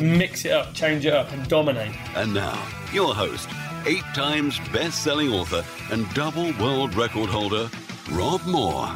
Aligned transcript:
Mix 0.00 0.44
it 0.44 0.52
up, 0.52 0.72
change 0.74 1.06
it 1.06 1.12
up, 1.12 1.30
and 1.32 1.46
dominate. 1.48 1.94
And 2.14 2.32
now, 2.32 2.66
your 2.92 3.14
host, 3.14 3.48
eight 3.86 4.04
times 4.14 4.58
best 4.72 5.02
selling 5.02 5.32
author 5.32 5.64
and 5.90 6.12
double 6.14 6.52
world 6.58 6.94
record 6.94 7.28
holder, 7.28 7.70
Rob 8.10 8.44
Moore. 8.46 8.86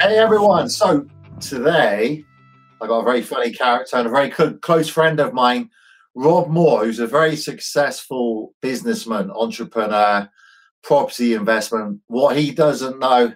Hey 0.00 0.18
everyone. 0.18 0.68
So 0.68 1.06
today 1.40 2.24
I 2.80 2.86
got 2.86 3.00
a 3.00 3.04
very 3.04 3.22
funny 3.22 3.52
character 3.52 3.96
and 3.96 4.06
a 4.06 4.10
very 4.10 4.30
co- 4.30 4.54
close 4.54 4.88
friend 4.88 5.20
of 5.20 5.32
mine, 5.32 5.70
Rob 6.14 6.48
Moore, 6.48 6.84
who's 6.84 6.98
a 6.98 7.06
very 7.06 7.36
successful 7.36 8.54
businessman, 8.60 9.30
entrepreneur, 9.30 10.28
property 10.82 11.34
investment. 11.34 12.00
What 12.08 12.36
he 12.36 12.50
doesn't 12.50 12.98
know 12.98 13.32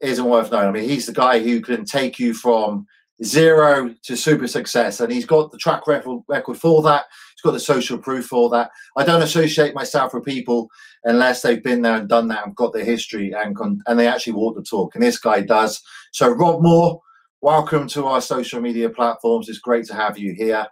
isn't 0.00 0.24
worth 0.24 0.52
knowing. 0.52 0.68
I 0.68 0.72
mean, 0.72 0.88
he's 0.88 1.06
the 1.06 1.12
guy 1.12 1.40
who 1.40 1.60
can 1.60 1.84
take 1.84 2.18
you 2.18 2.34
from 2.34 2.86
zero 3.24 3.94
to 4.02 4.16
super 4.16 4.48
success, 4.48 5.00
and 5.00 5.12
he's 5.12 5.26
got 5.26 5.50
the 5.50 5.58
track 5.58 5.86
record, 5.86 6.22
record 6.28 6.56
for 6.56 6.82
that. 6.82 7.04
He's 7.34 7.42
got 7.42 7.52
the 7.52 7.60
social 7.60 7.98
proof 7.98 8.26
for 8.26 8.50
that. 8.50 8.70
I 8.96 9.04
don't 9.04 9.22
associate 9.22 9.74
myself 9.74 10.14
with 10.14 10.24
people 10.24 10.68
unless 11.04 11.42
they've 11.42 11.62
been 11.62 11.82
there 11.82 11.96
and 11.96 12.08
done 12.08 12.28
that 12.28 12.46
and 12.46 12.56
got 12.56 12.72
the 12.72 12.84
history 12.84 13.32
and 13.32 13.56
con- 13.56 13.82
and 13.86 13.98
they 13.98 14.08
actually 14.08 14.34
walk 14.34 14.56
the 14.56 14.62
talk. 14.62 14.94
And 14.94 15.02
this 15.02 15.18
guy 15.18 15.40
does. 15.40 15.80
So, 16.12 16.30
Rob 16.30 16.62
Moore, 16.62 17.00
welcome 17.40 17.88
to 17.88 18.06
our 18.06 18.20
social 18.20 18.60
media 18.60 18.88
platforms. 18.88 19.48
It's 19.48 19.58
great 19.58 19.86
to 19.86 19.94
have 19.94 20.18
you 20.18 20.32
here. 20.32 20.66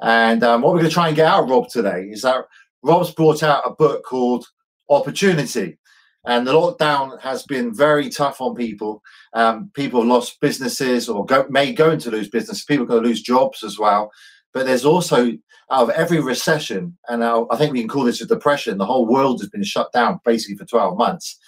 And 0.00 0.42
um, 0.44 0.62
what 0.62 0.72
we're 0.72 0.80
going 0.80 0.90
to 0.90 0.94
try 0.94 1.08
and 1.08 1.16
get 1.16 1.26
out 1.26 1.44
of 1.44 1.50
Rob 1.50 1.68
today 1.68 2.08
is 2.10 2.22
that 2.22 2.44
Rob's 2.82 3.10
brought 3.10 3.42
out 3.42 3.64
a 3.66 3.70
book 3.70 4.04
called 4.04 4.46
Opportunity. 4.88 5.76
And 6.26 6.46
the 6.46 6.52
lockdown 6.52 7.20
has 7.20 7.44
been 7.44 7.74
very 7.74 8.10
tough 8.10 8.40
on 8.40 8.54
people. 8.54 9.02
Um, 9.32 9.70
people 9.74 10.00
have 10.00 10.08
lost 10.08 10.40
businesses 10.40 11.08
or 11.08 11.24
go, 11.24 11.46
may 11.48 11.72
go 11.72 11.90
into 11.90 12.10
lose 12.10 12.28
business. 12.28 12.64
People 12.64 12.84
are 12.84 12.88
going 12.88 13.02
to 13.02 13.08
lose 13.08 13.22
jobs 13.22 13.62
as 13.62 13.78
well. 13.78 14.10
But 14.52 14.66
there's 14.66 14.84
also, 14.84 15.32
out 15.70 15.82
of 15.82 15.90
every 15.90 16.20
recession, 16.20 16.96
and 17.08 17.22
I 17.22 17.56
think 17.56 17.72
we 17.72 17.80
can 17.80 17.88
call 17.88 18.04
this 18.04 18.20
a 18.20 18.26
depression, 18.26 18.78
the 18.78 18.86
whole 18.86 19.06
world 19.06 19.40
has 19.40 19.50
been 19.50 19.62
shut 19.62 19.92
down 19.92 20.20
basically 20.24 20.56
for 20.56 20.64
12 20.64 20.98
months. 20.98 21.38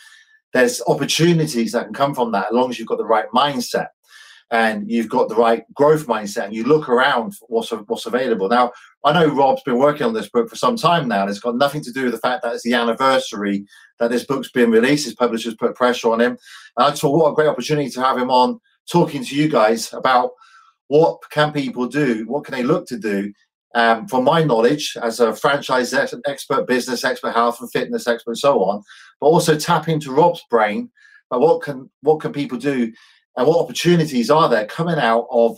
There's 0.52 0.82
opportunities 0.86 1.72
that 1.72 1.84
can 1.84 1.94
come 1.94 2.14
from 2.14 2.32
that 2.32 2.46
as 2.48 2.52
long 2.52 2.70
as 2.70 2.78
you've 2.78 2.88
got 2.88 2.98
the 2.98 3.04
right 3.04 3.30
mindset 3.34 3.88
and 4.50 4.90
you've 4.90 5.08
got 5.08 5.28
the 5.28 5.36
right 5.36 5.62
growth 5.74 6.06
mindset 6.06 6.46
and 6.46 6.54
you 6.54 6.64
look 6.64 6.88
around 6.88 7.34
what's, 7.48 7.70
what's 7.70 8.06
available. 8.06 8.48
Now, 8.48 8.72
I 9.04 9.12
know 9.12 9.32
Rob's 9.32 9.62
been 9.62 9.78
working 9.78 10.06
on 10.06 10.12
this 10.12 10.28
book 10.28 10.48
for 10.48 10.56
some 10.56 10.76
time 10.76 11.06
now, 11.06 11.22
and 11.22 11.30
it's 11.30 11.38
got 11.38 11.56
nothing 11.56 11.82
to 11.82 11.92
do 11.92 12.04
with 12.04 12.12
the 12.12 12.18
fact 12.18 12.42
that 12.42 12.54
it's 12.54 12.64
the 12.64 12.74
anniversary 12.74 13.64
that 14.00 14.10
this 14.10 14.24
book's 14.24 14.50
been 14.50 14.70
released. 14.70 15.04
His 15.04 15.14
publishers 15.14 15.54
put 15.54 15.76
pressure 15.76 16.10
on 16.10 16.20
him. 16.20 16.36
And 16.76 16.86
I 16.86 16.90
thought, 16.90 17.16
what 17.16 17.30
a 17.30 17.34
great 17.34 17.48
opportunity 17.48 17.90
to 17.90 18.02
have 18.02 18.18
him 18.18 18.30
on 18.30 18.60
talking 18.90 19.24
to 19.24 19.36
you 19.36 19.48
guys 19.48 19.92
about 19.92 20.32
what 20.88 21.20
can 21.30 21.52
people 21.52 21.86
do, 21.86 22.24
what 22.26 22.44
can 22.44 22.54
they 22.54 22.64
look 22.64 22.86
to 22.88 22.98
do. 22.98 23.32
Um, 23.72 24.08
from 24.08 24.24
my 24.24 24.42
knowledge 24.42 24.96
as 25.00 25.20
a 25.20 25.32
franchise 25.32 25.94
ex- 25.94 26.12
expert, 26.26 26.66
business 26.66 27.04
expert, 27.04 27.30
health 27.30 27.60
and 27.60 27.70
fitness 27.70 28.08
expert, 28.08 28.32
and 28.32 28.38
so 28.38 28.64
on, 28.64 28.82
but 29.20 29.28
also 29.28 29.56
tap 29.56 29.88
into 29.88 30.10
Rob's 30.10 30.42
brain 30.50 30.90
about 31.30 31.40
what 31.40 31.62
can 31.62 31.88
what 32.02 32.18
can 32.18 32.32
people 32.32 32.58
do 32.58 32.92
and 33.36 33.46
what 33.46 33.62
opportunities 33.62 34.30
are 34.30 34.48
there 34.48 34.66
coming 34.66 34.98
out 34.98 35.26
of 35.30 35.56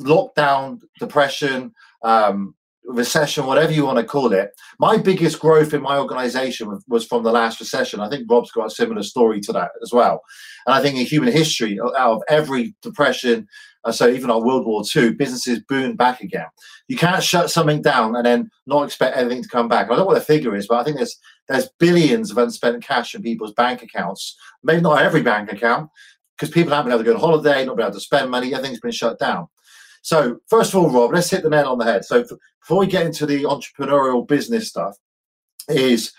lockdown, 0.00 0.80
depression, 0.98 1.72
um, 2.02 2.54
recession, 2.86 3.46
whatever 3.46 3.72
you 3.72 3.84
want 3.84 3.98
to 3.98 4.04
call 4.04 4.32
it. 4.32 4.50
My 4.78 4.96
biggest 4.96 5.40
growth 5.40 5.74
in 5.74 5.82
my 5.82 5.98
organization 5.98 6.78
was 6.88 7.04
from 7.04 7.24
the 7.24 7.32
last 7.32 7.58
recession. 7.60 8.00
I 8.00 8.08
think 8.08 8.30
Rob's 8.30 8.52
got 8.52 8.66
a 8.66 8.70
similar 8.70 9.02
story 9.02 9.40
to 9.40 9.52
that 9.52 9.70
as 9.82 9.92
well. 9.92 10.20
And 10.66 10.74
I 10.74 10.80
think 10.80 10.96
in 10.96 11.06
human 11.06 11.32
history, 11.32 11.78
out 11.80 12.16
of 12.16 12.22
every 12.28 12.74
depression, 12.82 13.48
uh, 13.84 13.92
so 13.92 14.08
even 14.08 14.30
our 14.30 14.44
World 14.44 14.66
War 14.66 14.82
II, 14.94 15.14
businesses 15.14 15.60
boomed 15.68 15.96
back 15.96 16.20
again. 16.20 16.46
You 16.88 16.96
can't 16.96 17.22
shut 17.22 17.50
something 17.50 17.82
down 17.82 18.16
and 18.16 18.24
then 18.24 18.50
not 18.66 18.84
expect 18.84 19.16
everything 19.16 19.42
to 19.42 19.48
come 19.48 19.68
back. 19.68 19.86
I 19.86 19.88
don't 19.90 19.98
know 19.98 20.06
what 20.06 20.14
the 20.14 20.20
figure 20.20 20.54
is, 20.56 20.66
but 20.66 20.78
I 20.78 20.84
think 20.84 20.96
there's 20.96 21.18
there's 21.48 21.68
billions 21.78 22.32
of 22.32 22.38
unspent 22.38 22.82
cash 22.82 23.14
in 23.14 23.22
people's 23.22 23.52
bank 23.52 23.80
accounts. 23.80 24.36
Maybe 24.64 24.80
not 24.80 25.00
every 25.00 25.22
bank 25.22 25.52
account, 25.52 25.90
because 26.36 26.52
people 26.52 26.72
haven't 26.72 26.90
been 26.90 27.00
able 27.00 27.04
to 27.04 27.10
go 27.10 27.14
on 27.14 27.20
holiday, 27.20 27.64
not 27.64 27.76
been 27.76 27.86
able 27.86 27.94
to 27.94 28.00
spend 28.00 28.30
money. 28.30 28.54
Everything's 28.54 28.80
been 28.80 28.90
shut 28.90 29.18
down. 29.18 29.48
So 30.02 30.38
first 30.48 30.72
of 30.72 30.80
all, 30.80 30.90
Rob, 30.90 31.12
let's 31.12 31.30
hit 31.30 31.42
the 31.42 31.50
nail 31.50 31.66
on 31.66 31.78
the 31.78 31.84
head. 31.84 32.04
So 32.04 32.24
before 32.60 32.78
we 32.78 32.86
get 32.86 33.06
into 33.06 33.26
the 33.26 33.42
entrepreneurial 33.44 34.26
business 34.26 34.68
stuff, 34.68 34.96
is 35.68 36.12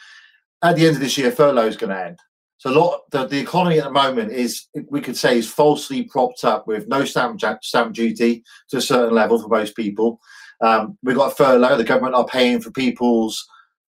at 0.61 0.75
the 0.75 0.85
end 0.85 0.95
of 0.95 1.01
this 1.01 1.17
year, 1.17 1.31
furlough 1.31 1.67
is 1.67 1.77
going 1.77 1.91
to 1.91 2.05
end. 2.05 2.19
So 2.57 2.71
a 2.71 2.75
lot 2.77 3.01
the, 3.11 3.27
the 3.27 3.39
economy 3.39 3.77
at 3.77 3.85
the 3.85 3.91
moment 3.91 4.31
is 4.31 4.65
we 4.89 4.99
could 4.99 5.15
say 5.15 5.37
is 5.37 5.49
falsely 5.49 6.03
propped 6.03 6.43
up 6.43 6.65
with 6.65 6.87
no 6.87 7.05
stamp 7.05 7.39
stamp 7.61 7.93
duty 7.93 8.43
to 8.69 8.77
a 8.77 8.81
certain 8.81 9.13
level 9.13 9.39
for 9.39 9.47
most 9.47 9.75
people. 9.75 10.19
Um, 10.61 10.97
we've 11.03 11.15
got 11.15 11.37
furlough. 11.37 11.77
The 11.77 11.83
government 11.83 12.15
are 12.15 12.25
paying 12.25 12.59
for 12.59 12.71
people's 12.71 13.45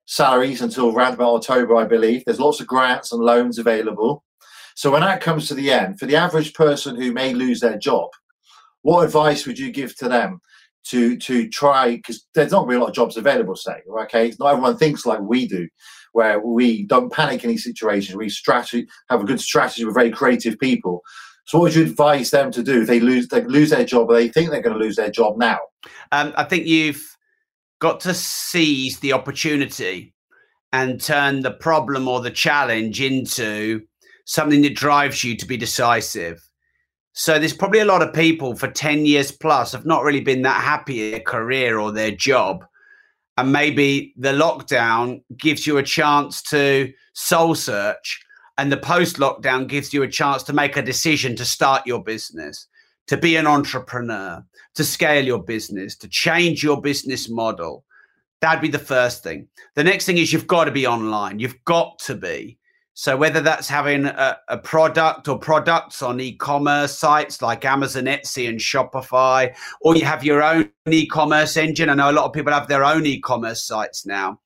salaries 0.08 0.62
until 0.62 0.96
around 0.96 1.14
about 1.14 1.36
October, 1.36 1.76
I 1.76 1.86
believe. 1.86 2.24
There's 2.26 2.40
lots 2.40 2.60
of 2.60 2.68
grants 2.68 3.12
and 3.12 3.22
loans 3.22 3.60
available. 3.60 4.24
So 4.76 4.92
when 4.92 5.02
that 5.02 5.22
comes 5.22 5.48
to 5.48 5.56
the 5.56 5.72
end, 5.72 6.00
for 6.00 6.06
the 6.06 6.18
average 6.18 6.54
person 6.54 6.96
who 6.96 7.12
may 7.12 7.34
lose 7.34 7.62
their 7.62 7.78
job, 7.78 8.10
what 8.82 9.06
advice 9.06 9.48
would 9.48 9.58
you 9.58 9.72
give 9.72 9.96
to 9.98 10.08
them 10.08 10.40
to 10.86 11.18
to 11.18 11.50
try? 11.50 11.96
Because 11.96 12.28
there's 12.36 12.52
not 12.52 12.68
really 12.68 12.78
a 12.78 12.82
lot 12.82 12.90
of 12.90 12.96
jobs 12.96 13.18
available, 13.18 13.56
say, 13.56 13.82
okay? 14.02 14.34
Not 14.38 14.50
everyone 14.50 14.78
thinks 14.78 15.06
like 15.06 15.22
we 15.22 15.48
do, 15.48 15.68
where 16.12 16.40
we 16.40 16.84
don't 16.84 17.12
panic 17.12 17.44
in 17.44 17.50
these 17.50 17.64
situations. 17.64 18.16
We 18.16 18.30
strategy 18.30 18.88
have 19.10 19.22
a 19.22 19.26
good 19.26 19.42
strategy. 19.42 19.86
We're 19.86 19.94
very 19.94 20.12
creative 20.12 20.60
people. 20.60 21.02
So, 21.48 21.58
what 21.58 21.64
would 21.64 21.76
you 21.76 21.84
advise 21.84 22.32
them 22.32 22.52
to 22.52 22.62
do 22.62 22.82
if 22.82 22.88
they 22.88 23.00
lose 23.00 23.30
they 23.30 23.44
lose 23.46 23.70
their 23.70 23.86
job, 23.86 24.10
or 24.10 24.16
they 24.16 24.28
think 24.28 24.52
they're 24.52 24.62
going 24.62 24.78
to 24.78 24.84
lose 24.84 24.98
their 24.98 25.10
job 25.10 25.38
now? 25.38 25.60
Um, 26.12 26.34
I 26.36 26.44
think 26.44 26.68
you've 26.68 27.04
got 27.80 28.02
to 28.02 28.14
seize 28.14 29.00
the 29.00 29.14
opportunity 29.14 30.14
and 30.74 31.00
turn 31.00 31.42
the 31.42 31.52
problem 31.52 32.08
or 32.08 32.20
the 32.20 32.32
challenge 32.32 33.00
into 33.00 33.82
something 34.26 34.62
that 34.64 34.76
drives 34.76 35.24
you 35.24 35.38
to 35.38 35.46
be 35.46 35.58
decisive. 35.58 36.48
So 37.14 37.40
there's 37.40 37.54
probably 37.54 37.80
a 37.80 37.86
lot 37.86 38.02
of 38.02 38.14
people 38.14 38.56
for 38.56 38.68
10 38.68 39.06
years 39.06 39.32
plus 39.32 39.72
have 39.72 39.86
not 39.86 40.04
really 40.04 40.20
been 40.20 40.42
that 40.42 40.62
happy 40.62 41.06
in 41.06 41.12
their 41.12 41.22
career 41.22 41.80
or 41.80 41.92
their 41.92 42.12
job. 42.12 42.66
And 43.38 43.54
maybe 43.54 44.14
the 44.18 44.34
lockdown 44.34 45.22
gives 45.38 45.66
you 45.66 45.78
a 45.78 45.84
chance 45.84 46.42
to 46.44 46.92
soul 47.14 47.56
search, 47.56 48.22
and 48.58 48.72
the 48.72 48.78
post 48.78 49.18
lockdown 49.18 49.68
gives 49.68 49.94
you 49.94 50.04
a 50.04 50.08
chance 50.08 50.44
to 50.44 50.54
make 50.54 50.78
a 50.78 50.82
decision 50.82 51.36
to 51.36 51.46
start 51.46 51.86
your 51.86 52.04
business, 52.04 52.68
to 53.08 53.18
be 53.18 53.36
an 53.36 53.48
entrepreneur, 53.48 54.44
to 54.76 54.84
scale 54.84 55.26
your 55.26 55.44
business, 55.44 55.96
to 55.98 56.08
change 56.08 56.64
your 56.64 56.82
business 56.82 57.30
model. 57.30 57.84
That'd 58.42 58.62
be 58.62 58.70
the 58.70 58.80
first 58.80 59.24
thing. 59.24 59.48
The 59.76 59.84
next 59.84 60.06
thing 60.06 60.18
is 60.18 60.32
you've 60.32 60.48
got 60.48 60.66
to 60.66 60.72
be 60.72 60.88
online. 60.88 61.40
You've 61.40 61.64
got 61.66 62.00
to 62.00 62.16
be. 62.16 62.58
So 62.98 63.18
whether 63.18 63.42
that's 63.42 63.68
having 63.68 64.06
a, 64.06 64.38
a, 64.48 64.58
product 64.58 65.28
or 65.28 65.38
products 65.38 66.02
on 66.02 66.22
e-commerce 66.22 66.98
sites 66.98 67.42
like 67.42 67.66
Amazon, 67.66 68.06
Etsy, 68.06 68.48
and 68.48 68.58
Shopify, 68.58 69.54
or 69.82 69.98
you 69.98 70.06
have 70.06 70.24
your 70.24 70.42
own 70.42 70.72
e-commerce 70.90 71.58
engine. 71.58 71.90
I 71.90 71.96
know 71.96 72.10
a 72.10 72.14
lot 72.14 72.24
of 72.24 72.32
people 72.32 72.54
have 72.54 72.70
their 72.70 72.86
own 72.86 73.06
e-commerce 73.06 73.66
sites 73.66 74.06
now. 74.06 74.40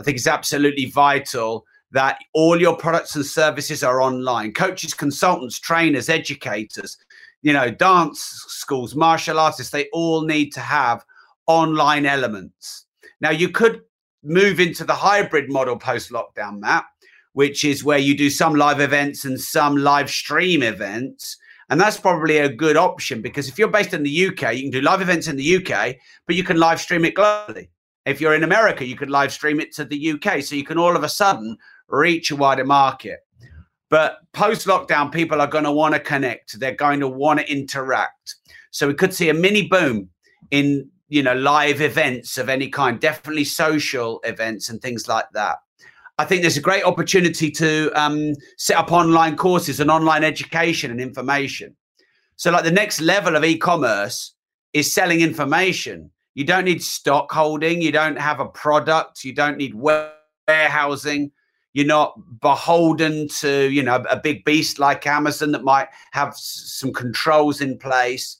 I 0.00 0.02
think 0.02 0.16
it's 0.16 0.26
absolutely 0.26 0.86
vital 0.86 1.64
that 1.92 2.18
all 2.34 2.60
your 2.60 2.76
products 2.76 3.14
and 3.14 3.24
services 3.24 3.84
are 3.84 4.02
online. 4.02 4.52
Coaches, 4.52 4.94
consultants, 4.94 5.60
trainers, 5.60 6.08
educators, 6.08 6.98
you 7.42 7.52
know, 7.52 7.70
dance 7.70 8.20
schools, 8.48 8.96
martial 8.96 9.38
artists, 9.38 9.70
they 9.70 9.88
all 9.92 10.22
need 10.22 10.50
to 10.54 10.60
have 10.60 11.04
online 11.46 12.04
elements. 12.04 12.86
Now 13.20 13.30
you 13.30 13.48
could 13.48 13.82
move 14.24 14.58
into 14.58 14.82
the 14.82 14.92
hybrid 14.92 15.52
model 15.52 15.76
post 15.76 16.10
lockdown, 16.10 16.58
Matt 16.58 16.84
which 17.32 17.64
is 17.64 17.84
where 17.84 17.98
you 17.98 18.16
do 18.16 18.30
some 18.30 18.54
live 18.54 18.80
events 18.80 19.24
and 19.24 19.40
some 19.40 19.76
live 19.76 20.10
stream 20.10 20.62
events. 20.62 21.36
And 21.70 21.80
that's 21.80 21.98
probably 21.98 22.38
a 22.38 22.52
good 22.52 22.76
option 22.76 23.22
because 23.22 23.48
if 23.48 23.58
you're 23.58 23.68
based 23.68 23.94
in 23.94 24.02
the 24.02 24.26
UK, 24.26 24.54
you 24.54 24.62
can 24.62 24.70
do 24.70 24.80
live 24.80 25.00
events 25.00 25.28
in 25.28 25.36
the 25.36 25.56
UK, 25.56 25.96
but 26.26 26.36
you 26.36 26.44
can 26.44 26.58
live 26.58 26.80
stream 26.80 27.04
it 27.04 27.14
globally. 27.14 27.68
If 28.04 28.20
you're 28.20 28.34
in 28.34 28.42
America, 28.42 28.84
you 28.84 28.96
could 28.96 29.10
live 29.10 29.32
stream 29.32 29.60
it 29.60 29.72
to 29.76 29.84
the 29.84 30.12
UK. 30.12 30.42
So 30.42 30.54
you 30.54 30.64
can 30.64 30.78
all 30.78 30.96
of 30.96 31.04
a 31.04 31.08
sudden 31.08 31.56
reach 31.88 32.30
a 32.30 32.36
wider 32.36 32.64
market. 32.64 33.20
But 33.88 34.18
post 34.32 34.66
lockdown, 34.66 35.12
people 35.12 35.40
are 35.40 35.46
going 35.46 35.64
to 35.64 35.72
want 35.72 35.94
to 35.94 36.00
connect. 36.00 36.58
They're 36.58 36.74
going 36.74 37.00
to 37.00 37.08
want 37.08 37.40
to 37.40 37.50
interact. 37.50 38.36
So 38.70 38.88
we 38.88 38.94
could 38.94 39.14
see 39.14 39.28
a 39.28 39.34
mini 39.34 39.68
boom 39.68 40.08
in 40.50 40.90
you 41.12 41.22
know, 41.22 41.34
live 41.34 41.82
events 41.82 42.38
of 42.38 42.48
any 42.48 42.70
kind, 42.70 42.98
definitely 42.98 43.44
social 43.44 44.18
events 44.24 44.70
and 44.70 44.80
things 44.80 45.08
like 45.08 45.26
that. 45.34 45.58
I 46.22 46.24
think 46.24 46.42
there's 46.42 46.56
a 46.56 46.60
great 46.60 46.84
opportunity 46.84 47.50
to 47.50 47.90
um, 48.00 48.34
set 48.56 48.76
up 48.76 48.92
online 48.92 49.36
courses 49.36 49.80
and 49.80 49.90
online 49.90 50.22
education 50.22 50.92
and 50.92 51.00
information. 51.00 51.74
So, 52.36 52.52
like 52.52 52.62
the 52.62 52.70
next 52.70 53.00
level 53.00 53.34
of 53.34 53.44
e 53.44 53.58
commerce 53.58 54.32
is 54.72 54.92
selling 54.92 55.20
information. 55.20 56.12
You 56.34 56.44
don't 56.44 56.64
need 56.64 56.80
stock 56.80 57.32
holding, 57.32 57.82
you 57.82 57.90
don't 57.90 58.20
have 58.20 58.38
a 58.38 58.46
product, 58.46 59.24
you 59.24 59.34
don't 59.34 59.58
need 59.58 59.74
warehousing. 59.74 61.32
You're 61.72 61.86
not 61.86 62.14
beholden 62.40 63.26
to, 63.40 63.68
you 63.68 63.82
know, 63.82 63.96
a 64.08 64.16
big 64.16 64.44
beast 64.44 64.78
like 64.78 65.04
Amazon 65.08 65.50
that 65.52 65.64
might 65.64 65.88
have 66.12 66.36
some 66.36 66.92
controls 66.92 67.60
in 67.60 67.78
place. 67.78 68.38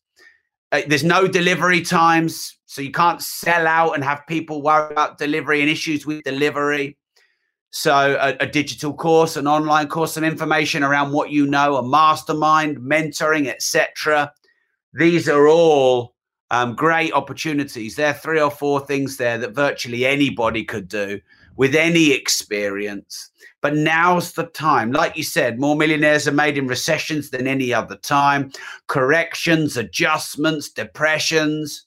Uh, 0.71 0.83
there's 0.87 1.03
no 1.03 1.27
delivery 1.27 1.81
times, 1.81 2.59
so 2.67 2.81
you 2.81 2.93
can't 2.93 3.21
sell 3.21 3.67
out 3.67 3.95
and 3.95 4.05
have 4.05 4.23
people 4.29 4.63
worry 4.63 4.93
about 4.93 5.19
delivery 5.19 5.63
and 5.63 5.69
issues 5.69 6.07
with 6.07 6.23
delivery. 6.23 6.97
So, 7.75 8.19
a, 8.21 8.37
a, 8.39 8.47
digital 8.47 8.93
course, 8.93 9.39
an 9.39 9.47
online 9.47 9.89
course, 9.89 10.13
some 10.13 10.25
information 10.25 10.83
around 10.83 11.13
what 11.13 11.31
you 11.31 11.47
know, 11.47 11.77
a 11.77 11.83
mastermind, 11.83 12.77
mentoring, 12.77 13.47
etc. 13.49 14.31
These 14.93 15.27
are 15.27 15.49
all 15.49 16.15
um, 16.51 16.75
great 16.75 17.15
opportunities. 17.15 17.97
There 17.97 18.11
are 18.11 18.13
three 18.13 18.43
or 18.43 18.51
four 18.51 18.81
things 18.81 19.17
there 19.17 19.39
that 19.39 19.55
virtually 19.55 20.05
anybody 20.05 20.65
could 20.65 20.87
do 20.87 21.19
with 21.57 21.75
any 21.75 22.13
experience. 22.13 23.31
But 23.63 23.75
now's 23.75 24.33
the 24.33 24.45
time. 24.45 24.93
Like 24.93 25.17
you 25.17 25.23
said, 25.23 25.59
more 25.59 25.75
millionaires 25.75 26.29
are 26.29 26.33
made 26.33 26.59
in 26.59 26.67
recessions 26.67 27.31
than 27.31 27.47
any 27.47 27.73
other 27.73 27.97
time. 27.97 28.53
Corrections, 28.87 29.79
adjustments, 29.79 30.69
depressions. 30.69 31.87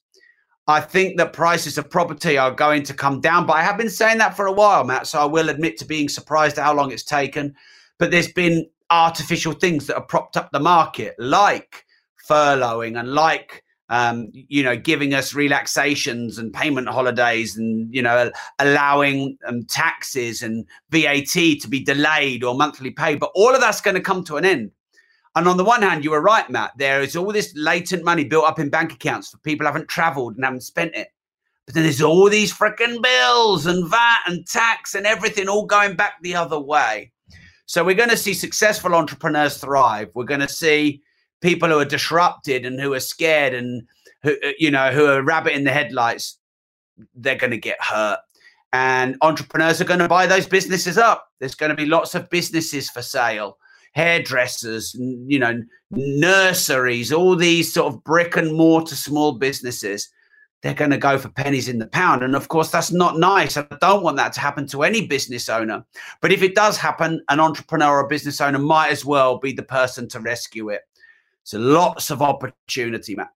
I 0.68 0.82
think 0.82 1.18
that 1.18 1.34
prices 1.34 1.78
of 1.78 1.90
property 1.90 2.38
are 2.38 2.52
going 2.52 2.84
to 2.84 2.94
come 2.94 3.22
down, 3.22 3.46
but 3.46 3.54
I 3.54 3.62
have 3.62 3.78
been 3.78 3.90
saying 3.90 4.18
that 4.18 4.36
for 4.36 4.48
a 4.48 4.52
while, 4.52 4.84
Matt. 4.84 5.08
So 5.08 5.20
I 5.20 5.26
will 5.26 5.50
admit 5.50 5.78
to 5.78 5.86
being 5.86 6.10
surprised 6.10 6.58
at 6.58 6.66
how 6.66 6.74
long 6.74 6.92
it's 6.92 7.04
taken. 7.04 7.56
But 8.00 8.12
there's 8.12 8.32
been 8.32 8.68
artificial 8.90 9.54
things 9.54 9.88
that 9.88 9.96
have 9.96 10.08
propped 10.08 10.38
up 10.38 10.52
the 10.52 10.60
market, 10.60 11.16
like 11.20 11.86
furloughing 12.28 13.00
and 13.00 13.14
like 13.14 13.64
um, 13.90 14.30
you 14.34 14.64
know, 14.64 14.76
giving 14.76 15.14
us 15.14 15.36
relaxations 15.36 16.38
and 16.38 16.54
payment 16.54 16.88
holidays 16.88 17.56
and, 17.56 17.94
you 17.94 18.02
know, 18.02 18.32
allowing 18.60 19.38
um, 19.48 19.64
taxes 19.66 20.42
and 20.42 20.66
VAT 20.90 21.34
to 21.34 21.68
be 21.70 21.84
delayed 21.84 22.44
or 22.44 22.56
monthly 22.56 22.92
pay. 22.92 23.16
But 23.16 23.32
all 23.36 23.54
of 23.54 23.62
that's 23.62 23.82
going 23.82 23.96
to 23.96 24.02
come 24.02 24.24
to 24.26 24.38
an 24.38 24.46
end. 24.46 24.72
And 25.36 25.48
on 25.48 25.58
the 25.58 25.66
one 25.66 25.82
hand, 25.82 26.04
you 26.04 26.12
were 26.12 26.22
right, 26.22 26.50
Matt. 26.50 26.72
There 26.78 27.02
is 27.02 27.16
all 27.16 27.32
this 27.32 27.54
latent 27.56 28.04
money 28.06 28.24
built 28.24 28.46
up 28.46 28.60
in 28.60 28.70
bank 28.70 28.94
accounts 28.94 29.30
for 29.30 29.38
people 29.40 29.66
haven't 29.66 29.90
traveled 29.90 30.36
and 30.36 30.46
haven't 30.46 30.62
spent 30.62 30.96
it. 30.96 31.10
But 31.66 31.76
then 31.76 31.84
there's 31.84 32.02
all 32.02 32.30
these 32.30 32.54
freaking 32.54 33.02
bills 33.02 33.66
and 33.66 33.90
VAT 33.90 34.20
and 34.28 34.48
tax 34.48 34.96
and 34.96 35.06
everything 35.06 35.50
all 35.50 35.66
going 35.66 35.96
back 35.96 36.22
the 36.22 36.36
other 36.36 36.60
way. 36.60 37.12
So 37.66 37.84
we're 37.84 37.96
going 37.96 38.10
to 38.10 38.18
see 38.18 38.34
successful 38.34 38.94
entrepreneurs 38.94 39.58
thrive. 39.58 40.10
We're 40.14 40.26
going 40.26 40.42
to 40.42 40.48
see 40.48 41.02
people 41.42 41.70
who 41.70 41.80
are 41.80 41.86
disrupted 41.86 42.66
and 42.66 42.80
who 42.80 42.94
are 42.94 43.00
scared 43.00 43.54
and 43.54 43.88
who 44.24 44.32
uh, 44.44 44.52
you 44.58 44.72
know 44.72 44.92
who 44.92 45.06
are 45.06 45.22
rabbit 45.22 45.54
in 45.54 45.64
the 45.64 45.72
headlights 45.72 46.40
they're 47.16 47.38
going 47.38 47.52
to 47.52 47.58
get 47.58 47.82
hurt 47.82 48.20
and 48.74 49.16
entrepreneurs 49.22 49.80
are 49.80 49.86
going 49.86 50.00
to 50.00 50.08
buy 50.08 50.26
those 50.26 50.48
businesses 50.48 50.98
up 50.98 51.28
there's 51.40 51.56
going 51.56 51.70
to 51.70 51.76
be 51.76 51.86
lots 51.86 52.16
of 52.16 52.30
businesses 52.30 52.90
for 52.90 53.02
sale 53.02 53.58
hairdressers 53.96 54.94
you 54.96 55.40
know 55.40 55.62
nurseries 55.92 57.12
all 57.12 57.36
these 57.36 57.74
sort 57.74 57.94
of 57.94 58.04
brick 58.04 58.36
and 58.36 58.54
mortar 58.56 58.96
small 58.96 59.34
businesses 59.34 60.10
they're 60.62 60.74
going 60.74 60.92
to 60.92 60.98
go 60.98 61.18
for 61.18 61.30
pennies 61.30 61.70
in 61.70 61.80
the 61.80 61.88
pound 61.88 62.24
and 62.24 62.36
of 62.36 62.50
course 62.50 62.70
that's 62.70 62.92
not 62.92 63.18
nice 63.18 63.56
i 63.56 63.66
don't 63.80 64.04
want 64.04 64.18
that 64.18 64.34
to 64.34 64.40
happen 64.40 64.68
to 64.68 64.84
any 64.84 65.08
business 65.08 65.48
owner 65.48 65.86
but 66.22 66.32
if 66.32 66.44
it 66.44 66.56
does 66.56 66.78
happen 66.78 67.22
an 67.30 67.40
entrepreneur 67.40 68.00
or 68.00 68.06
a 68.06 68.08
business 68.08 68.42
owner 68.42 68.60
might 68.60 68.92
as 68.92 69.06
well 69.06 69.40
be 69.40 69.54
the 69.54 69.64
person 69.64 70.08
to 70.10 70.20
rescue 70.20 70.70
it 70.70 70.82
so 71.46 71.60
lots 71.60 72.10
of 72.10 72.24
opportunity, 72.24 73.16
Matt. 73.16 73.30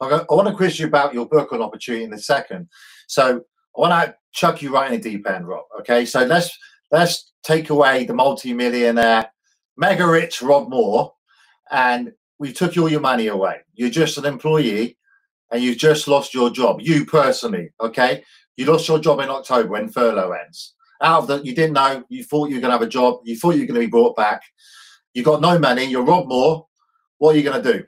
I 0.00 0.24
want 0.28 0.48
to 0.48 0.54
quiz 0.54 0.78
you 0.78 0.86
about 0.86 1.14
your 1.14 1.26
book 1.26 1.52
on 1.52 1.62
opportunity 1.62 2.04
in 2.04 2.12
a 2.12 2.18
second. 2.18 2.68
So 3.06 3.38
I 3.76 3.80
want 3.80 3.92
to 3.92 4.14
chuck 4.32 4.62
you 4.62 4.72
right 4.72 4.92
in 4.92 5.00
the 5.00 5.10
deep 5.10 5.28
end, 5.28 5.48
Rob. 5.48 5.64
Okay, 5.80 6.04
so 6.04 6.24
let's 6.24 6.56
let's 6.90 7.32
take 7.42 7.70
away 7.70 8.04
the 8.04 8.14
multi-millionaire, 8.14 9.30
mega 9.76 10.06
rich 10.06 10.42
Rob 10.42 10.68
Moore, 10.68 11.12
and 11.70 12.12
we 12.38 12.52
took 12.52 12.76
all 12.76 12.88
your 12.88 13.00
money 13.00 13.28
away. 13.28 13.58
You're 13.74 13.90
just 13.90 14.18
an 14.18 14.24
employee, 14.24 14.98
and 15.50 15.62
you've 15.62 15.78
just 15.78 16.08
lost 16.08 16.34
your 16.34 16.50
job. 16.50 16.80
You 16.80 17.04
personally, 17.04 17.70
okay, 17.80 18.24
you 18.56 18.66
lost 18.66 18.88
your 18.88 18.98
job 18.98 19.20
in 19.20 19.28
October 19.28 19.70
when 19.70 19.88
furlough 19.88 20.32
ends. 20.32 20.74
Out 21.02 21.22
of 21.22 21.26
the, 21.28 21.42
you 21.42 21.54
didn't 21.54 21.72
know. 21.72 22.04
You 22.08 22.22
thought 22.22 22.50
you 22.50 22.56
were 22.56 22.60
going 22.60 22.72
to 22.72 22.78
have 22.78 22.82
a 22.82 22.86
job. 22.86 23.20
You 23.24 23.36
thought 23.36 23.54
you 23.54 23.62
were 23.62 23.66
going 23.66 23.80
to 23.80 23.86
be 23.86 23.90
brought 23.90 24.16
back. 24.16 24.42
You 25.14 25.22
got 25.22 25.40
no 25.40 25.58
money. 25.58 25.84
You're 25.84 26.04
Rob 26.04 26.28
Moore. 26.28 26.66
What 27.18 27.34
are 27.34 27.38
you 27.38 27.44
going 27.44 27.62
to 27.62 27.72
do? 27.72 27.84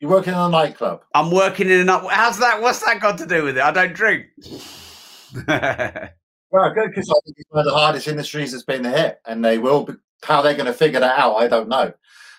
You're 0.00 0.10
working 0.10 0.32
in 0.32 0.38
a 0.38 0.48
nightclub. 0.48 1.02
I'm 1.14 1.30
working 1.30 1.70
in 1.70 1.88
a 1.88 2.08
How's 2.10 2.38
that? 2.40 2.60
What's 2.60 2.84
that 2.84 3.00
got 3.00 3.18
to 3.18 3.26
do 3.26 3.44
with 3.44 3.56
it? 3.56 3.62
I 3.62 3.70
don't 3.70 3.94
drink. 3.94 4.26
well, 5.46 6.74
good 6.74 6.90
because 6.90 7.08
I 7.08 7.18
think 7.24 7.36
it's 7.38 7.50
one 7.50 7.60
of 7.60 7.66
the 7.66 7.78
hardest 7.78 8.08
industries 8.08 8.52
that's 8.52 8.64
been 8.64 8.84
hit, 8.84 9.20
and 9.26 9.44
they 9.44 9.58
will. 9.58 9.88
How 10.22 10.42
they're 10.42 10.54
going 10.54 10.66
to 10.66 10.72
figure 10.72 11.00
that 11.00 11.18
out, 11.18 11.36
I 11.36 11.48
don't 11.48 11.68
know. 11.68 11.92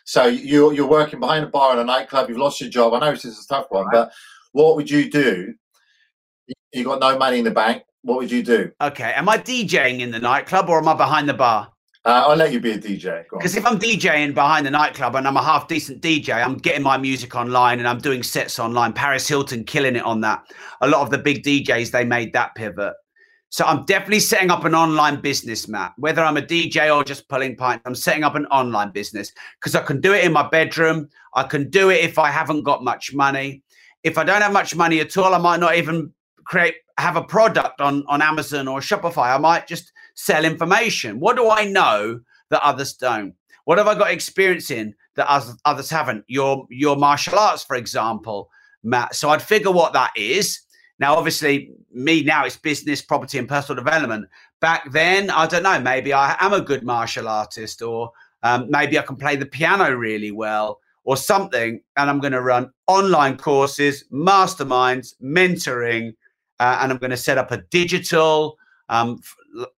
So 0.05 0.25
you're 0.25 0.73
you're 0.73 0.87
working 0.87 1.19
behind 1.19 1.45
a 1.45 1.47
bar 1.47 1.73
in 1.73 1.79
a 1.79 1.83
nightclub. 1.83 2.29
You've 2.29 2.37
lost 2.37 2.59
your 2.59 2.69
job. 2.69 2.93
I 2.93 2.99
know 2.99 3.11
this 3.11 3.25
is 3.25 3.45
a 3.45 3.47
tough 3.47 3.67
one, 3.69 3.85
right. 3.85 3.93
but 3.93 4.11
what 4.51 4.75
would 4.75 4.89
you 4.89 5.09
do? 5.09 5.53
You 6.73 6.83
got 6.83 6.99
no 6.99 7.17
money 7.17 7.39
in 7.39 7.45
the 7.45 7.51
bank. 7.51 7.83
What 8.01 8.17
would 8.17 8.31
you 8.31 8.43
do? 8.43 8.71
Okay, 8.81 9.13
am 9.13 9.29
I 9.29 9.37
DJing 9.37 10.01
in 10.01 10.11
the 10.11 10.19
nightclub 10.19 10.69
or 10.69 10.77
am 10.77 10.87
I 10.89 10.93
behind 10.93 11.29
the 11.29 11.33
bar? 11.33 11.69
Uh, 12.05 12.25
I'll 12.27 12.35
let 12.35 12.51
you 12.51 12.59
be 12.59 12.71
a 12.71 12.77
DJ. 12.77 13.23
Because 13.31 13.55
if 13.55 13.65
I'm 13.65 13.79
DJing 13.79 14.33
behind 14.33 14.65
the 14.65 14.71
nightclub 14.71 15.15
and 15.15 15.25
I'm 15.25 15.37
a 15.37 15.43
half 15.43 15.69
decent 15.69 16.01
DJ, 16.01 16.33
I'm 16.33 16.57
getting 16.57 16.83
my 16.83 16.97
music 16.97 17.33
online 17.33 17.79
and 17.79 17.87
I'm 17.87 17.99
doing 17.99 18.23
sets 18.23 18.59
online. 18.59 18.91
Paris 18.91 19.25
Hilton 19.25 19.63
killing 19.63 19.95
it 19.95 20.03
on 20.03 20.19
that. 20.21 20.43
A 20.81 20.87
lot 20.87 21.01
of 21.01 21.11
the 21.11 21.17
big 21.17 21.43
DJs 21.43 21.91
they 21.91 22.03
made 22.03 22.33
that 22.33 22.55
pivot. 22.55 22.93
So 23.53 23.63
I'm 23.65 23.85
definitely 23.85 24.19
setting 24.19 24.49
up 24.49 24.65
an 24.65 24.73
online 24.73 25.21
business, 25.21 25.67
Matt. 25.67 25.93
Whether 25.97 26.23
I'm 26.23 26.37
a 26.37 26.41
DJ 26.41 26.91
or 26.91 27.03
just 27.03 27.29
pulling 27.29 27.55
pints, 27.55 27.83
I'm 27.85 27.93
setting 27.93 28.23
up 28.23 28.33
an 28.33 28.47
online 28.47 28.89
business 28.89 29.31
because 29.59 29.75
I 29.75 29.83
can 29.83 30.01
do 30.01 30.11
it 30.11 30.23
in 30.23 30.33
my 30.33 30.49
bedroom. 30.49 31.07
I 31.35 31.43
can 31.43 31.69
do 31.69 31.91
it 31.91 32.03
if 32.03 32.17
I 32.17 32.31
haven't 32.31 32.63
got 32.63 32.83
much 32.83 33.13
money. 33.13 33.61
If 34.01 34.17
I 34.17 34.23
don't 34.23 34.41
have 34.41 34.53
much 34.53 34.75
money 34.75 35.01
at 35.01 35.15
all, 35.17 35.35
I 35.35 35.37
might 35.37 35.59
not 35.59 35.75
even 35.75 36.11
create 36.45 36.73
have 36.97 37.15
a 37.15 37.21
product 37.21 37.79
on 37.79 38.03
on 38.07 38.23
Amazon 38.23 38.67
or 38.67 38.79
Shopify. 38.79 39.35
I 39.35 39.37
might 39.37 39.67
just 39.67 39.93
sell 40.15 40.45
information. 40.45 41.19
What 41.19 41.35
do 41.35 41.51
I 41.51 41.65
know 41.65 42.21
that 42.49 42.65
others 42.65 42.93
don't? 42.93 43.35
What 43.65 43.77
have 43.77 43.85
I 43.85 43.93
got 43.93 44.09
experience 44.09 44.71
in 44.71 44.95
that 45.13 45.27
others 45.63 45.91
haven't? 45.91 46.25
Your 46.27 46.65
your 46.71 46.95
martial 46.95 47.37
arts, 47.37 47.63
for 47.63 47.75
example, 47.75 48.49
Matt. 48.81 49.13
So 49.13 49.29
I'd 49.29 49.43
figure 49.43 49.69
what 49.71 49.93
that 49.93 50.09
is. 50.17 50.59
Now, 51.03 51.15
obviously, 51.15 51.69
me 51.91 52.23
now 52.23 52.45
it's 52.45 52.55
business, 52.55 53.01
property, 53.01 53.37
and 53.37 53.45
personal 53.45 53.83
development. 53.83 54.29
Back 54.61 54.89
then, 54.93 55.29
I 55.29 55.45
don't 55.47 55.63
know. 55.63 55.77
Maybe 55.77 56.13
I 56.13 56.37
am 56.39 56.53
a 56.53 56.61
good 56.61 56.81
martial 56.81 57.27
artist, 57.27 57.81
or 57.81 58.13
um, 58.41 58.67
maybe 58.69 58.97
I 58.97 59.01
can 59.01 59.17
play 59.17 59.35
the 59.35 59.45
piano 59.45 59.93
really 59.93 60.31
well, 60.31 60.79
or 61.03 61.17
something. 61.17 61.81
And 61.97 62.09
I'm 62.09 62.21
going 62.21 62.31
to 62.31 62.41
run 62.41 62.71
online 62.87 63.35
courses, 63.35 64.05
masterminds, 64.13 65.15
mentoring, 65.21 66.13
uh, 66.61 66.79
and 66.79 66.93
I'm 66.93 66.99
going 66.99 67.11
to 67.11 67.17
set 67.17 67.37
up 67.37 67.51
a 67.51 67.57
digital, 67.69 68.57
um, 68.87 69.19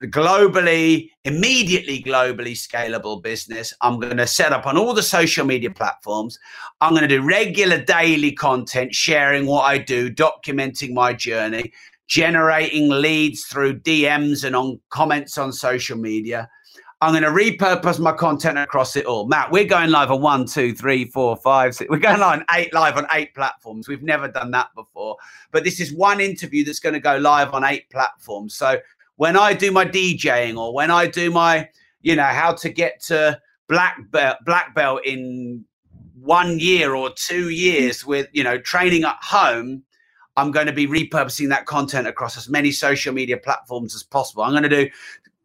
globally, 0.03 1.09
immediately 1.23 2.01
globally 2.01 2.53
scalable 2.53 3.21
business. 3.21 3.73
I'm 3.81 3.99
going 3.99 4.17
to 4.17 4.27
set 4.27 4.53
up 4.53 4.65
on 4.65 4.77
all 4.77 4.93
the 4.93 5.03
social 5.03 5.45
media 5.45 5.71
platforms. 5.71 6.39
I'm 6.81 6.91
going 6.91 7.01
to 7.01 7.07
do 7.07 7.21
regular 7.21 7.81
daily 7.81 8.31
content, 8.31 8.93
sharing 8.93 9.45
what 9.45 9.63
I 9.63 9.77
do, 9.77 10.09
documenting 10.09 10.93
my 10.93 11.13
journey, 11.13 11.73
generating 12.07 12.89
leads 12.89 13.45
through 13.45 13.79
DMs 13.79 14.43
and 14.43 14.55
on 14.55 14.79
comments 14.89 15.37
on 15.37 15.51
social 15.51 15.97
media. 15.97 16.49
I'm 17.01 17.11
going 17.11 17.23
to 17.23 17.29
repurpose 17.29 17.99
my 17.99 18.13
content 18.13 18.57
across 18.57 18.95
it 18.95 19.05
all. 19.05 19.27
Matt, 19.27 19.51
we're 19.51 19.65
going 19.65 19.91
live 19.91 20.11
on 20.11 20.21
one, 20.21 20.45
two, 20.45 20.73
three, 20.73 21.05
four, 21.05 21.35
five, 21.35 21.75
six. 21.75 21.89
We're 21.89 21.99
going 21.99 22.19
live 22.19 22.39
on 22.39 22.45
eight 22.53 22.73
live 22.73 22.97
on 22.97 23.05
eight 23.11 23.35
platforms. 23.35 23.89
We've 23.89 24.01
never 24.01 24.29
done 24.29 24.49
that 24.51 24.69
before. 24.75 25.17
But 25.51 25.65
this 25.65 25.81
is 25.81 25.93
one 25.93 26.21
interview 26.21 26.63
that's 26.63 26.79
going 26.79 26.93
to 26.93 27.01
go 27.01 27.17
live 27.17 27.53
on 27.53 27.65
eight 27.65 27.89
platforms. 27.89 28.55
So 28.55 28.79
when 29.17 29.37
I 29.37 29.53
do 29.53 29.71
my 29.71 29.85
DJing 29.85 30.57
or 30.57 30.73
when 30.73 30.91
I 30.91 31.07
do 31.07 31.31
my, 31.31 31.69
you 32.01 32.15
know, 32.15 32.23
how 32.23 32.53
to 32.53 32.69
get 32.69 33.01
to 33.03 33.39
black 33.67 33.97
belt, 34.11 34.37
black 34.45 34.75
belt 34.75 35.01
in 35.05 35.65
one 36.19 36.59
year 36.59 36.95
or 36.95 37.11
two 37.15 37.49
years 37.49 38.05
with, 38.05 38.27
you 38.33 38.43
know, 38.43 38.57
training 38.57 39.03
at 39.03 39.17
home, 39.21 39.83
I'm 40.37 40.51
going 40.51 40.67
to 40.67 40.73
be 40.73 40.87
repurposing 40.87 41.49
that 41.49 41.65
content 41.65 42.07
across 42.07 42.37
as 42.37 42.49
many 42.49 42.71
social 42.71 43.13
media 43.13 43.37
platforms 43.37 43.95
as 43.95 44.03
possible. 44.03 44.43
I'm 44.43 44.51
going 44.51 44.63
to 44.63 44.69
do 44.69 44.89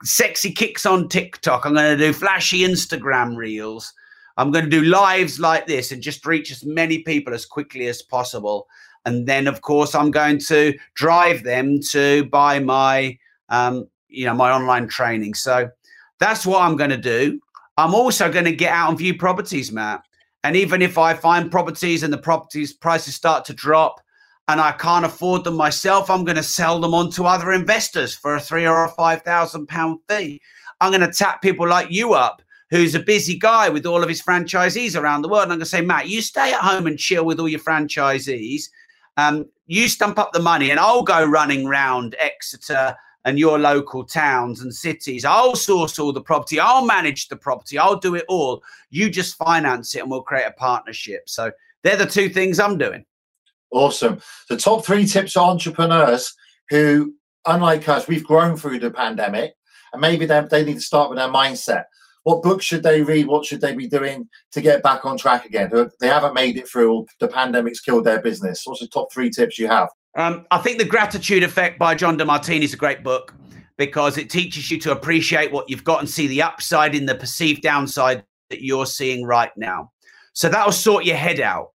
sexy 0.03 0.53
kicks 0.53 0.85
on 0.85 1.09
TikTok. 1.09 1.65
I'm 1.65 1.75
going 1.75 1.97
to 1.97 2.05
do 2.07 2.13
flashy 2.13 2.61
Instagram 2.61 3.37
reels. 3.37 3.93
I'm 4.37 4.51
going 4.51 4.65
to 4.65 4.71
do 4.71 4.83
lives 4.83 5.39
like 5.39 5.67
this 5.67 5.93
and 5.93 6.03
just 6.03 6.25
reach 6.27 6.51
as 6.51 6.65
many 6.65 7.03
people 7.03 7.35
as 7.35 7.47
quickly 7.47 7.87
as 7.87 8.03
possible. 8.03 8.67
and 9.07 9.27
then 9.27 9.47
of 9.47 9.63
course 9.63 9.95
I'm 9.95 10.11
going 10.11 10.39
to 10.49 10.77
drive 10.95 11.43
them 11.43 11.81
to 11.91 12.25
buy 12.25 12.59
my 12.61 13.19
um, 13.51 13.87
you 14.09 14.25
know 14.27 14.35
my 14.35 14.51
online 14.51 14.89
training. 14.89 15.35
So 15.35 15.71
that's 16.19 16.47
what 16.47 16.63
I'm 16.63 16.77
going 16.77 16.91
to 16.91 16.97
do. 16.97 17.41
I'm 17.77 17.95
also 17.95 18.31
going 18.31 18.45
to 18.45 18.53
get 18.53 18.73
out 18.73 18.91
and 18.91 18.99
view 18.99 19.17
properties, 19.17 19.73
Matt. 19.73 20.03
And 20.45 20.57
even 20.57 20.83
if 20.83 20.99
I 20.99 21.15
find 21.15 21.51
properties 21.51 22.03
and 22.03 22.13
the 22.13 22.19
properties 22.19 22.73
prices 22.73 23.15
start 23.15 23.45
to 23.47 23.55
drop 23.55 24.01
and 24.49 24.61
I 24.61 24.73
can't 24.73 25.05
afford 25.05 25.45
them 25.45 25.55
myself, 25.55 26.11
I'm 26.11 26.25
going 26.25 26.37
to 26.37 26.43
sell 26.43 26.81
them 26.81 26.95
on 26.95 27.11
to 27.13 27.27
other 27.27 27.53
investors 27.53 28.15
for 28.15 28.37
a 28.37 28.41
three 28.41 28.67
or 28.67 28.85
a 28.85 28.89
five 28.89 29.23
thousand 29.23 29.67
pound 29.67 30.01
fee. 30.09 30.41
I'm 30.81 30.91
going 30.91 31.09
to 31.09 31.13
tap 31.13 31.43
people 31.43 31.69
like 31.69 31.91
you 31.91 32.15
up, 32.15 32.43
who's 32.71 32.95
a 32.95 33.01
busy 33.01 33.39
guy 33.39 33.69
with 33.69 33.85
all 33.85 34.03
of 34.03 34.09
his 34.09 34.23
franchisees 34.23 34.99
around 34.99 35.23
the 35.23 35.29
world. 35.29 35.45
And 35.45 35.53
I'm 35.53 35.59
going 35.59 35.65
to 35.65 35.67
say, 35.67 35.83
Matt, 35.83 36.09
you 36.09 36.23
stay 36.23 36.53
at 36.53 36.61
home 36.61 36.87
and 36.87 36.99
chill 36.99 37.25
with 37.25 37.39
all 37.39 37.49
your 37.49 37.61
franchisees. 37.61 38.65
Um, 39.17 39.47
you 39.67 39.89
stump 39.89 40.19
up 40.19 40.33
the 40.33 40.41
money, 40.41 40.71
and 40.71 40.81
I'll 40.81 41.03
go 41.03 41.25
running 41.25 41.67
round 41.67 42.17
Exeter 42.19 42.97
and 43.25 43.39
your 43.39 43.59
local 43.59 44.05
towns 44.05 44.63
and 44.63 44.75
cities. 44.75 45.25
I'll 45.25 45.55
source 45.55 45.99
all 45.99 46.13
the 46.13 46.23
property. 46.23 46.59
I'll 46.59 46.85
manage 46.85 47.29
the 47.29 47.37
property. 47.37 47.79
I'll 47.79 47.99
do 47.99 48.15
it 48.15 48.25
all. 48.29 48.63
You 48.91 49.11
just 49.11 49.37
finance 49.37 49.95
it 49.95 50.01
and 50.01 50.11
we'll 50.11 50.23
create 50.23 50.47
a 50.47 50.53
partnership. 50.53 51.29
So 51.29 51.51
they're 51.83 51.97
the 51.97 52.07
two 52.07 52.29
things 52.29 52.59
I'm 52.59 52.79
doing. 52.79 53.05
Awesome. 53.71 54.21
The 54.49 54.57
top 54.57 54.85
three 54.85 55.07
tips 55.07 55.33
for 55.33 55.41
entrepreneurs 55.41 56.35
who, 56.71 57.15
unlike 57.47 57.89
us, 57.89 58.09
we've 58.09 58.25
grown 58.25 58.57
through 58.57 58.81
the 58.81 58.91
pandemic 58.91 59.55
and 59.93 60.01
maybe 60.01 60.27
they, 60.27 60.41
they 60.51 60.65
need 60.65 60.75
to 60.75 60.81
start 60.81 61.11
with 61.11 61.19
their 61.19 61.29
mindset. 61.29 61.85
What 62.25 62.43
books 62.43 62.65
should 62.65 62.83
they 62.83 63.03
read? 63.03 63.27
What 63.27 63.47
should 63.47 63.61
they 63.61 63.75
be 63.75 63.89
doing 63.89 64.29
to 64.53 64.61
get 64.61 64.83
back 64.83 65.05
on 65.05 65.17
track 65.17 65.47
again? 65.47 65.71
They 66.01 66.09
haven't 66.09 66.35
made 66.35 66.57
it 66.57 66.69
through. 66.69 67.07
The 67.19 67.29
pandemic's 67.29 67.81
killed 67.81 68.05
their 68.05 68.21
business. 68.21 68.63
What's 68.65 68.81
the 68.81 68.89
top 68.89 69.13
three 69.13 69.31
tips 69.31 69.59
you 69.59 69.69
have? 69.69 69.89
Um, 70.17 70.47
I 70.51 70.59
think 70.59 70.79
The 70.79 70.85
Gratitude 70.85 71.43
Effect 71.43 71.79
by 71.79 71.95
John 71.95 72.19
Demartini 72.19 72.63
is 72.63 72.75
a 72.75 72.77
great 72.77 73.05
book 73.05 73.35
because 73.77 74.19
it 74.19 74.29
teaches 74.29 74.71
you 74.71 74.79
to 74.81 74.93
appreciate 74.93 75.53
what 75.53 75.71
you've 75.71 75.85
got 75.85 76.01
and 76.01 76.11
see 76.11 76.27
the 76.27 76.43
upside 76.43 76.95
in 76.95 77.07
the 77.07 77.15
perceived 77.15 77.63
downside 77.63 78.25
that 78.51 78.63
you're 78.63 78.87
seeing 78.87 79.25
right 79.25 79.53
now. 79.57 79.91
So 80.33 80.49
that'll 80.49 80.73
sort 80.73 81.05
your 81.05 81.17
head 81.17 81.41
out. 81.41 81.71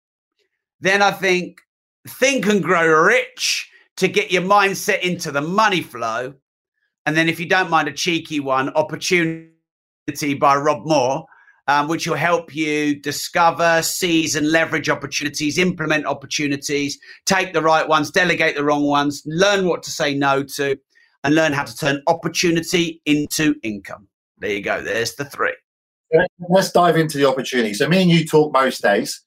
Then 0.80 1.02
I 1.02 1.12
think 1.12 1.60
Think 2.08 2.46
and 2.46 2.62
Grow 2.62 2.86
Rich 2.86 3.70
to 3.98 4.08
get 4.08 4.32
your 4.32 4.42
mindset 4.42 5.00
into 5.02 5.30
the 5.30 5.40
money 5.40 5.80
flow. 5.80 6.34
And 7.06 7.16
then, 7.16 7.28
if 7.28 7.38
you 7.38 7.48
don't 7.48 7.70
mind 7.70 7.88
a 7.88 7.92
cheeky 7.92 8.40
one, 8.40 8.70
Opportunity 8.70 10.34
by 10.38 10.56
Rob 10.56 10.86
Moore 10.86 11.26
um, 11.72 11.88
which 11.88 12.06
will 12.06 12.16
help 12.16 12.54
you 12.54 13.00
discover, 13.00 13.80
seize, 13.82 14.36
and 14.36 14.50
leverage 14.50 14.90
opportunities, 14.90 15.56
implement 15.56 16.04
opportunities, 16.04 16.98
take 17.24 17.54
the 17.54 17.62
right 17.62 17.88
ones, 17.88 18.10
delegate 18.10 18.56
the 18.56 18.64
wrong 18.64 18.84
ones, 18.84 19.22
learn 19.24 19.66
what 19.66 19.82
to 19.84 19.90
say 19.90 20.14
no 20.14 20.42
to, 20.42 20.76
and 21.24 21.34
learn 21.34 21.52
how 21.52 21.64
to 21.64 21.74
turn 21.74 22.02
opportunity 22.08 23.00
into 23.06 23.54
income. 23.62 24.06
There 24.38 24.50
you 24.50 24.60
go. 24.60 24.82
There's 24.82 25.14
the 25.14 25.24
three. 25.24 25.54
Let's 26.50 26.72
dive 26.72 26.98
into 26.98 27.16
the 27.16 27.26
opportunity. 27.26 27.72
So, 27.72 27.88
me 27.88 28.02
and 28.02 28.10
you 28.10 28.26
talk 28.26 28.52
most 28.52 28.82
days, 28.82 29.22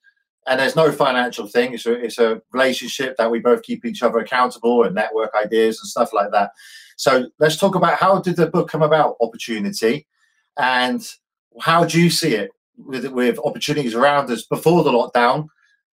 and 0.45 0.59
there's 0.59 0.75
no 0.75 0.91
financial 0.91 1.47
thing. 1.47 1.73
It's 1.73 1.87
a, 1.87 1.93
it's 1.93 2.19
a 2.19 2.41
relationship 2.53 3.15
that 3.17 3.31
we 3.31 3.39
both 3.39 3.63
keep 3.63 3.85
each 3.85 4.03
other 4.03 4.19
accountable 4.19 4.83
and 4.83 4.93
network 4.93 5.31
ideas 5.33 5.79
and 5.81 5.89
stuff 5.89 6.13
like 6.13 6.31
that. 6.31 6.51
So, 6.95 7.25
let's 7.39 7.57
talk 7.57 7.73
about 7.73 7.97
how 7.97 8.19
did 8.19 8.35
the 8.35 8.45
book 8.45 8.69
come 8.69 8.83
about, 8.83 9.15
Opportunity, 9.19 10.05
and 10.59 11.01
how 11.62 11.85
do 11.85 12.01
you 12.01 12.09
see 12.09 12.35
it 12.35 12.51
with 12.77 13.05
with 13.07 13.39
opportunities 13.43 13.95
around 13.95 14.29
us 14.29 14.45
before 14.45 14.83
the 14.83 14.91
lockdown? 14.91 15.47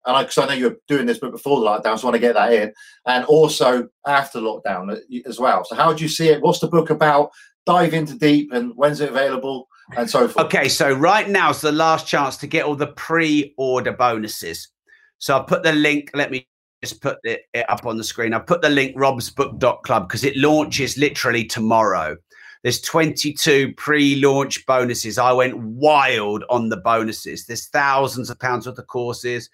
And 0.06 0.26
because 0.26 0.38
I, 0.38 0.44
I, 0.44 0.48
know 0.48 0.54
you're 0.54 0.78
doing 0.88 1.06
this, 1.06 1.18
but 1.20 1.32
before 1.32 1.60
the 1.60 1.66
lockdown, 1.66 2.00
so 2.00 2.08
I 2.08 2.12
want 2.12 2.16
to 2.16 2.20
get 2.20 2.36
that 2.36 2.54
in, 2.54 2.74
and 3.06 3.26
also 3.26 3.90
after 4.06 4.40
lockdown 4.40 4.94
uh, 4.94 5.30
as 5.30 5.40
well. 5.40 5.66
So, 5.66 5.76
how 5.76 5.94
do 5.94 6.04
you 6.04 6.10
see 6.10 6.30
it? 6.30 6.42
What's 6.42 6.60
the 6.60 6.68
book 6.68 6.90
about? 6.90 7.32
Dive 7.66 7.94
into 7.94 8.18
deep, 8.18 8.54
and 8.54 8.72
when's 8.76 9.02
it 9.02 9.10
available, 9.10 9.68
and 9.98 10.10
so 10.10 10.28
forth. 10.28 10.46
Okay, 10.46 10.70
so 10.70 10.94
right 10.94 11.28
now 11.30 11.50
is 11.50 11.62
the 11.62 11.72
last 11.72 12.08
chance 12.08 12.38
to 12.38 12.48
get 12.48 12.66
all 12.66 12.76
the 12.76 12.88
pre-order 12.88 13.92
bonuses. 13.92 14.70
So 15.18 15.36
I'll 15.36 15.44
put 15.44 15.64
the 15.64 15.74
link. 15.74 16.12
Let 16.14 16.32
me 16.32 16.48
just 16.84 17.02
put 17.02 17.18
it, 17.24 17.42
up 17.70 17.86
on 17.86 17.98
the 17.98 18.04
screen. 18.04 18.34
I've 18.34 18.46
put 18.46 18.62
the 18.62 18.70
link 18.70 18.96
robsbook.club 18.96 20.08
because 20.08 20.24
it 20.24 20.38
launches 20.38 20.98
literally 20.98 21.44
tomorrow. 21.44 22.16
There's 22.64 22.82
22 22.82 23.74
pre-launch 23.74 24.66
bonuses. 24.66 25.18
I 25.18 25.32
went 25.32 25.58
wild 25.58 26.44
on 26.50 26.70
the 26.70 26.78
bonuses. 26.78 27.46
There's 27.46 27.68
thousands 27.68 28.30
of 28.30 28.40
pounds 28.40 28.68
worth 28.68 28.80
of 28.80 28.88
courses, 28.88 29.50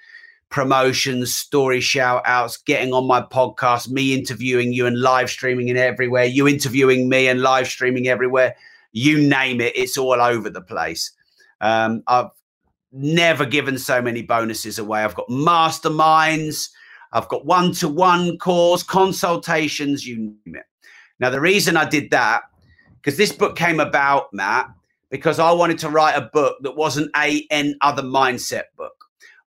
promotions, 0.50 1.34
story 1.34 1.82
shout 1.82 2.22
outs, 2.26 2.58
getting 2.58 2.94
on 2.94 3.08
my 3.08 3.22
podcast, 3.22 3.90
me 3.90 4.14
interviewing 4.14 4.72
you 4.72 4.86
and 4.86 5.02
live 5.02 5.30
streaming 5.30 5.68
in 5.68 5.78
everywhere, 5.78 6.26
you 6.26 6.48
interviewing 6.48 7.10
me 7.10 7.28
and 7.28 7.42
live 7.42 7.68
streaming 7.68 8.08
everywhere. 8.08 8.56
You 8.92 9.18
name 9.28 9.60
it, 9.60 9.76
it's 9.76 9.98
all 9.98 10.22
over 10.22 10.50
the 10.50 10.62
place. 10.62 11.12
Um, 11.60 12.04
I've 12.08 12.30
never 12.92 13.46
given 13.46 13.80
so 13.80 14.02
many 14.02 14.22
bonuses 14.22 14.78
away. 14.78 15.04
I've 15.04 15.16
got 15.16 15.28
masterminds, 15.28 16.70
I've 17.12 17.28
got 17.30 17.46
one 17.46 17.72
to 17.74 17.90
one 17.90 18.38
calls, 18.38 18.84
consultations, 18.84 20.06
you 20.06 20.18
name 20.18 20.56
it. 20.56 20.66
Now, 21.20 21.30
the 21.30 21.42
reason 21.42 21.78
I 21.78 21.88
did 21.88 22.12
that 22.12 22.44
because 23.04 23.18
this 23.18 23.34
book 23.34 23.58
came 23.58 23.80
about, 23.80 24.34
Matt, 24.34 24.70
because 25.10 25.38
I 25.38 25.52
wanted 25.52 25.78
to 25.80 25.90
write 25.90 26.16
a 26.16 26.30
book 26.34 26.58
that 26.62 26.76
wasn't 26.76 27.12
a 27.18 27.46
n 27.52 27.76
other 27.82 28.02
mindset 28.02 28.64
book. 28.78 28.94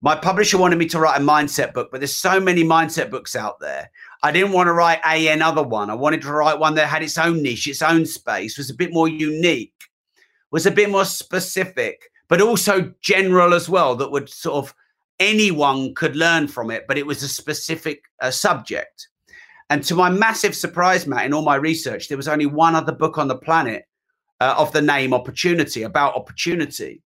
My 0.02 0.16
publisher 0.16 0.58
wanted 0.58 0.78
me 0.78 0.86
to 0.86 0.98
write 0.98 1.20
a 1.20 1.24
mindset 1.24 1.72
book, 1.72 1.88
but 1.90 2.00
there's 2.00 2.16
so 2.16 2.38
many 2.40 2.64
mindset 2.64 3.10
books 3.10 3.34
out 3.34 3.60
there. 3.60 3.90
I 4.22 4.32
didn't 4.32 4.52
want 4.52 4.66
to 4.66 4.72
write 4.72 5.00
a 5.06 5.28
n 5.28 5.40
other 5.40 5.62
one. 5.62 5.88
I 5.88 5.94
wanted 5.94 6.22
to 6.22 6.32
write 6.32 6.58
one 6.58 6.74
that 6.74 6.88
had 6.88 7.02
its 7.02 7.16
own 7.16 7.42
niche, 7.42 7.68
its 7.68 7.80
own 7.80 8.04
space, 8.06 8.58
was 8.58 8.70
a 8.70 8.74
bit 8.74 8.92
more 8.92 9.08
unique, 9.08 9.72
was 10.50 10.66
a 10.66 10.70
bit 10.70 10.90
more 10.90 11.04
specific, 11.04 12.10
but 12.28 12.40
also 12.40 12.92
general 13.00 13.54
as 13.54 13.68
well. 13.68 13.94
That 13.94 14.10
would 14.10 14.28
sort 14.28 14.56
of 14.56 14.74
anyone 15.20 15.94
could 15.94 16.16
learn 16.16 16.48
from 16.48 16.70
it, 16.72 16.86
but 16.88 16.98
it 16.98 17.06
was 17.06 17.22
a 17.22 17.28
specific 17.28 18.02
uh, 18.20 18.32
subject. 18.32 19.08
And 19.70 19.82
to 19.84 19.94
my 19.94 20.10
massive 20.10 20.54
surprise, 20.54 21.06
Matt, 21.06 21.26
in 21.26 21.32
all 21.32 21.42
my 21.42 21.56
research, 21.56 22.08
there 22.08 22.16
was 22.16 22.28
only 22.28 22.46
one 22.46 22.74
other 22.74 22.92
book 22.92 23.18
on 23.18 23.28
the 23.28 23.36
planet 23.36 23.86
uh, 24.40 24.54
of 24.58 24.72
the 24.72 24.82
name 24.82 25.14
Opportunity 25.14 25.82
about 25.82 26.14
opportunity. 26.14 27.02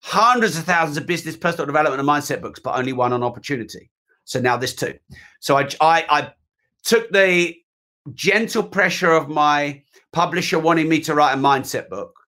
Hundreds 0.00 0.58
of 0.58 0.64
thousands 0.64 0.96
of 0.96 1.06
business, 1.06 1.36
personal 1.36 1.66
development, 1.66 2.00
and 2.00 2.08
mindset 2.08 2.40
books, 2.40 2.58
but 2.58 2.76
only 2.76 2.92
one 2.92 3.12
on 3.12 3.22
opportunity. 3.22 3.88
So 4.24 4.40
now 4.40 4.56
this 4.56 4.74
too. 4.74 4.94
So 5.40 5.56
I, 5.56 5.68
I, 5.80 6.04
I 6.08 6.32
took 6.82 7.10
the 7.12 7.54
gentle 8.14 8.64
pressure 8.64 9.12
of 9.12 9.28
my 9.28 9.82
publisher 10.12 10.58
wanting 10.58 10.88
me 10.88 11.00
to 11.00 11.14
write 11.14 11.34
a 11.34 11.36
mindset 11.36 11.88
book, 11.88 12.18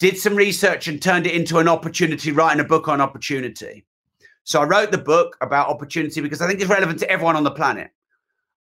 did 0.00 0.18
some 0.18 0.34
research 0.34 0.88
and 0.88 1.00
turned 1.00 1.26
it 1.26 1.34
into 1.34 1.58
an 1.58 1.68
opportunity, 1.68 2.32
writing 2.32 2.60
a 2.60 2.64
book 2.64 2.88
on 2.88 3.00
opportunity. 3.00 3.84
So 4.44 4.60
I 4.60 4.64
wrote 4.64 4.90
the 4.90 4.98
book 4.98 5.36
about 5.40 5.68
opportunity 5.68 6.20
because 6.20 6.40
I 6.40 6.48
think 6.48 6.60
it's 6.60 6.70
relevant 6.70 6.98
to 7.00 7.10
everyone 7.10 7.36
on 7.36 7.44
the 7.44 7.50
planet. 7.50 7.90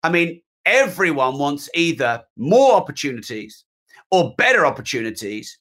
I 0.04 0.10
mean, 0.10 0.42
everyone 0.66 1.38
wants 1.38 1.70
either 1.74 2.24
more 2.36 2.74
opportunities 2.74 3.64
or 4.12 4.36
better 4.38 4.66
opportunities 4.66 5.58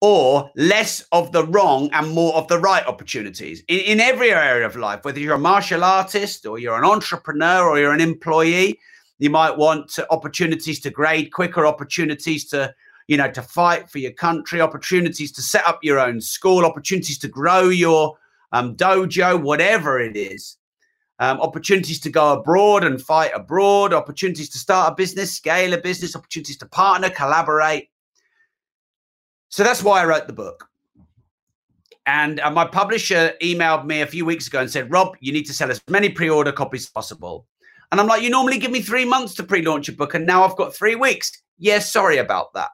or 0.00 0.50
less 0.56 1.04
of 1.12 1.32
the 1.32 1.44
wrong 1.44 1.88
and 1.92 2.10
more 2.10 2.34
of 2.34 2.48
the 2.48 2.58
right 2.58 2.86
opportunities. 2.86 3.62
In, 3.68 3.80
in, 3.80 4.00
every 4.00 4.30
area 4.30 4.66
of 4.66 4.76
life, 4.76 5.04
whether 5.04 5.18
you're 5.18 5.34
a 5.34 5.38
martial 5.38 5.84
artist 5.84 6.44
or 6.44 6.58
you're 6.58 6.76
an 6.76 6.84
entrepreneur 6.84 7.68
or 7.68 7.78
you're 7.78 7.94
an 7.94 8.00
employee, 8.00 8.78
you 9.18 9.30
might 9.30 9.56
want 9.56 9.98
opportunities 10.10 10.80
to 10.80 10.90
grade 10.90 11.32
quicker, 11.32 11.66
opportunities 11.66 12.44
to, 12.50 12.74
you 13.08 13.16
know, 13.16 13.30
to 13.30 13.40
fight 13.40 13.88
for 13.88 13.98
your 13.98 14.12
country, 14.12 14.60
opportunities 14.60 15.32
to 15.32 15.40
set 15.40 15.66
up 15.66 15.78
your 15.82 15.98
own 15.98 16.20
school, 16.20 16.66
opportunities 16.66 17.18
to 17.18 17.28
grow 17.28 17.70
your 17.70 18.18
um, 18.52 18.76
dojo, 18.76 19.40
whatever 19.40 19.98
it 19.98 20.16
is 20.16 20.58
um, 21.18 21.40
opportunities 21.40 22.00
to 22.00 22.10
go 22.10 22.34
abroad 22.34 22.84
and 22.84 23.00
fight 23.00 23.32
abroad, 23.34 23.92
opportunities 23.92 24.48
to 24.50 24.58
start 24.58 24.92
a 24.92 24.94
business, 24.94 25.32
scale 25.32 25.72
a 25.72 25.78
business, 25.78 26.14
opportunities 26.14 26.58
to 26.58 26.66
partner, 26.66 27.08
collaborate. 27.10 27.88
So 29.48 29.62
that's 29.62 29.82
why 29.82 30.02
I 30.02 30.06
wrote 30.06 30.26
the 30.26 30.32
book. 30.32 30.68
And 32.04 32.38
uh, 32.40 32.50
my 32.50 32.64
publisher 32.64 33.32
emailed 33.42 33.84
me 33.84 34.02
a 34.02 34.06
few 34.06 34.24
weeks 34.24 34.46
ago 34.46 34.60
and 34.60 34.70
said, 34.70 34.92
Rob, 34.92 35.16
you 35.20 35.32
need 35.32 35.46
to 35.46 35.52
sell 35.52 35.70
as 35.70 35.82
many 35.88 36.08
pre 36.08 36.28
order 36.28 36.52
copies 36.52 36.84
as 36.84 36.90
possible. 36.90 37.46
And 37.90 38.00
I'm 38.00 38.06
like, 38.06 38.22
you 38.22 38.30
normally 38.30 38.58
give 38.58 38.70
me 38.70 38.80
three 38.80 39.04
months 39.04 39.34
to 39.36 39.42
pre 39.42 39.62
launch 39.62 39.88
a 39.88 39.92
book, 39.92 40.14
and 40.14 40.26
now 40.26 40.44
I've 40.44 40.56
got 40.56 40.74
three 40.74 40.94
weeks. 40.94 41.32
Yeah, 41.58 41.78
sorry 41.78 42.18
about 42.18 42.52
that. 42.54 42.70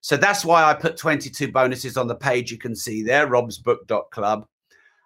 So 0.00 0.16
that's 0.16 0.44
why 0.44 0.64
I 0.64 0.74
put 0.74 0.96
22 0.96 1.52
bonuses 1.52 1.96
on 1.96 2.08
the 2.08 2.14
page 2.14 2.50
you 2.50 2.58
can 2.58 2.74
see 2.74 3.02
there, 3.02 3.28
robsbook.club. 3.28 4.46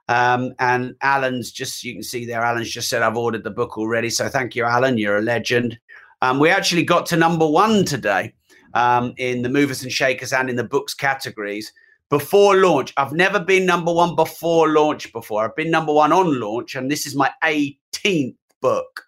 Um, 0.09 0.55
and 0.59 0.95
Alan's 1.03 1.51
just, 1.51 1.83
you 1.83 1.93
can 1.93 2.03
see 2.03 2.25
there, 2.25 2.43
Alan's 2.43 2.71
just 2.71 2.89
said, 2.89 3.03
I've 3.03 3.17
ordered 3.17 3.45
the 3.45 3.51
book 3.51 3.77
already. 3.77 4.11
So 4.11 4.29
thank 4.29 4.55
you, 4.55 4.65
Alan. 4.65 4.99
You're 4.99 5.19
a 5.19 5.23
legend. 5.23 5.79
Um, 6.23 6.39
we 6.39 6.49
actually 6.49 6.85
got 6.85 7.07
to 7.07 7.17
number 7.17 7.47
one 7.47 7.85
today 7.85 8.35
um, 8.75 9.15
in 9.19 9.43
the 9.43 9.49
movers 9.49 9.83
and 9.83 9.93
shakers 9.93 10.33
and 10.33 10.49
in 10.49 10.57
the 10.57 10.65
books 10.65 10.95
categories 10.95 11.73
before 12.09 12.57
launch. 12.57 12.93
I've 12.97 13.13
never 13.13 13.41
been 13.41 13.67
number 13.67 13.93
one 13.93 14.15
before 14.15 14.69
launch 14.69 15.13
before. 15.13 15.45
I've 15.45 15.57
been 15.57 15.71
number 15.71 15.93
one 15.93 16.13
on 16.13 16.39
launch, 16.41 16.75
and 16.75 16.91
this 16.91 17.07
is 17.07 17.17
my 17.17 17.31
18th 17.43 18.37
book. 18.61 19.05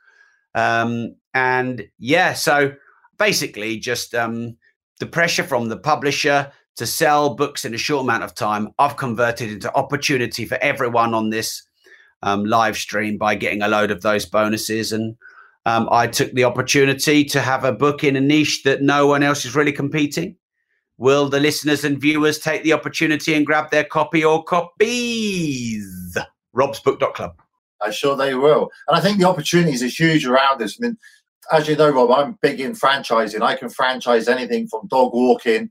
Um, 0.55 1.15
and 1.35 1.87
yeah, 1.99 2.33
so 2.33 2.75
basically 3.19 3.79
just 3.79 4.15
um, 4.15 4.57
the 4.99 5.07
pressure 5.07 5.45
from 5.45 5.69
the 5.69 5.77
publisher 5.77 6.51
to 6.79 6.87
sell 6.87 7.35
books 7.35 7.65
in 7.65 7.75
a 7.75 7.79
short 7.79 8.05
amount 8.05 8.23
of 8.23 8.35
time, 8.35 8.69
I've 8.79 8.97
converted 8.97 9.51
into 9.51 9.75
opportunity 9.75 10.47
for 10.47 10.57
everyone 10.63 11.13
on 11.13 11.31
this 11.31 11.65
um, 12.23 12.45
live 12.45 12.77
stream 12.77 13.19
by 13.19 13.35
getting 13.35 13.63
a 13.63 13.69
load 13.69 13.91
of 13.91 14.03
those 14.03 14.25
bonuses. 14.25 14.93
And 14.93 15.17
um, 15.67 15.89
I 15.91 16.07
took 16.07 16.33
the 16.33 16.45
opportunity 16.45 17.25
to 17.25 17.41
have 17.41 17.65
a 17.65 17.73
book 17.73 18.05
in 18.05 18.15
a 18.15 18.21
niche 18.21 18.63
that 18.63 18.81
no 18.81 19.09
one 19.09 19.25
else 19.25 19.45
is 19.45 19.57
really 19.57 19.73
competing. 19.73 20.37
Will 20.99 21.29
the 21.29 21.41
listeners 21.41 21.85
and 21.85 22.01
viewers 22.01 22.39
take 22.39 22.63
the 22.63 22.73
opportunity 22.73 23.35
and 23.35 23.45
grab 23.45 23.73
their 23.73 23.85
copy 23.85 24.25
or 24.25 24.45
copies? 24.45 26.17
robsbook.club. 26.57 27.35
I'm 27.81 27.93
sure 27.93 28.17
they 28.17 28.35
will. 28.35 28.71
And 28.87 28.97
I 28.97 29.01
think 29.01 29.19
the 29.19 29.29
opportunities 29.29 29.83
are 29.83 29.87
huge 29.87 30.25
around 30.27 30.61
this. 30.61 30.79
I 30.81 30.87
mean, 30.87 30.97
as 31.53 31.67
you 31.69 31.75
know, 31.75 31.91
Rob, 31.91 32.11
I'm 32.13 32.39
big 32.41 32.61
in 32.61 32.73
franchising. 32.73 33.43
I 33.43 33.57
can 33.57 33.69
franchise 33.69 34.29
anything 34.29 34.69
from 34.69 34.87
dog 34.89 35.13
walking 35.13 35.71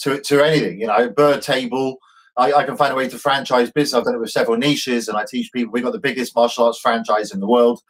to 0.00 0.20
to 0.20 0.44
anything. 0.44 0.80
You 0.80 0.88
know, 0.88 1.10
bird 1.10 1.42
table. 1.42 1.98
I, 2.38 2.52
I, 2.52 2.64
can 2.64 2.76
find 2.76 2.92
a 2.92 2.96
way 2.96 3.08
to 3.08 3.18
franchise 3.18 3.70
business. 3.70 3.94
I've 3.94 4.04
done 4.04 4.14
it 4.14 4.20
with 4.20 4.30
several 4.30 4.58
niches, 4.58 5.08
and 5.08 5.16
I 5.16 5.24
teach 5.24 5.50
people. 5.52 5.72
We've 5.72 5.82
got 5.82 5.92
the 5.92 5.98
biggest 5.98 6.36
martial 6.36 6.64
arts 6.64 6.78
franchise 6.78 7.32
in 7.32 7.40
the 7.40 7.46
world, 7.46 7.80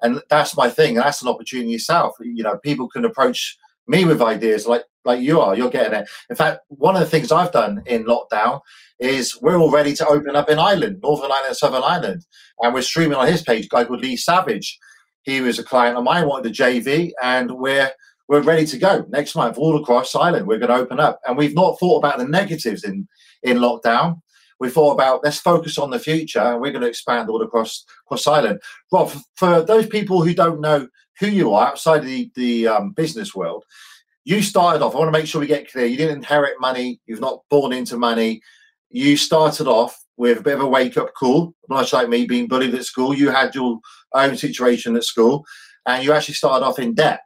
and 0.00 0.20
that's 0.28 0.56
my 0.56 0.68
thing. 0.68 0.96
And 0.96 1.06
that's 1.06 1.22
an 1.22 1.28
opportunity 1.28 1.70
yourself. 1.70 2.16
You 2.20 2.42
know, 2.42 2.58
people 2.58 2.88
can 2.88 3.04
approach 3.04 3.56
me 3.86 4.04
with 4.04 4.20
ideas 4.20 4.66
like 4.66 4.82
like 5.04 5.20
you 5.20 5.40
are. 5.40 5.56
You're 5.56 5.70
getting 5.70 6.00
it. 6.00 6.08
In 6.30 6.36
fact, 6.36 6.60
one 6.68 6.94
of 6.96 7.00
the 7.00 7.08
things 7.08 7.32
I've 7.32 7.52
done 7.52 7.82
in 7.86 8.04
lockdown 8.04 8.60
is 8.98 9.40
we're 9.40 9.58
all 9.58 9.70
ready 9.70 9.94
to 9.94 10.06
open 10.06 10.36
up 10.36 10.48
in 10.48 10.58
Ireland, 10.58 11.00
Northern 11.02 11.32
Ireland, 11.32 11.56
Southern 11.56 11.82
Ireland, 11.82 12.24
and 12.60 12.72
we're 12.72 12.82
streaming 12.82 13.18
on 13.18 13.26
his 13.26 13.42
page. 13.42 13.68
Guy 13.68 13.84
called 13.84 14.00
Lee 14.00 14.16
Savage. 14.16 14.78
He 15.22 15.40
was 15.40 15.58
a 15.58 15.64
client 15.64 15.96
of 15.96 16.04
mine, 16.04 16.26
wanted 16.26 16.52
the 16.52 16.62
JV, 16.62 17.12
and 17.22 17.50
we're 17.52 17.90
we're 18.28 18.42
ready 18.42 18.66
to 18.66 18.78
go 18.78 19.04
next 19.08 19.34
month 19.34 19.58
all 19.58 19.80
across 19.80 20.14
Ireland. 20.14 20.46
We're 20.46 20.58
going 20.58 20.70
to 20.70 20.76
open 20.76 21.00
up, 21.00 21.20
and 21.26 21.36
we've 21.36 21.54
not 21.54 21.78
thought 21.78 21.98
about 21.98 22.18
the 22.18 22.26
negatives 22.26 22.84
in 22.84 23.08
in 23.42 23.58
lockdown. 23.58 24.20
We 24.60 24.70
thought 24.70 24.92
about 24.92 25.24
let's 25.24 25.38
focus 25.38 25.78
on 25.78 25.90
the 25.90 25.98
future, 25.98 26.40
and 26.40 26.60
we're 26.60 26.72
going 26.72 26.82
to 26.82 26.88
expand 26.88 27.28
all 27.28 27.42
across 27.42 27.84
across 28.06 28.26
Ireland. 28.26 28.60
Rob, 28.92 29.12
for, 29.36 29.62
those 29.62 29.86
people 29.86 30.22
who 30.22 30.34
don't 30.34 30.60
know 30.60 30.88
who 31.18 31.26
you 31.26 31.52
are 31.52 31.68
outside 31.68 32.04
the 32.04 32.30
the 32.34 32.68
um, 32.68 32.92
business 32.92 33.34
world, 33.34 33.64
you 34.24 34.40
started 34.42 34.82
off. 34.82 34.94
I 34.94 34.98
want 34.98 35.08
to 35.12 35.18
make 35.18 35.26
sure 35.26 35.40
we 35.40 35.46
get 35.46 35.70
clear. 35.70 35.86
You 35.86 35.96
didn't 35.96 36.18
inherit 36.18 36.60
money. 36.60 37.00
You've 37.06 37.20
not 37.20 37.42
born 37.50 37.72
into 37.72 37.96
money. 37.96 38.40
You 38.90 39.16
started 39.16 39.66
off 39.66 39.98
with 40.16 40.38
a 40.38 40.42
bit 40.42 40.54
of 40.54 40.60
a 40.60 40.66
wake 40.66 40.96
up 40.96 41.12
call, 41.14 41.54
much 41.68 41.92
like 41.92 42.08
me 42.08 42.26
being 42.26 42.46
bullied 42.46 42.74
at 42.74 42.84
school. 42.84 43.14
You 43.14 43.30
had 43.30 43.54
your 43.54 43.80
own 44.14 44.36
situation 44.36 44.94
at 44.96 45.04
school, 45.04 45.44
and 45.86 46.04
you 46.04 46.12
actually 46.12 46.34
started 46.34 46.64
off 46.64 46.78
in 46.78 46.94
debt 46.94 47.20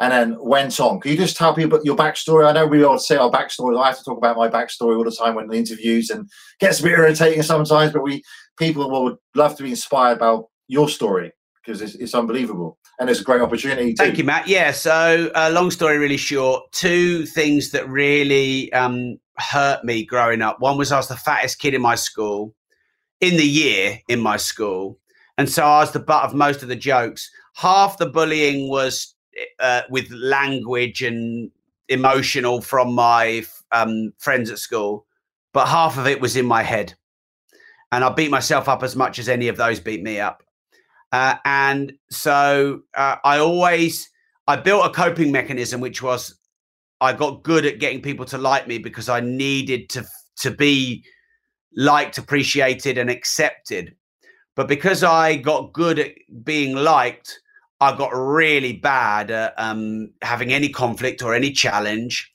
and 0.00 0.12
then 0.12 0.36
went 0.40 0.80
on. 0.80 0.98
Can 0.98 1.10
you 1.12 1.16
just 1.16 1.36
tell 1.36 1.54
people 1.54 1.78
your 1.84 1.96
backstory? 1.96 2.48
I 2.48 2.52
know 2.52 2.66
we 2.66 2.82
all 2.82 2.98
say 2.98 3.16
our 3.16 3.30
backstories. 3.30 3.80
I 3.80 3.88
have 3.88 3.98
to 3.98 4.04
talk 4.04 4.16
about 4.16 4.36
my 4.36 4.48
backstory 4.48 4.96
all 4.96 5.04
the 5.04 5.10
time 5.10 5.34
when 5.34 5.48
the 5.48 5.56
interviews, 5.56 6.10
and 6.10 6.28
gets 6.58 6.80
a 6.80 6.82
bit 6.82 6.92
irritating 6.92 7.42
sometimes. 7.42 7.92
But 7.92 8.02
we 8.02 8.22
people 8.58 8.90
would 8.90 9.16
love 9.34 9.56
to 9.56 9.62
be 9.62 9.70
inspired 9.70 10.16
about 10.16 10.46
your 10.68 10.88
story 10.88 11.32
because 11.62 11.82
it's, 11.82 11.94
it's 11.96 12.14
unbelievable 12.14 12.78
and 12.98 13.10
it's 13.10 13.20
a 13.20 13.24
great 13.24 13.40
opportunity. 13.40 13.92
Too. 13.92 14.04
Thank 14.04 14.18
you, 14.18 14.24
Matt. 14.24 14.48
Yeah. 14.48 14.70
So, 14.72 15.30
uh, 15.34 15.50
long 15.52 15.70
story 15.70 15.98
really 15.98 16.16
short. 16.16 16.70
Two 16.72 17.26
things 17.26 17.70
that 17.72 17.88
really 17.88 18.72
um, 18.72 19.18
hurt 19.38 19.84
me 19.84 20.04
growing 20.04 20.42
up. 20.42 20.60
One 20.60 20.78
was 20.78 20.92
I 20.92 20.96
was 20.96 21.08
the 21.08 21.16
fattest 21.16 21.58
kid 21.58 21.74
in 21.74 21.82
my 21.82 21.94
school, 21.94 22.54
in 23.20 23.36
the 23.36 23.46
year 23.46 23.98
in 24.08 24.20
my 24.20 24.38
school, 24.38 24.98
and 25.36 25.48
so 25.48 25.64
I 25.64 25.80
was 25.80 25.92
the 25.92 26.00
butt 26.00 26.24
of 26.24 26.34
most 26.34 26.62
of 26.62 26.68
the 26.68 26.76
jokes. 26.76 27.30
Half 27.54 27.98
the 27.98 28.06
bullying 28.06 28.70
was 28.70 29.14
uh, 29.58 29.82
with 29.90 30.10
language 30.10 31.02
and 31.02 31.50
emotional 31.88 32.60
from 32.60 32.94
my 32.94 33.44
um, 33.72 34.12
friends 34.18 34.50
at 34.50 34.58
school, 34.58 35.06
but 35.52 35.66
half 35.66 35.98
of 35.98 36.06
it 36.06 36.20
was 36.20 36.36
in 36.36 36.46
my 36.46 36.62
head. 36.62 36.94
And 37.92 38.04
I 38.04 38.10
beat 38.10 38.30
myself 38.30 38.68
up 38.68 38.82
as 38.82 38.94
much 38.94 39.18
as 39.18 39.28
any 39.28 39.48
of 39.48 39.56
those 39.56 39.80
beat 39.80 40.02
me 40.02 40.20
up. 40.20 40.42
Uh, 41.12 41.34
and 41.44 41.92
so 42.10 42.82
uh, 42.94 43.16
I 43.24 43.38
always 43.38 44.08
I 44.46 44.56
built 44.56 44.86
a 44.86 44.90
coping 44.90 45.32
mechanism, 45.32 45.80
which 45.80 46.02
was 46.02 46.38
I 47.00 47.12
got 47.12 47.42
good 47.42 47.66
at 47.66 47.80
getting 47.80 48.02
people 48.02 48.24
to 48.26 48.38
like 48.38 48.68
me 48.68 48.78
because 48.78 49.08
I 49.08 49.20
needed 49.20 49.88
to 49.90 50.04
to 50.38 50.50
be 50.50 51.04
liked, 51.76 52.18
appreciated, 52.18 52.96
and 52.96 53.10
accepted. 53.10 53.94
But 54.54 54.68
because 54.68 55.02
I 55.02 55.36
got 55.36 55.72
good 55.72 55.98
at 55.98 56.12
being 56.44 56.76
liked, 56.76 57.40
I 57.80 57.96
got 57.96 58.10
really 58.10 58.74
bad 58.74 59.30
at 59.30 59.54
um, 59.56 60.10
having 60.22 60.52
any 60.52 60.68
conflict 60.68 61.22
or 61.22 61.34
any 61.34 61.50
challenge. 61.50 62.30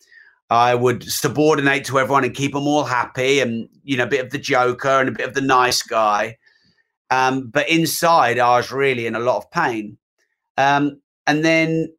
I 0.49 0.75
would 0.75 1.03
subordinate 1.03 1.85
to 1.85 1.99
everyone 1.99 2.23
and 2.23 2.33
keep 2.33 2.53
them 2.53 2.67
all 2.67 2.83
happy, 2.83 3.39
and 3.39 3.67
you 3.83 3.97
know, 3.97 4.03
a 4.03 4.07
bit 4.07 4.25
of 4.25 4.31
the 4.31 4.37
joker 4.37 4.89
and 4.89 5.09
a 5.09 5.11
bit 5.11 5.27
of 5.27 5.33
the 5.33 5.41
nice 5.41 5.81
guy. 5.81 6.37
Um, 7.11 7.47
but 7.47 7.69
inside, 7.69 8.39
I 8.39 8.57
was 8.57 8.71
really 8.71 9.05
in 9.05 9.15
a 9.15 9.19
lot 9.19 9.37
of 9.37 9.51
pain. 9.51 9.97
Um, 10.57 11.01
and 11.27 11.43
then 11.43 11.93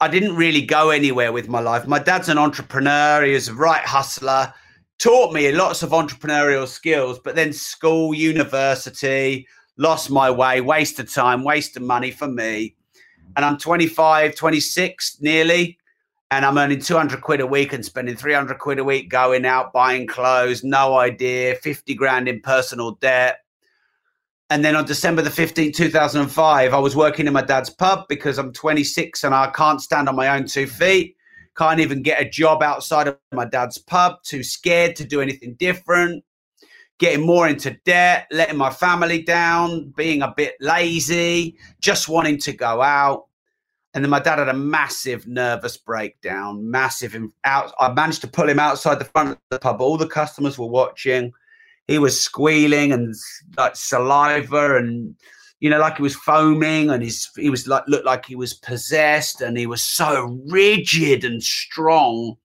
I 0.00 0.08
didn't 0.08 0.36
really 0.36 0.62
go 0.62 0.90
anywhere 0.90 1.32
with 1.32 1.48
my 1.48 1.60
life. 1.60 1.86
My 1.86 1.98
dad's 1.98 2.28
an 2.28 2.38
entrepreneur; 2.38 3.24
he 3.24 3.32
was 3.32 3.48
a 3.48 3.54
right 3.54 3.84
hustler. 3.84 4.52
Taught 4.98 5.32
me 5.32 5.50
lots 5.52 5.82
of 5.82 5.90
entrepreneurial 5.90 6.66
skills, 6.66 7.18
but 7.22 7.34
then 7.34 7.52
school, 7.52 8.14
university, 8.14 9.46
lost 9.76 10.10
my 10.10 10.30
way, 10.30 10.60
wasted 10.60 11.08
time, 11.08 11.44
wasted 11.44 11.82
money 11.82 12.10
for 12.10 12.28
me. 12.28 12.74
And 13.36 13.44
I'm 13.44 13.58
25, 13.58 14.34
26 14.34 15.18
nearly, 15.20 15.78
and 16.30 16.44
I'm 16.44 16.56
earning 16.56 16.80
200 16.80 17.20
quid 17.20 17.40
a 17.40 17.46
week 17.46 17.72
and 17.72 17.84
spending 17.84 18.16
300 18.16 18.58
quid 18.58 18.78
a 18.78 18.84
week 18.84 19.10
going 19.10 19.44
out, 19.44 19.72
buying 19.72 20.06
clothes, 20.06 20.64
no 20.64 20.96
idea, 20.98 21.54
50 21.56 21.94
grand 21.94 22.28
in 22.28 22.40
personal 22.40 22.92
debt. 22.92 23.40
And 24.48 24.64
then 24.64 24.76
on 24.76 24.84
December 24.84 25.22
the 25.22 25.30
15th, 25.30 25.74
2005, 25.74 26.72
I 26.72 26.78
was 26.78 26.94
working 26.96 27.26
in 27.26 27.32
my 27.32 27.42
dad's 27.42 27.68
pub 27.68 28.06
because 28.08 28.38
I'm 28.38 28.52
26 28.52 29.24
and 29.24 29.34
I 29.34 29.50
can't 29.50 29.80
stand 29.80 30.08
on 30.08 30.14
my 30.14 30.28
own 30.28 30.46
two 30.46 30.66
feet. 30.66 31.16
Can't 31.56 31.80
even 31.80 32.02
get 32.02 32.20
a 32.20 32.28
job 32.28 32.62
outside 32.62 33.08
of 33.08 33.18
my 33.32 33.44
dad's 33.44 33.78
pub, 33.78 34.22
too 34.22 34.42
scared 34.44 34.94
to 34.96 35.04
do 35.04 35.20
anything 35.20 35.54
different 35.58 36.22
getting 36.98 37.26
more 37.26 37.48
into 37.48 37.72
debt, 37.84 38.26
letting 38.30 38.56
my 38.56 38.70
family 38.70 39.22
down, 39.22 39.92
being 39.96 40.22
a 40.22 40.32
bit 40.36 40.54
lazy, 40.60 41.56
just 41.80 42.08
wanting 42.08 42.38
to 42.38 42.52
go 42.52 42.82
out. 42.82 43.26
And 43.94 44.04
then 44.04 44.10
my 44.10 44.20
dad 44.20 44.38
had 44.38 44.48
a 44.48 44.54
massive 44.54 45.26
nervous 45.26 45.76
breakdown, 45.76 46.70
massive. 46.70 47.16
Out, 47.44 47.72
I 47.78 47.92
managed 47.92 48.20
to 48.22 48.28
pull 48.28 48.48
him 48.48 48.58
outside 48.58 48.98
the 48.98 49.06
front 49.06 49.30
of 49.30 49.38
the 49.50 49.58
pub. 49.58 49.80
All 49.80 49.96
the 49.96 50.06
customers 50.06 50.58
were 50.58 50.66
watching. 50.66 51.32
He 51.86 51.98
was 51.98 52.20
squealing 52.20 52.92
and 52.92 53.14
like 53.56 53.76
saliva 53.76 54.76
and 54.76 55.14
you 55.60 55.70
know, 55.70 55.78
like 55.78 55.96
he 55.96 56.02
was 56.02 56.14
foaming 56.14 56.90
and 56.90 57.02
his 57.02 57.30
he 57.36 57.48
was 57.48 57.66
like 57.66 57.84
looked 57.88 58.04
like 58.04 58.26
he 58.26 58.36
was 58.36 58.52
possessed 58.52 59.40
and 59.40 59.56
he 59.56 59.66
was 59.66 59.82
so 59.82 60.38
rigid 60.48 61.24
and 61.24 61.42
strong 61.42 62.36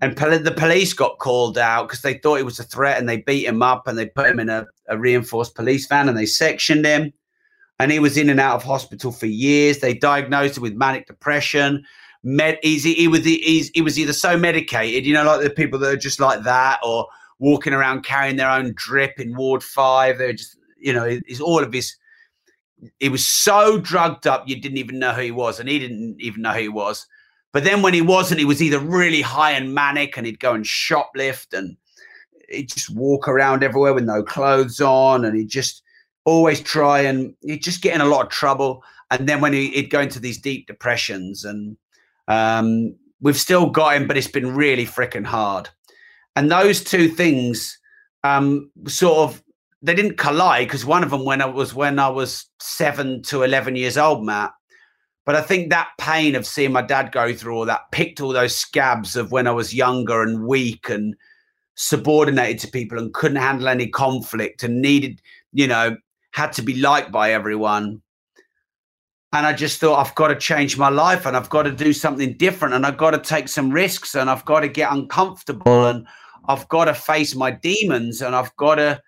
and 0.00 0.16
the 0.16 0.54
police 0.56 0.92
got 0.92 1.18
called 1.18 1.58
out 1.58 1.88
because 1.88 2.02
they 2.02 2.14
thought 2.14 2.40
it 2.40 2.44
was 2.44 2.58
a 2.58 2.64
threat 2.64 2.98
and 2.98 3.08
they 3.08 3.18
beat 3.18 3.46
him 3.46 3.62
up 3.62 3.86
and 3.86 3.98
they 3.98 4.06
put 4.06 4.30
him 4.30 4.40
in 4.40 4.48
a, 4.48 4.66
a, 4.88 4.96
reinforced 4.96 5.54
police 5.54 5.86
van 5.86 6.08
and 6.08 6.16
they 6.16 6.26
sectioned 6.26 6.86
him. 6.86 7.12
And 7.78 7.92
he 7.92 7.98
was 7.98 8.16
in 8.16 8.30
and 8.30 8.40
out 8.40 8.56
of 8.56 8.62
hospital 8.62 9.12
for 9.12 9.26
years. 9.26 9.78
They 9.78 9.94
diagnosed 9.94 10.56
him 10.56 10.62
with 10.62 10.74
manic 10.74 11.06
depression 11.06 11.84
med 12.22 12.58
he's, 12.62 12.84
he 12.84 13.08
was 13.08 13.24
he's, 13.24 13.70
he 13.70 13.80
was 13.80 13.98
either 13.98 14.12
so 14.12 14.36
medicated 14.36 15.06
you 15.06 15.14
know 15.14 15.24
like 15.24 15.40
the 15.40 15.50
people 15.50 15.78
that 15.78 15.92
are 15.92 15.96
just 15.96 16.20
like 16.20 16.42
that 16.42 16.78
or 16.82 17.06
walking 17.38 17.72
around 17.72 18.04
carrying 18.04 18.36
their 18.36 18.50
own 18.50 18.72
drip 18.76 19.18
in 19.18 19.34
ward 19.34 19.62
5 19.62 20.18
they're 20.18 20.32
just 20.32 20.56
you 20.78 20.92
know 20.92 21.04
it's 21.04 21.40
all 21.40 21.62
of 21.62 21.72
his 21.72 21.96
he 22.98 23.08
was 23.08 23.26
so 23.26 23.78
drugged 23.78 24.26
up 24.26 24.46
you 24.46 24.60
didn't 24.60 24.78
even 24.78 24.98
know 24.98 25.12
who 25.12 25.22
he 25.22 25.30
was 25.30 25.60
and 25.60 25.68
he 25.68 25.78
didn't 25.78 26.16
even 26.20 26.42
know 26.42 26.52
who 26.52 26.60
he 26.60 26.68
was 26.68 27.06
but 27.52 27.64
then 27.64 27.82
when 27.82 27.94
he 27.94 28.02
wasn't, 28.02 28.38
he 28.38 28.44
was 28.44 28.62
either 28.62 28.78
really 28.78 29.22
high 29.22 29.52
and 29.52 29.74
manic 29.74 30.16
and 30.16 30.26
he'd 30.26 30.40
go 30.40 30.54
and 30.54 30.64
shoplift 30.64 31.56
and 31.56 31.76
he'd 32.48 32.68
just 32.68 32.90
walk 32.90 33.28
around 33.28 33.62
everywhere 33.62 33.94
with 33.94 34.04
no 34.04 34.22
clothes 34.22 34.80
on 34.80 35.24
and 35.24 35.36
he'd 35.36 35.48
just 35.48 35.82
always 36.24 36.60
try 36.60 37.00
and 37.00 37.34
he'd 37.42 37.62
just 37.62 37.82
get 37.82 37.94
in 37.94 38.00
a 38.00 38.06
lot 38.06 38.26
of 38.26 38.30
trouble. 38.30 38.84
And 39.10 39.28
then 39.28 39.40
when 39.40 39.52
he, 39.52 39.72
would 39.74 39.90
go 39.90 40.00
into 40.00 40.20
these 40.20 40.38
deep 40.38 40.66
depressions 40.66 41.44
and 41.44 41.76
um, 42.28 42.94
we've 43.20 43.38
still 43.38 43.68
got 43.68 43.96
him, 43.96 44.06
but 44.06 44.16
it's 44.16 44.28
been 44.28 44.54
really 44.54 44.86
freaking 44.86 45.26
hard. 45.26 45.68
And 46.36 46.50
those 46.50 46.84
two 46.84 47.08
things 47.08 47.76
um, 48.22 48.70
sort 48.86 49.18
of 49.18 49.42
they 49.82 49.94
didn't 49.94 50.18
collide 50.18 50.68
because 50.68 50.84
one 50.84 51.02
of 51.02 51.10
them 51.10 51.24
when 51.24 51.40
I 51.40 51.46
was 51.46 51.74
when 51.74 51.98
I 51.98 52.08
was 52.08 52.46
seven 52.60 53.22
to 53.24 53.42
eleven 53.42 53.76
years 53.76 53.96
old, 53.96 54.24
Matt, 54.24 54.52
but 55.30 55.38
I 55.38 55.42
think 55.42 55.70
that 55.70 55.90
pain 55.96 56.34
of 56.34 56.44
seeing 56.44 56.72
my 56.72 56.82
dad 56.82 57.12
go 57.12 57.32
through 57.32 57.56
all 57.56 57.66
that 57.66 57.92
picked 57.92 58.20
all 58.20 58.32
those 58.32 58.56
scabs 58.56 59.14
of 59.14 59.30
when 59.30 59.46
I 59.46 59.52
was 59.52 59.72
younger 59.72 60.24
and 60.24 60.44
weak 60.44 60.88
and 60.88 61.14
subordinated 61.76 62.58
to 62.62 62.66
people 62.66 62.98
and 62.98 63.14
couldn't 63.14 63.36
handle 63.36 63.68
any 63.68 63.86
conflict 63.86 64.64
and 64.64 64.82
needed, 64.82 65.22
you 65.52 65.68
know, 65.68 65.96
had 66.32 66.52
to 66.54 66.62
be 66.62 66.80
liked 66.80 67.12
by 67.12 67.30
everyone. 67.32 68.02
and 69.32 69.46
I 69.46 69.52
just 69.52 69.78
thought 69.78 70.04
I've 70.04 70.16
got 70.16 70.28
to 70.28 70.34
change 70.34 70.76
my 70.76 70.88
life 70.88 71.26
and 71.26 71.36
I've 71.36 71.48
got 71.48 71.62
to 71.62 71.70
do 71.70 71.92
something 71.92 72.36
different 72.36 72.74
and 72.74 72.84
I've 72.84 72.96
got 72.96 73.12
to 73.12 73.18
take 73.18 73.46
some 73.46 73.70
risks 73.70 74.16
and 74.16 74.28
I've 74.28 74.44
got 74.44 74.62
to 74.62 74.68
get 74.68 74.92
uncomfortable 74.92 75.86
and 75.86 76.08
I've 76.48 76.66
got 76.66 76.86
to 76.86 76.94
face 76.94 77.36
my 77.36 77.52
demons 77.52 78.20
and 78.20 78.34
I've 78.34 78.56
got 78.56 78.74
to 78.74 79.00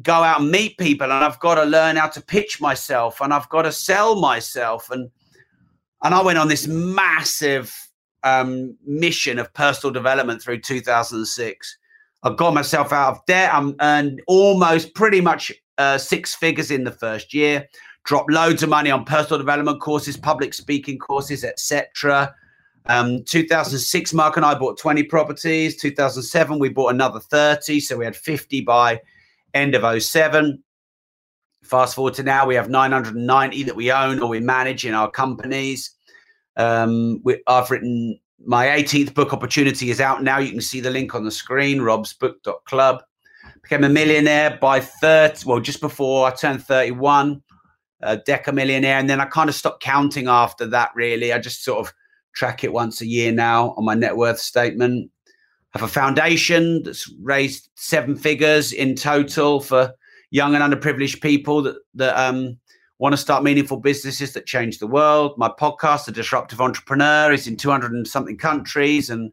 go 0.00 0.14
out 0.14 0.40
and 0.40 0.50
meet 0.50 0.78
people 0.78 1.12
and 1.12 1.22
I've 1.22 1.40
got 1.40 1.56
to 1.56 1.64
learn 1.64 1.96
how 1.96 2.08
to 2.08 2.22
pitch 2.22 2.58
myself 2.58 3.20
and 3.20 3.34
I've 3.34 3.50
got 3.50 3.62
to 3.62 3.72
sell 3.72 4.18
myself 4.18 4.90
and 4.90 5.10
and 6.02 6.14
I 6.14 6.22
went 6.22 6.38
on 6.38 6.48
this 6.48 6.66
massive 6.66 7.74
um, 8.24 8.76
mission 8.84 9.38
of 9.38 9.52
personal 9.54 9.92
development 9.92 10.42
through 10.42 10.60
2006. 10.60 11.78
I 12.24 12.34
got 12.34 12.54
myself 12.54 12.92
out 12.92 13.12
of 13.12 13.26
debt. 13.26 13.52
I'm 13.52 13.74
earned 13.80 14.22
almost 14.26 14.94
pretty 14.94 15.20
much 15.20 15.52
uh, 15.78 15.98
six 15.98 16.34
figures 16.34 16.70
in 16.70 16.84
the 16.84 16.92
first 16.92 17.34
year. 17.34 17.68
Dropped 18.04 18.30
loads 18.30 18.62
of 18.62 18.68
money 18.68 18.90
on 18.90 19.04
personal 19.04 19.38
development 19.38 19.80
courses, 19.80 20.16
public 20.16 20.54
speaking 20.54 20.98
courses, 20.98 21.44
etc. 21.44 22.34
Um, 22.86 23.22
2006, 23.24 24.12
Mark 24.12 24.36
and 24.36 24.44
I 24.44 24.54
bought 24.54 24.78
20 24.78 25.04
properties. 25.04 25.76
2007, 25.76 26.58
we 26.58 26.68
bought 26.68 26.94
another 26.94 27.20
30, 27.20 27.80
so 27.80 27.96
we 27.96 28.04
had 28.04 28.16
50 28.16 28.60
by 28.62 29.00
end 29.54 29.74
of 29.74 30.02
07. 30.02 30.62
Fast 31.62 31.94
forward 31.94 32.14
to 32.14 32.22
now, 32.22 32.46
we 32.46 32.54
have 32.54 32.68
990 32.68 33.62
that 33.62 33.76
we 33.76 33.92
own 33.92 34.20
or 34.20 34.28
we 34.28 34.40
manage 34.40 34.84
in 34.84 34.94
our 34.94 35.10
companies. 35.10 35.90
Um, 36.56 37.20
we, 37.24 37.42
I've 37.46 37.70
written 37.70 38.18
my 38.44 38.66
18th 38.66 39.14
book 39.14 39.32
opportunity 39.32 39.90
is 39.90 40.00
out 40.00 40.22
now. 40.22 40.38
You 40.38 40.50
can 40.50 40.60
see 40.60 40.80
the 40.80 40.90
link 40.90 41.14
on 41.14 41.24
the 41.24 41.30
screen, 41.30 41.78
robsbook.club. 41.78 43.02
Became 43.62 43.84
a 43.84 43.88
millionaire 43.88 44.58
by 44.60 44.80
30, 44.80 45.44
well, 45.46 45.60
just 45.60 45.80
before 45.80 46.26
I 46.26 46.32
turned 46.32 46.64
31, 46.64 47.42
a 48.00 48.16
deca 48.16 48.52
millionaire. 48.52 48.98
And 48.98 49.08
then 49.08 49.20
I 49.20 49.26
kind 49.26 49.48
of 49.48 49.54
stopped 49.54 49.82
counting 49.82 50.26
after 50.28 50.66
that, 50.66 50.90
really. 50.94 51.32
I 51.32 51.38
just 51.38 51.64
sort 51.64 51.86
of 51.86 51.94
track 52.34 52.64
it 52.64 52.72
once 52.72 53.00
a 53.00 53.06
year 53.06 53.30
now 53.30 53.74
on 53.76 53.84
my 53.84 53.94
net 53.94 54.16
worth 54.16 54.40
statement. 54.40 55.10
I 55.74 55.78
have 55.78 55.88
a 55.88 55.92
foundation 55.92 56.82
that's 56.82 57.10
raised 57.20 57.70
seven 57.76 58.16
figures 58.16 58.72
in 58.72 58.94
total 58.94 59.60
for 59.60 59.94
young 60.32 60.54
and 60.56 60.64
underprivileged 60.64 61.20
people 61.20 61.62
that, 61.62 61.76
that 61.94 62.16
um, 62.16 62.58
want 62.98 63.12
to 63.12 63.18
start 63.18 63.44
meaningful 63.44 63.76
businesses 63.76 64.32
that 64.32 64.46
change 64.46 64.78
the 64.78 64.86
world. 64.86 65.36
My 65.36 65.48
podcast, 65.48 66.06
The 66.06 66.12
Disruptive 66.12 66.60
Entrepreneur, 66.60 67.32
is 67.32 67.46
in 67.46 67.56
200 67.56 67.92
and 67.92 68.08
something 68.08 68.38
countries, 68.38 69.10
and 69.10 69.30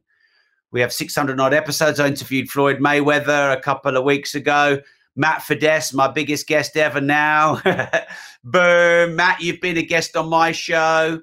we 0.72 0.82
have 0.82 0.92
600 0.92 1.40
odd 1.40 1.54
episodes. 1.54 2.00
I 2.00 2.08
interviewed 2.08 2.50
Floyd 2.50 2.80
Mayweather 2.80 3.56
a 3.58 3.62
couple 3.62 3.96
of 3.96 4.04
weeks 4.04 4.36
ago. 4.36 4.80
Matt 5.16 5.42
Fiddes, 5.42 5.94
my 5.94 6.08
biggest 6.10 6.48
guest 6.48 6.76
ever 6.76 7.02
now. 7.02 7.62
Boom. 8.44 9.16
Matt, 9.16 9.42
you've 9.42 9.62
been 9.62 9.78
a 9.78 9.82
guest 9.82 10.18
on 10.18 10.30
my 10.30 10.52
show. 10.52 11.22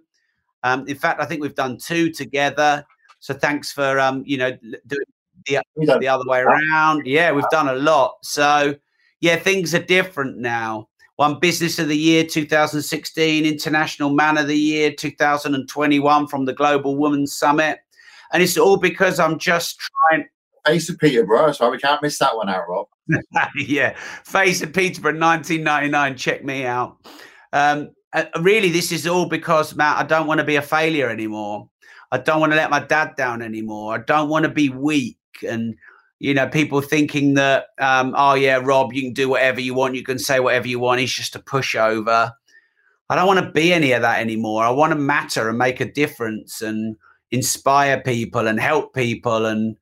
Um, 0.62 0.88
in 0.88 0.96
fact, 0.96 1.20
I 1.20 1.26
think 1.26 1.42
we've 1.42 1.54
done 1.54 1.78
two 1.78 2.10
together. 2.10 2.84
So 3.20 3.34
thanks 3.34 3.72
for 3.72 4.00
um, 4.00 4.22
you 4.26 4.38
know 4.38 4.52
doing 4.86 5.04
the, 5.46 5.62
the 6.00 6.08
other 6.08 6.24
way 6.26 6.40
around. 6.40 7.06
Yeah, 7.06 7.32
we've 7.32 7.48
done 7.50 7.68
a 7.68 7.74
lot. 7.74 8.16
So 8.22 8.74
yeah, 9.20 9.36
things 9.36 9.74
are 9.74 9.82
different 9.82 10.38
now. 10.38 10.88
One 11.16 11.38
Business 11.40 11.78
of 11.78 11.88
the 11.88 11.96
Year 11.96 12.24
2016, 12.24 13.46
International 13.46 14.10
Man 14.10 14.36
of 14.36 14.48
the 14.48 14.56
Year 14.56 14.92
2021 14.92 16.26
from 16.26 16.44
the 16.44 16.52
Global 16.52 16.96
Women's 16.96 17.36
Summit. 17.36 17.78
And 18.32 18.42
it's 18.42 18.58
all 18.58 18.76
because 18.76 19.18
I'm 19.18 19.38
just 19.38 19.78
trying. 19.78 20.26
Face 20.66 20.88
of 20.88 20.98
Peterborough, 20.98 21.52
so 21.52 21.70
we 21.70 21.78
can't 21.78 22.02
miss 22.02 22.18
that 22.18 22.36
one 22.36 22.48
out, 22.48 22.68
Rob. 22.68 22.88
yeah, 23.56 23.96
Face 24.24 24.62
of 24.62 24.72
Peterborough 24.72 25.18
1999. 25.18 26.16
Check 26.16 26.44
me 26.44 26.66
out. 26.66 26.96
Um, 27.52 27.90
really, 28.40 28.70
this 28.70 28.90
is 28.90 29.06
all 29.06 29.28
because, 29.28 29.76
Matt, 29.76 29.96
I 29.96 30.02
don't 30.02 30.26
want 30.26 30.38
to 30.38 30.44
be 30.44 30.56
a 30.56 30.62
failure 30.62 31.08
anymore. 31.08 31.70
I 32.10 32.18
don't 32.18 32.40
want 32.40 32.52
to 32.52 32.56
let 32.56 32.70
my 32.70 32.80
dad 32.80 33.14
down 33.16 33.42
anymore. 33.42 33.94
I 33.94 33.98
don't 33.98 34.28
want 34.28 34.44
to 34.44 34.50
be 34.50 34.68
weak 34.68 35.18
and 35.46 35.76
you 36.18 36.34
know 36.34 36.48
people 36.48 36.80
thinking 36.80 37.34
that 37.34 37.66
um, 37.78 38.14
oh 38.16 38.34
yeah, 38.34 38.60
Rob, 38.62 38.92
you 38.92 39.02
can 39.02 39.12
do 39.12 39.28
whatever 39.28 39.60
you 39.60 39.74
want. 39.74 39.94
You 39.94 40.02
can 40.02 40.18
say 40.18 40.40
whatever 40.40 40.68
you 40.68 40.78
want. 40.78 41.00
He's 41.00 41.12
just 41.12 41.36
a 41.36 41.40
pushover. 41.40 42.32
I 43.08 43.14
don't 43.16 43.26
want 43.26 43.44
to 43.44 43.52
be 43.52 43.72
any 43.72 43.92
of 43.92 44.02
that 44.02 44.20
anymore. 44.20 44.64
I 44.64 44.70
want 44.70 44.92
to 44.92 44.98
matter 44.98 45.48
and 45.48 45.58
make 45.58 45.80
a 45.80 45.90
difference 45.90 46.62
and 46.62 46.96
inspire 47.30 48.00
people 48.00 48.48
and 48.48 48.58
help 48.58 48.94
people 48.94 49.46
and 49.46 49.76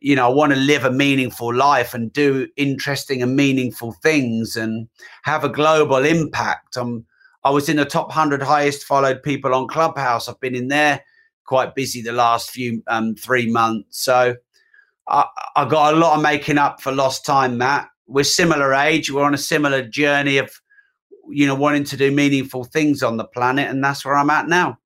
you 0.00 0.16
know, 0.16 0.26
I 0.26 0.34
want 0.34 0.52
to 0.52 0.58
live 0.58 0.84
a 0.84 0.90
meaningful 0.90 1.54
life 1.54 1.94
and 1.94 2.12
do 2.12 2.48
interesting 2.56 3.22
and 3.22 3.36
meaningful 3.36 3.92
things 4.02 4.56
and 4.56 4.88
have 5.24 5.44
a 5.44 5.48
global 5.48 6.04
impact. 6.04 6.76
I'm 6.76 7.06
I 7.44 7.50
was 7.50 7.68
in 7.68 7.76
the 7.76 7.84
top 7.84 8.08
100 8.08 8.42
highest 8.42 8.84
followed 8.84 9.22
people 9.22 9.54
on 9.54 9.68
Clubhouse. 9.68 10.28
I've 10.28 10.40
been 10.40 10.54
in 10.54 10.68
there 10.68 11.04
quite 11.44 11.74
busy 11.74 12.00
the 12.00 12.12
last 12.12 12.50
few 12.50 12.82
um, 12.86 13.14
three 13.16 13.50
months. 13.50 14.02
So 14.02 14.36
I, 15.08 15.26
I 15.56 15.68
got 15.68 15.94
a 15.94 15.96
lot 15.96 16.16
of 16.16 16.22
making 16.22 16.58
up 16.58 16.80
for 16.80 16.92
lost 16.92 17.24
time, 17.24 17.58
Matt. 17.58 17.88
We're 18.06 18.24
similar 18.24 18.74
age. 18.74 19.10
We're 19.10 19.24
on 19.24 19.34
a 19.34 19.38
similar 19.38 19.82
journey 19.82 20.38
of, 20.38 20.50
you 21.28 21.46
know, 21.46 21.54
wanting 21.54 21.84
to 21.84 21.96
do 21.96 22.10
meaningful 22.10 22.64
things 22.64 23.02
on 23.02 23.16
the 23.16 23.24
planet. 23.24 23.68
And 23.68 23.82
that's 23.82 24.04
where 24.04 24.16
I'm 24.16 24.30
at 24.30 24.48
now. 24.48 24.78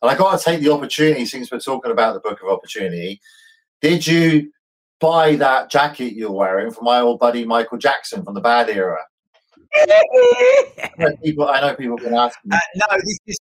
And 0.00 0.10
I 0.10 0.16
got 0.16 0.38
to 0.38 0.44
take 0.44 0.60
the 0.60 0.72
opportunity, 0.72 1.24
since 1.26 1.50
we're 1.50 1.60
talking 1.60 1.92
about 1.92 2.14
the 2.14 2.20
Book 2.20 2.42
of 2.42 2.48
Opportunity, 2.48 3.20
did 3.80 4.06
you 4.06 4.50
buy 5.00 5.36
that 5.36 5.70
jacket 5.70 6.14
you're 6.14 6.30
wearing 6.30 6.72
from 6.72 6.84
my 6.84 7.00
old 7.00 7.20
buddy 7.20 7.44
Michael 7.44 7.78
Jackson 7.78 8.24
from 8.24 8.34
the 8.34 8.40
bad 8.40 8.68
era? 8.68 8.98
people, 11.22 11.48
I 11.48 11.60
know 11.60 11.74
people 11.74 11.96
can 11.96 12.14
ask 12.14 12.38
me. 12.44 12.56
Uh, 12.56 12.60
no, 12.76 12.86
this 12.98 13.18
is 13.26 13.38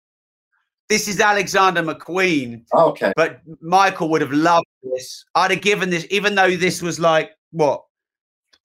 this 0.92 1.08
is 1.08 1.22
Alexander 1.22 1.82
McQueen. 1.82 2.66
Okay. 2.74 3.14
But 3.16 3.40
Michael 3.62 4.10
would 4.10 4.20
have 4.20 4.34
loved 4.34 4.68
this. 4.84 5.24
I'd 5.36 5.52
have 5.52 5.62
given 5.62 5.90
this, 5.90 6.06
even 6.10 6.36
though 6.36 6.58
this 6.58 6.82
was 6.82 7.00
like, 7.00 7.32
what, 7.52 7.86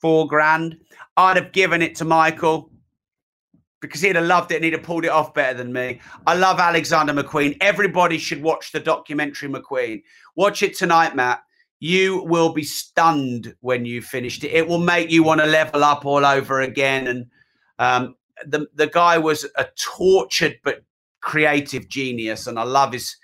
four 0.01 0.27
grand? 0.27 0.77
I'd 1.17 1.37
have 1.37 1.53
given 1.53 1.83
it 1.83 1.95
to 1.97 2.05
Michael 2.05 2.73
because 3.81 4.01
he'd 4.01 4.17
have 4.17 4.25
loved 4.25 4.51
it 4.51 4.57
and 4.57 4.65
he'd 4.65 4.73
have 4.73 4.83
pulled 4.83 5.05
it 5.05 5.11
off 5.11 5.35
better 5.35 5.57
than 5.57 5.73
me. 5.73 6.01
I 6.27 6.35
love 6.35 6.59
Alexander 6.59 7.12
McQueen. 7.12 7.57
Everybody 7.61 8.19
should 8.19 8.43
watch 8.43 8.73
the 8.73 8.81
documentary 8.81 9.49
McQueen. 9.49 10.03
Watch 10.35 10.65
it 10.65 10.77
tonight, 10.77 11.15
Matt. 11.15 11.43
You 11.79 12.25
will 12.25 12.53
be 12.53 12.65
stunned 12.65 13.55
when 13.61 13.85
you 13.85 14.03
finished 14.03 14.43
it. 14.43 14.51
It 14.51 14.67
will 14.67 14.79
make 14.79 15.12
you 15.12 15.23
want 15.23 15.43
to 15.43 15.47
level 15.47 15.85
up 15.85 16.05
all 16.05 16.27
over 16.27 16.62
again. 16.62 17.07
And 17.07 17.27
um, 17.79 18.17
the 18.47 18.67
the 18.75 18.89
guy 18.89 19.17
was 19.17 19.47
a 19.57 19.67
tortured 19.77 20.59
but 20.65 20.83
creative 21.27 21.89
genius, 21.89 22.47
and 22.47 22.59
I 22.59 22.62
love 22.62 22.93
his 22.93 23.15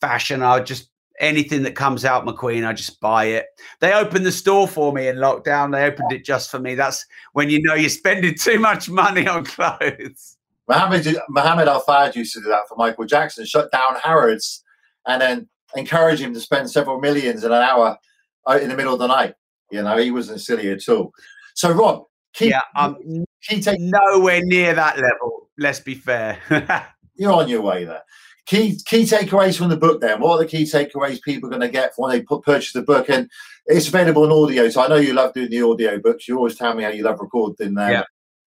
fashion. 0.00 0.42
I 0.42 0.60
just 0.60 0.90
anything 1.18 1.62
that 1.64 1.74
comes 1.74 2.06
out 2.06 2.24
McQueen, 2.24 2.66
I 2.66 2.72
just 2.72 2.98
buy 3.00 3.26
it. 3.26 3.46
They 3.80 3.92
opened 3.92 4.24
the 4.24 4.32
store 4.32 4.66
for 4.66 4.92
me 4.92 5.08
in 5.08 5.16
lockdown. 5.16 5.70
They 5.70 5.84
opened 5.84 6.12
it 6.12 6.24
just 6.24 6.50
for 6.50 6.58
me. 6.58 6.74
That's 6.74 7.04
when 7.34 7.50
you 7.50 7.60
know 7.62 7.74
you're 7.74 7.90
spending 7.90 8.34
too 8.40 8.58
much 8.58 8.88
money 8.88 9.28
on 9.28 9.44
clothes. 9.44 10.38
Mohammed, 10.66 11.18
Mohammed 11.28 11.68
Al 11.68 11.80
Fayed 11.80 12.16
used 12.16 12.32
to 12.34 12.40
do 12.40 12.48
that 12.48 12.68
for 12.68 12.76
Michael 12.76 13.04
Jackson, 13.04 13.44
shut 13.44 13.70
down 13.72 13.96
Harrods 14.02 14.64
and 15.06 15.20
then 15.20 15.48
encourage 15.76 16.20
him 16.20 16.32
to 16.32 16.40
spend 16.40 16.70
several 16.70 17.00
millions 17.00 17.44
in 17.44 17.50
an 17.50 17.60
hour 17.60 17.98
uh, 18.46 18.58
in 18.62 18.68
the 18.68 18.76
middle 18.76 18.94
of 18.94 19.00
the 19.00 19.08
night. 19.08 19.34
You 19.72 19.82
know, 19.82 19.96
he 19.96 20.12
wasn't 20.12 20.40
silly 20.40 20.70
at 20.70 20.88
all. 20.88 21.12
So, 21.54 21.72
Rob, 21.72 22.04
keep, 22.32 22.50
yeah, 22.50 22.60
I'm 22.76 22.96
keep 23.42 23.64
take- 23.64 23.80
nowhere 23.80 24.40
near 24.44 24.74
that 24.74 24.96
level. 24.96 25.48
Let's 25.58 25.80
be 25.80 25.94
fair. 25.94 26.38
you're 27.20 27.32
on 27.32 27.48
your 27.48 27.60
way 27.60 27.84
there. 27.84 28.02
Key 28.46 28.80
key 28.86 29.02
takeaways 29.02 29.58
from 29.58 29.68
the 29.68 29.76
book. 29.76 30.00
Then, 30.00 30.20
what 30.20 30.36
are 30.36 30.38
the 30.38 30.46
key 30.46 30.64
takeaways 30.64 31.20
people 31.20 31.48
are 31.48 31.50
going 31.50 31.60
to 31.60 31.68
get 31.68 31.92
when 31.96 32.10
they 32.10 32.22
put, 32.22 32.42
purchase 32.42 32.72
the 32.72 32.80
book? 32.80 33.10
And 33.10 33.30
it's 33.66 33.88
available 33.88 34.24
in 34.24 34.32
audio. 34.32 34.70
So 34.70 34.82
I 34.82 34.88
know 34.88 34.96
you 34.96 35.12
love 35.12 35.34
doing 35.34 35.50
the 35.50 35.62
audio 35.62 36.00
books. 36.00 36.26
You 36.26 36.38
always 36.38 36.56
tell 36.56 36.74
me 36.74 36.82
how 36.82 36.88
you 36.88 37.04
love 37.04 37.20
recording 37.20 37.74
there, 37.74 37.92
yeah. 37.92 38.02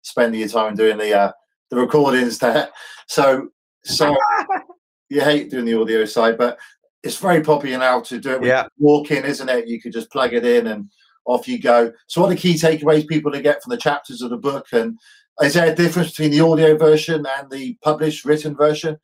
spending 0.03 0.39
your 0.39 0.49
time 0.49 0.75
doing 0.75 0.97
the 0.97 1.13
uh, 1.13 1.31
the 1.69 1.75
recordings 1.75 2.39
there. 2.39 2.69
So 3.07 3.49
so 3.83 4.15
you 5.09 5.21
hate 5.21 5.51
doing 5.51 5.65
the 5.65 5.79
audio 5.79 6.05
side, 6.05 6.37
but 6.37 6.57
it's 7.03 7.17
very 7.17 7.41
popular 7.41 7.77
now 7.77 7.99
to 7.99 8.19
do 8.19 8.35
it. 8.35 8.45
yeah, 8.45 8.67
walking, 8.77 9.25
isn't 9.25 9.49
it? 9.49 9.67
You 9.67 9.81
could 9.81 9.91
just 9.91 10.11
plug 10.11 10.33
it 10.33 10.45
in 10.45 10.67
and 10.67 10.89
off 11.25 11.47
you 11.47 11.59
go. 11.59 11.91
So, 12.07 12.21
what 12.21 12.27
are 12.27 12.35
the 12.35 12.39
key 12.39 12.53
takeaways 12.53 13.05
people 13.07 13.33
to 13.33 13.41
get 13.41 13.61
from 13.61 13.71
the 13.71 13.77
chapters 13.77 14.21
of 14.21 14.29
the 14.29 14.37
book, 14.37 14.67
and 14.71 14.97
is 15.43 15.53
there 15.53 15.71
a 15.71 15.75
difference 15.75 16.09
between 16.09 16.31
the 16.31 16.41
audio 16.41 16.77
version 16.77 17.25
and 17.37 17.49
the 17.49 17.77
published 17.81 18.25
written 18.25 18.55
version? 18.55 18.97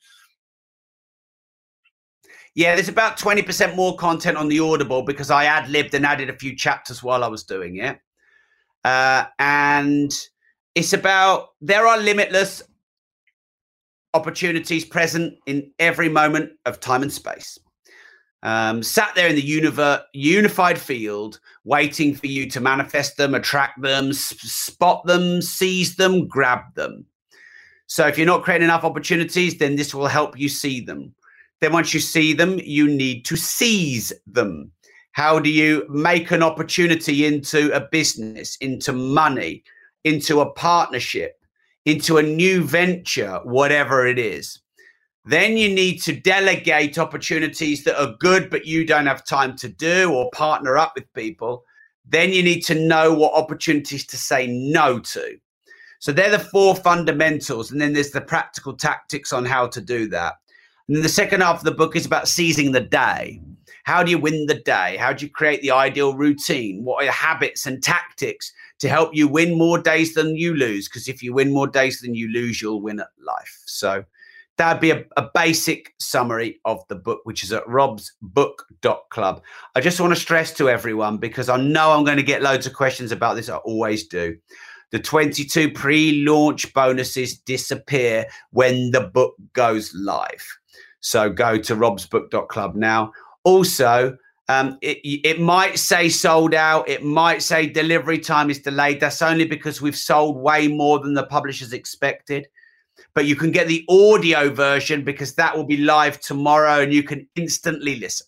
Yeah, 2.56 2.76
there's 2.76 2.90
about 2.90 3.18
20% 3.18 3.76
more 3.76 3.96
content 3.98 4.36
on 4.36 4.48
the 4.48 4.60
Audible 4.60 5.04
because 5.04 5.30
I 5.30 5.46
ad 5.46 5.70
libbed 5.70 5.94
and 5.94 6.06
added 6.06 6.30
a 6.30 6.38
few 6.38 6.56
chapters 6.56 7.04
while 7.04 7.24
I 7.24 7.28
was 7.28 7.44
doing 7.44 7.78
it. 7.78 8.00
Uh, 8.84 9.26
and 9.38 10.12
it's 10.74 10.94
about 10.94 11.50
there 11.62 11.86
are 11.86 12.00
limitless 12.00 12.64
opportunities 14.14 14.86
present 14.86 15.36
in 15.46 15.72
every 15.78 16.10
moment 16.10 16.52
of 16.66 16.80
time 16.80 17.04
and 17.04 17.14
space 17.14 17.60
um, 18.44 18.84
sat 18.84 19.14
there 19.16 19.28
in 19.28 19.36
the 19.36 20.02
unified 20.14 20.80
field, 20.80 21.40
waiting 21.64 22.14
for 22.14 22.28
you 22.28 22.50
to 22.50 22.62
manifest 22.62 23.18
them, 23.18 23.34
attract 23.34 23.82
them, 23.82 24.14
sp- 24.14 24.40
spot 24.46 25.06
them, 25.06 25.42
seize 25.42 25.96
them, 25.96 26.28
grab 26.28 26.62
them. 26.76 27.06
So 27.88 28.06
if 28.06 28.18
you're 28.18 28.28
not 28.28 28.44
creating 28.44 28.66
enough 28.66 28.84
opportunities, 28.84 29.58
then 29.58 29.76
this 29.76 29.96
will 29.96 30.08
help 30.08 30.38
you 30.38 30.50
see 30.50 30.82
them. 30.82 31.16
Then 31.62 31.74
once 31.74 31.94
you 31.94 32.00
see 32.00 32.34
them, 32.34 32.60
you 32.64 32.88
need 32.88 33.26
to 33.26 33.36
seize 33.36 34.14
them. 34.28 34.72
How 35.14 35.40
do 35.40 35.50
you 35.50 35.86
make 35.90 36.30
an 36.30 36.44
opportunity 36.44 37.26
into 37.26 37.72
a 37.76 37.80
business, 37.80 38.56
into 38.58 38.94
money, 38.94 39.64
into 40.04 40.42
a 40.42 40.52
partnership, 40.52 41.42
into 41.86 42.18
a 42.18 42.24
new 42.24 42.62
venture, 42.62 43.40
whatever 43.44 44.06
it 44.06 44.20
is? 44.20 44.60
Then 45.28 45.58
you 45.58 45.68
need 45.68 46.02
to 46.04 46.14
delegate 46.14 46.98
opportunities 46.98 47.84
that 47.84 48.02
are 48.02 48.16
good, 48.18 48.50
but 48.50 48.66
you 48.66 48.86
don't 48.86 49.08
have 49.08 49.26
time 49.26 49.58
to 49.58 49.68
do 49.68 50.14
or 50.14 50.32
partner 50.32 50.78
up 50.78 50.94
with 50.96 51.12
people. 51.14 51.66
Then 52.06 52.32
you 52.32 52.42
need 52.42 52.62
to 52.62 52.76
know 52.76 53.14
what 53.14 53.34
opportunities 53.34 54.06
to 54.08 54.16
say 54.16 54.48
no 54.48 55.00
to. 55.00 55.38
So 56.00 56.14
they're 56.14 56.32
the 56.32 56.40
four 56.40 56.78
fundamentals. 56.78 57.72
And 57.72 57.82
then 57.82 57.92
there's 57.92 58.12
the 58.12 58.22
practical 58.22 58.74
tactics 58.74 59.34
on 59.34 59.44
how 59.44 59.68
to 59.68 59.82
do 59.82 60.08
that. 60.08 60.36
And 60.88 60.96
then 60.96 61.04
the 61.04 61.10
second 61.10 61.42
half 61.42 61.58
of 61.58 61.66
the 61.66 61.72
book 61.72 61.98
is 61.98 62.06
about 62.06 62.30
seizing 62.30 62.72
the 62.72 62.80
day. 62.80 63.42
How 63.84 64.04
do 64.04 64.12
you 64.12 64.18
win 64.18 64.46
the 64.46 64.62
day? 64.62 64.96
How 64.98 65.12
do 65.12 65.26
you 65.26 65.32
create 65.32 65.62
the 65.62 65.72
ideal 65.72 66.16
routine? 66.16 66.86
What 66.86 67.02
are 67.02 67.06
your 67.06 67.14
habits 67.14 67.66
and 67.66 67.84
tactics 67.84 68.54
to 68.80 68.88
help 68.88 69.14
you 69.14 69.28
win 69.28 69.58
more 69.58 69.78
days 69.78 70.14
than 70.14 70.38
you 70.38 70.54
lose? 70.54 70.88
Because 70.88 71.10
if 71.10 71.22
you 71.22 71.34
win 71.34 71.54
more 71.54 71.68
days 71.68 72.00
than 72.00 72.16
you 72.16 72.32
lose, 72.32 72.62
you'll 72.62 72.82
win 72.82 73.02
at 73.02 73.08
life. 73.26 73.64
So 73.66 74.06
that'd 74.58 74.82
be 74.82 74.92
a, 74.92 75.06
a, 75.16 75.30
basic 75.34 75.94
summary 76.00 76.60
of 76.66 76.84
the 76.90 76.96
book, 76.96 77.22
which 77.24 77.44
is 77.44 77.54
at 77.54 77.66
robsbook.club. 77.66 79.42
I 79.76 79.82
just 79.82 80.02
want 80.02 80.14
to 80.14 80.20
stress 80.20 80.54
to 80.54 80.70
everyone 80.70 81.18
because 81.18 81.48
I 81.50 81.58
know 81.58 81.92
I'm 81.92 82.04
going 82.04 82.18
to 82.18 82.24
get 82.24 82.42
loads 82.42 82.66
of 82.66 82.74
questions 82.74 83.12
about 83.12 83.36
this. 83.36 83.50
I 83.50 83.58
always 83.58 84.08
do. 84.08 84.36
The 84.92 85.00
22 85.00 85.72
pre 85.72 86.24
launch 86.26 86.74
bonuses 86.74 87.38
disappear 87.38 88.26
when 88.52 88.92
the 88.92 89.02
book 89.02 89.36
goes 89.54 89.94
live. 89.94 90.46
So 91.02 91.30
go 91.30 91.58
to 91.58 91.76
robsbook.club 91.76 92.76
now. 92.76 93.12
Also, 93.44 94.18
um, 94.50 94.78
it, 94.82 95.00
it 95.04 95.40
might 95.40 95.78
say 95.78 96.10
sold 96.10 96.54
out. 96.54 96.88
It 96.88 97.04
might 97.04 97.44
say 97.44 97.68
delivery 97.68 98.18
time 98.18 98.50
is 98.50 98.60
delayed. 98.60 99.02
That's 99.02 99.22
only 99.22 99.46
because 99.46 99.82
we've 99.82 99.96
sold 99.96 100.38
way 100.38 100.68
more 100.68 101.00
than 101.00 101.14
the 101.14 101.26
publishers 101.26 101.74
expected. 101.74 102.48
But 103.14 103.26
you 103.26 103.36
can 103.36 103.52
get 103.52 103.68
the 103.68 103.86
audio 103.90 104.50
version 104.50 105.04
because 105.04 105.36
that 105.36 105.56
will 105.56 105.66
be 105.66 105.78
live 105.78 106.20
tomorrow 106.20 106.82
and 106.82 106.94
you 106.94 107.04
can 107.04 107.28
instantly 107.36 107.98
listen. 108.00 108.28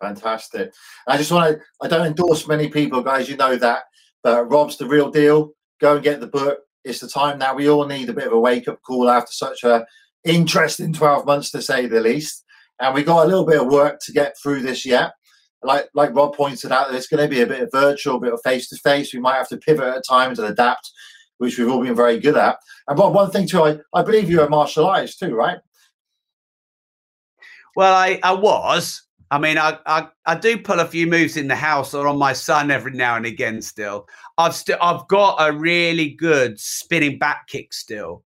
Fantastic. 0.00 0.72
I 1.06 1.16
just 1.16 1.32
want 1.32 1.56
to, 1.56 1.62
I 1.82 1.88
don't 1.88 2.06
endorse 2.06 2.46
many 2.48 2.68
people, 2.68 3.02
guys. 3.02 3.28
You 3.28 3.36
know 3.36 3.56
that. 3.56 3.82
But 4.22 4.50
Rob's 4.50 4.76
the 4.76 4.86
real 4.86 5.10
deal 5.10 5.54
go 5.80 5.94
and 5.94 6.04
get 6.04 6.20
the 6.20 6.26
book. 6.26 6.60
It's 6.84 7.00
the 7.00 7.08
time 7.08 7.38
now. 7.38 7.54
We 7.54 7.68
all 7.68 7.86
need 7.86 8.08
a 8.08 8.14
bit 8.14 8.26
of 8.26 8.32
a 8.32 8.40
wake 8.40 8.68
up 8.68 8.80
call 8.82 9.10
after 9.10 9.32
such 9.32 9.64
a 9.64 9.86
interesting 10.24 10.92
12 10.92 11.26
months, 11.26 11.50
to 11.50 11.62
say 11.62 11.86
the 11.86 12.00
least. 12.00 12.44
And 12.78 12.94
we 12.94 13.02
got 13.02 13.24
a 13.24 13.28
little 13.28 13.44
bit 13.44 13.60
of 13.60 13.66
work 13.66 14.00
to 14.02 14.12
get 14.12 14.36
through 14.38 14.62
this 14.62 14.86
yet. 14.86 15.12
Like 15.62 15.88
like 15.94 16.14
Rob 16.14 16.34
pointed 16.34 16.72
out, 16.72 16.90
there's 16.90 17.06
going 17.06 17.22
to 17.22 17.28
be 17.28 17.42
a 17.42 17.46
bit 17.46 17.62
of 17.62 17.70
virtual, 17.72 18.16
a 18.16 18.20
bit 18.20 18.32
of 18.32 18.40
face 18.42 18.68
to 18.68 18.76
face. 18.76 19.12
We 19.12 19.20
might 19.20 19.36
have 19.36 19.48
to 19.48 19.58
pivot 19.58 19.96
at 19.96 20.04
times 20.08 20.38
and 20.38 20.48
adapt, 20.48 20.90
which 21.40 21.58
we've 21.58 21.70
all 21.70 21.82
been 21.82 21.94
very 21.94 22.20
good 22.20 22.36
at. 22.36 22.58
And 22.86 22.98
Rob, 22.98 23.14
one 23.14 23.30
thing 23.30 23.46
too, 23.46 23.62
I, 23.62 23.78
I 23.94 24.02
believe 24.02 24.28
you're 24.28 24.44
a 24.44 24.50
martial 24.50 24.84
artist 24.84 25.18
too, 25.18 25.34
right? 25.34 25.56
Well, 27.74 27.94
I, 27.94 28.20
I 28.22 28.34
was. 28.34 29.04
I 29.30 29.38
mean, 29.38 29.56
I, 29.56 29.78
I, 29.86 30.08
I 30.26 30.34
do 30.34 30.58
pull 30.58 30.80
a 30.80 30.86
few 30.86 31.06
moves 31.06 31.38
in 31.38 31.48
the 31.48 31.56
house 31.56 31.94
or 31.94 32.06
on 32.06 32.18
my 32.18 32.34
son 32.34 32.70
every 32.70 32.92
now 32.92 33.16
and 33.16 33.24
again. 33.24 33.62
Still, 33.62 34.06
I've 34.36 34.54
still 34.54 34.76
I've 34.82 35.08
got 35.08 35.36
a 35.38 35.50
really 35.50 36.10
good 36.10 36.60
spinning 36.60 37.18
back 37.18 37.46
kick 37.46 37.72
still, 37.72 38.22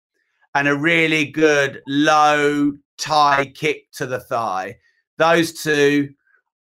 and 0.57 0.67
a 0.67 0.77
really 0.77 1.27
good 1.27 1.83
low 1.87 2.73
Thai 2.99 3.53
kick 3.55 3.93
to 3.93 4.07
the 4.07 4.19
thigh. 4.19 4.79
Those 5.19 5.63
two, 5.63 6.09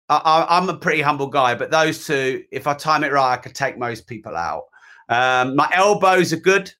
I, 0.10 0.58
am 0.58 0.67
a 0.67 0.78
pretty 0.78 1.02
humble 1.02 1.28
guy, 1.28 1.56
but 1.56 1.71
those 1.71 2.06
two, 2.06 2.43
if 2.52 2.67
I 2.67 2.74
time 2.74 3.06
it 3.06 3.13
right, 3.13 3.34
I 3.34 3.38
could 3.38 3.56
take 3.56 3.78
most 3.78 4.06
people 4.06 4.36
out. 4.36 4.63
Um, 5.10 5.56
my 5.56 5.70
elbows 5.74 6.34
are 6.34 6.38
good, 6.38 6.74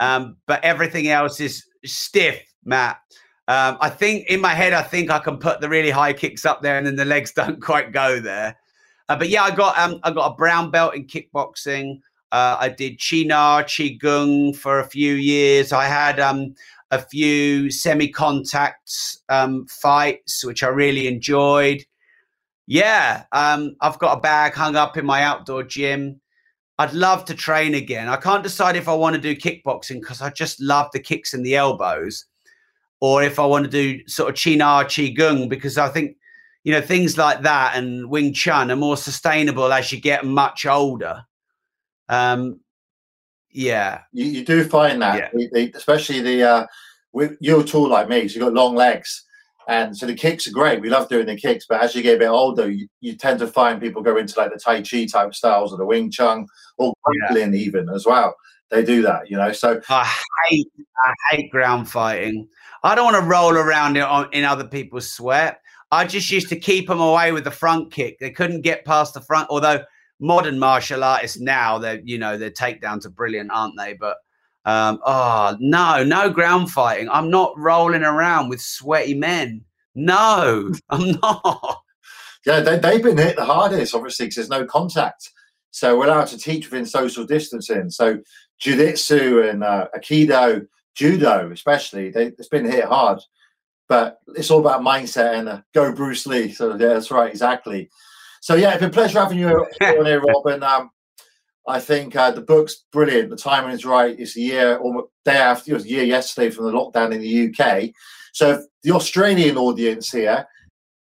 um, 0.00 0.36
but 0.46 0.64
everything 0.64 1.08
else 1.08 1.40
is 1.40 1.64
stiff, 1.84 2.40
Matt. 2.64 2.98
Um, 3.46 3.76
I 3.80 3.90
think 3.90 4.28
in 4.28 4.40
my 4.40 4.54
head, 4.54 4.72
I 4.72 4.82
think 4.82 5.10
I 5.10 5.18
can 5.18 5.36
put 5.36 5.60
the 5.60 5.68
really 5.68 5.90
high 5.90 6.12
kicks 6.12 6.46
up 6.46 6.62
there, 6.62 6.78
and 6.78 6.86
then 6.86 6.96
the 6.96 7.04
legs 7.04 7.32
don't 7.36 7.60
quite 7.60 7.92
go 7.92 8.20
there. 8.20 8.56
Uh, 9.08 9.16
but 9.16 9.28
yeah, 9.28 9.42
I 9.42 9.54
got 9.54 9.78
um, 9.78 10.00
I 10.02 10.10
got 10.10 10.32
a 10.32 10.34
brown 10.34 10.70
belt 10.70 10.94
in 10.94 11.06
kickboxing. 11.06 12.00
Uh, 12.32 12.56
I 12.58 12.68
did 12.68 13.00
Chi-Na, 13.00 13.62
Qigong 13.62 14.56
for 14.56 14.80
a 14.80 14.88
few 14.88 15.14
years. 15.14 15.72
I 15.72 15.84
had 15.84 16.18
um, 16.18 16.54
a 16.90 17.00
few 17.00 17.70
semi-contact 17.70 18.90
um, 19.28 19.66
fights, 19.68 20.44
which 20.44 20.64
I 20.64 20.68
really 20.68 21.06
enjoyed. 21.06 21.84
Yeah, 22.66 23.24
um, 23.30 23.76
I've 23.80 23.98
got 23.98 24.18
a 24.18 24.20
bag 24.20 24.54
hung 24.54 24.74
up 24.74 24.96
in 24.96 25.06
my 25.06 25.22
outdoor 25.22 25.62
gym. 25.62 26.20
I'd 26.78 26.92
love 26.92 27.24
to 27.26 27.34
train 27.34 27.74
again. 27.74 28.08
I 28.08 28.16
can't 28.16 28.42
decide 28.42 28.76
if 28.76 28.88
I 28.88 28.94
want 28.94 29.14
to 29.14 29.20
do 29.20 29.36
kickboxing 29.36 30.00
because 30.00 30.20
I 30.20 30.30
just 30.30 30.60
love 30.60 30.88
the 30.92 31.00
kicks 31.00 31.32
and 31.32 31.44
the 31.46 31.56
elbows 31.56 32.26
or 33.00 33.22
if 33.22 33.38
I 33.38 33.46
want 33.46 33.64
to 33.64 33.70
do 33.70 34.00
sort 34.08 34.30
of 34.30 34.42
Chi-Na 34.42 34.84
Qigong, 34.84 35.48
because 35.48 35.78
I 35.78 35.88
think, 35.88 36.16
you 36.64 36.72
know, 36.72 36.80
things 36.80 37.18
like 37.18 37.42
that 37.42 37.76
and 37.76 38.08
Wing 38.08 38.32
Chun 38.32 38.70
are 38.70 38.76
more 38.76 38.96
sustainable 38.96 39.72
as 39.72 39.92
you 39.92 40.00
get 40.00 40.24
much 40.24 40.64
older. 40.66 41.22
Um, 42.08 42.60
yeah. 43.50 44.00
You, 44.12 44.24
you 44.24 44.44
do 44.44 44.64
find 44.64 45.02
that, 45.02 45.32
yeah. 45.34 45.66
especially 45.74 46.22
the, 46.22 46.42
uh, 46.42 46.66
with, 47.12 47.36
you're 47.40 47.62
tall 47.62 47.88
like 47.88 48.08
me, 48.08 48.26
so 48.26 48.34
you've 48.34 48.44
got 48.44 48.54
long 48.54 48.74
legs. 48.74 49.24
And 49.66 49.96
so 49.96 50.06
the 50.06 50.14
kicks 50.14 50.46
are 50.46 50.52
great. 50.52 50.80
We 50.80 50.90
love 50.90 51.08
doing 51.08 51.26
the 51.26 51.36
kicks, 51.36 51.66
but 51.66 51.82
as 51.82 51.94
you 51.94 52.02
get 52.02 52.16
a 52.16 52.18
bit 52.18 52.28
older, 52.28 52.70
you, 52.70 52.86
you 53.00 53.16
tend 53.16 53.38
to 53.38 53.46
find 53.46 53.80
people 53.80 54.02
go 54.02 54.16
into 54.16 54.38
like 54.38 54.52
the 54.52 54.58
Tai 54.58 54.82
Chi 54.82 55.06
type 55.06 55.34
styles 55.34 55.72
or 55.72 55.78
the 55.78 55.86
Wing 55.86 56.10
Chun 56.10 56.46
or 56.76 56.92
grappling 57.02 57.54
yeah. 57.54 57.60
even 57.60 57.88
as 57.88 58.04
well. 58.04 58.36
They 58.70 58.84
do 58.84 59.02
that, 59.02 59.30
you 59.30 59.36
know. 59.36 59.52
So 59.52 59.80
I 59.88 60.12
hate 60.48 60.66
I 61.04 61.12
hate 61.30 61.50
ground 61.50 61.88
fighting. 61.88 62.48
I 62.82 62.94
don't 62.94 63.04
want 63.04 63.22
to 63.22 63.28
roll 63.28 63.56
around 63.56 63.96
in 63.96 64.44
other 64.44 64.66
people's 64.66 65.10
sweat. 65.10 65.60
I 65.90 66.04
just 66.04 66.30
used 66.30 66.48
to 66.48 66.56
keep 66.56 66.88
them 66.88 67.00
away 67.00 67.32
with 67.32 67.44
the 67.44 67.50
front 67.50 67.92
kick. 67.92 68.18
They 68.18 68.30
couldn't 68.30 68.62
get 68.62 68.84
past 68.84 69.14
the 69.14 69.20
front. 69.20 69.48
Although 69.48 69.84
modern 70.18 70.58
martial 70.58 71.04
artists 71.04 71.38
now, 71.38 71.78
they're 71.78 72.00
you 72.04 72.18
know 72.18 72.36
their 72.36 72.50
takedowns 72.50 73.06
are 73.06 73.10
brilliant, 73.10 73.50
aren't 73.52 73.78
they? 73.78 73.94
But 73.94 74.16
um, 74.64 74.98
oh 75.04 75.56
no, 75.60 76.04
no 76.04 76.30
ground 76.30 76.70
fighting. 76.70 77.08
I'm 77.10 77.30
not 77.30 77.58
rolling 77.58 78.02
around 78.02 78.48
with 78.48 78.60
sweaty 78.60 79.14
men. 79.14 79.64
No, 79.94 80.72
I'm 80.90 81.12
not. 81.22 81.82
Yeah, 82.46 82.60
they, 82.60 82.78
they've 82.78 83.02
been 83.02 83.16
hit 83.16 83.36
the 83.36 83.44
hardest, 83.44 83.94
obviously, 83.94 84.26
because 84.26 84.36
there's 84.36 84.48
no 84.50 84.66
contact. 84.66 85.30
So 85.70 85.98
we're 85.98 86.06
allowed 86.06 86.26
to 86.26 86.38
teach 86.38 86.70
within 86.70 86.86
social 86.86 87.24
distancing. 87.24 87.90
So 87.90 88.20
jiu-jitsu 88.60 89.42
and 89.48 89.64
uh, 89.64 89.88
aikido 89.96 90.66
judo 90.94 91.50
especially 91.52 92.10
they, 92.10 92.26
it's 92.26 92.48
been 92.48 92.64
hit 92.64 92.84
hard 92.84 93.20
but 93.88 94.18
it's 94.36 94.50
all 94.50 94.60
about 94.60 94.80
mindset 94.80 95.34
and 95.34 95.48
uh, 95.48 95.60
go 95.74 95.92
bruce 95.92 96.26
lee 96.26 96.52
so 96.52 96.70
yeah 96.70 96.76
that's 96.76 97.10
right 97.10 97.30
exactly 97.30 97.90
so 98.40 98.54
yeah 98.54 98.70
it's 98.70 98.80
been 98.80 98.90
a 98.90 98.92
pleasure 98.92 99.18
having 99.18 99.38
you 99.38 99.48
on 99.80 100.06
here 100.06 100.20
robin 100.20 100.62
um, 100.62 100.90
i 101.66 101.80
think 101.80 102.14
uh, 102.16 102.30
the 102.30 102.40
book's 102.40 102.84
brilliant. 102.92 103.30
The 103.30 103.36
timing 103.36 103.72
is 103.72 103.84
right. 103.84 104.18
It's 104.18 104.36
a 104.36 104.40
year 104.40 104.76
or 104.76 105.08
day 105.24 105.36
after 105.36 105.70
it 105.70 105.74
was 105.74 105.84
a 105.84 105.88
year 105.88 106.04
yesterday 106.04 106.50
from 106.50 106.66
the 106.66 106.72
lockdown 106.72 107.14
in 107.14 107.20
the 107.20 107.48
uk 107.48 107.90
so 108.32 108.64
the 108.82 108.92
australian 108.92 109.56
audience 109.56 110.10
here 110.10 110.46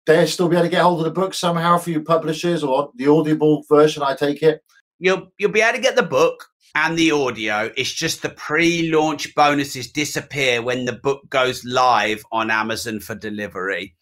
they'll 0.06 0.28
still 0.28 0.50
be 0.50 0.56
able 0.56 0.66
to 0.66 0.72
get 0.72 0.82
hold 0.82 1.00
of 1.00 1.06
the 1.06 1.12
book 1.12 1.34
somehow 1.34 1.78
for 1.78 1.92
you 1.92 2.02
publishers 2.02 2.64
or 2.64 2.92
the 2.96 3.08
audible 3.08 3.64
version 3.70 4.04
i 4.04 4.16
take 4.16 4.44
it? 4.44 4.62
You'll 5.00 5.32
you'll 5.38 5.52
be 5.52 5.62
able 5.62 5.78
to 5.78 5.82
get 5.82 5.96
the 5.96 6.04
book 6.04 6.52
and 6.76 6.98
the 6.98 7.12
audio. 7.12 7.72
It's 7.76 7.92
just 7.92 8.22
the 8.22 8.30
pre 8.30 8.92
launch 8.92 9.34
bonuses 9.36 9.92
disappear 9.92 10.62
when 10.62 10.86
the 10.86 10.94
book 10.94 11.28
goes 11.30 11.64
live 11.66 12.24
on 12.32 12.52
Amazon 12.52 13.00
for 13.00 13.16
delivery. 13.16 13.96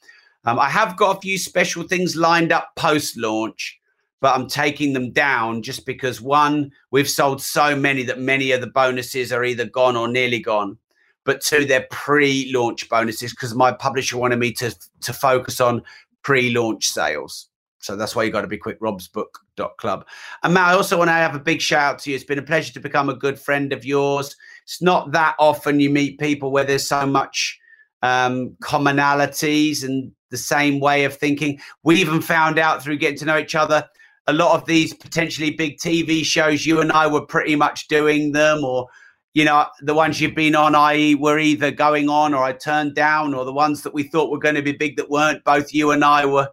Um, 0.46 0.60
I 0.60 0.70
have 0.70 0.98
got 0.98 1.18
a 1.18 1.22
few 1.22 1.38
special 1.38 1.84
things 1.84 2.16
lined 2.16 2.52
up 2.52 2.70
post 2.76 3.18
launch, 3.18 3.79
but 4.22 4.36
I'm 4.36 4.48
taking 4.48 4.94
them 4.94 5.12
down 5.12 5.62
just 5.62 5.86
because 5.86 6.22
one, 6.22 6.72
we've 6.92 7.10
sold 7.10 7.42
so 7.42 7.76
many 7.76 8.04
that 8.04 8.20
many 8.20 8.52
of 8.52 8.62
the 8.62 8.68
bonuses 8.68 9.32
are 9.32 9.44
either 9.44 9.66
gone 9.66 9.96
or 9.96 10.08
nearly 10.08 10.40
gone. 10.40 10.78
But 11.24 11.42
two, 11.42 11.66
they're 11.66 11.88
pre 11.92 12.52
launch 12.54 12.90
bonuses 12.90 13.32
because 13.32 13.56
my 13.56 13.72
publisher 13.72 14.18
wanted 14.18 14.40
me 14.40 14.52
to, 14.54 14.76
to 15.02 15.14
focus 15.14 15.62
on 15.62 15.84
pre 16.24 16.50
launch 16.52 16.88
sales. 16.88 17.50
So 17.80 17.96
that's 17.96 18.16
why 18.16 18.24
you 18.24 18.32
got 18.32 18.42
to 18.42 18.48
be 18.48 18.58
quick. 18.58 18.80
Robsbook.club. 18.82 20.06
And 20.44 20.54
Matt, 20.54 20.70
I 20.70 20.74
also 20.74 20.98
want 20.98 21.08
to 21.10 21.14
have 21.14 21.36
a 21.36 21.40
big 21.40 21.62
shout 21.62 21.94
out 21.94 22.00
to 22.00 22.10
you. 22.10 22.16
It's 22.16 22.26
been 22.26 22.40
a 22.40 22.44
pleasure 22.44 22.74
to 22.74 22.80
become 22.80 23.10
a 23.10 23.14
good 23.14 23.40
friend 23.40 23.72
of 23.72 23.86
yours. 23.86 24.36
It's 24.64 24.82
not 24.82 25.12
that 25.14 25.36
often 25.40 25.80
you 25.80 25.90
meet 25.90 26.20
people 26.20 26.52
where 26.52 26.66
there's 26.66 26.88
so 26.88 27.06
much 27.06 27.60
um, 28.02 28.56
commonalities 28.62 29.84
and 29.84 30.12
the 30.30 30.38
same 30.38 30.80
way 30.80 31.06
of 31.06 31.16
thinking. 31.16 31.60
We 31.84 31.96
even 31.96 32.22
found 32.22 32.60
out 32.60 32.84
through 32.84 32.98
getting 32.98 33.18
to 33.20 33.26
know 33.26 33.38
each 33.38 33.56
other, 33.56 33.88
a 34.30 34.34
lot 34.34 34.56
of 34.56 34.66
these 34.66 34.94
potentially 34.94 35.52
big 35.52 35.78
TV 35.78 36.24
shows, 36.24 36.66
you 36.66 36.82
and 36.82 36.92
I 36.92 37.08
were 37.08 37.26
pretty 37.26 37.56
much 37.56 37.88
doing 37.88 38.32
them, 38.32 38.64
or 38.64 38.88
you 39.34 39.46
know, 39.46 39.66
the 39.82 39.94
ones 39.94 40.20
you've 40.20 40.36
been 40.36 40.56
on, 40.56 40.76
i.e., 40.76 41.16
were 41.16 41.40
either 41.40 41.72
going 41.72 42.10
on 42.10 42.34
or 42.34 42.44
I 42.44 42.54
turned 42.54 42.96
down, 42.96 43.34
or 43.34 43.46
the 43.46 43.54
ones 43.54 43.84
that 43.84 43.94
we 43.94 44.04
thought 44.04 44.32
were 44.32 44.40
going 44.40 44.56
to 44.56 44.62
be 44.62 44.72
big 44.72 44.98
that 44.98 45.10
weren't. 45.10 45.44
Both 45.44 45.74
you 45.74 45.92
and 45.92 46.04
I 46.04 46.26
were 46.26 46.50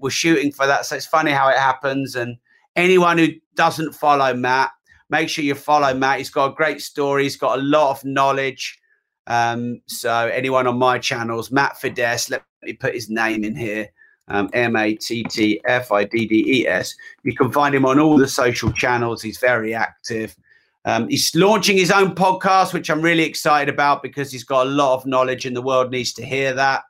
were 0.00 0.10
shooting 0.10 0.52
for 0.52 0.66
that. 0.66 0.86
So 0.86 0.96
it's 0.96 1.06
funny 1.06 1.30
how 1.30 1.48
it 1.48 1.58
happens. 1.58 2.16
And 2.16 2.36
anyone 2.74 3.18
who 3.18 3.28
doesn't 3.54 3.94
follow 3.94 4.34
Matt, 4.34 4.70
make 5.10 5.28
sure 5.28 5.44
you 5.44 5.54
follow 5.54 5.94
Matt. 5.94 6.18
He's 6.18 6.30
got 6.30 6.52
a 6.52 6.54
great 6.54 6.80
story. 6.80 7.24
He's 7.24 7.36
got 7.36 7.58
a 7.58 7.62
lot 7.62 7.90
of 7.90 8.04
knowledge. 8.04 8.78
Um, 9.26 9.80
so 9.86 10.28
anyone 10.28 10.66
on 10.66 10.78
my 10.78 10.98
channels, 10.98 11.50
Matt 11.50 11.78
Fiddes, 11.80 12.30
let 12.30 12.42
me 12.62 12.72
put 12.74 12.94
his 12.94 13.08
name 13.08 13.44
in 13.44 13.56
here. 13.56 13.88
Um, 14.28 14.50
M 14.52 14.74
A 14.76 14.94
T 14.94 15.22
T 15.24 15.60
F 15.66 15.92
I 15.92 16.04
D 16.04 16.26
D 16.26 16.60
E 16.60 16.66
S. 16.66 16.94
You 17.22 17.34
can 17.34 17.52
find 17.52 17.74
him 17.74 17.86
on 17.86 18.00
all 18.00 18.16
the 18.16 18.26
social 18.26 18.72
channels. 18.72 19.22
He's 19.22 19.38
very 19.38 19.74
active. 19.74 20.36
Um, 20.84 21.08
he's 21.08 21.34
launching 21.34 21.76
his 21.76 21.90
own 21.90 22.14
podcast, 22.14 22.72
which 22.72 22.90
I'm 22.90 23.02
really 23.02 23.24
excited 23.24 23.72
about 23.72 24.02
because 24.02 24.30
he's 24.30 24.44
got 24.44 24.66
a 24.66 24.70
lot 24.70 24.94
of 24.94 25.04
knowledge 25.06 25.44
and 25.44 25.54
the 25.54 25.62
world 25.62 25.90
needs 25.90 26.12
to 26.14 26.24
hear 26.24 26.54
that. 26.54 26.84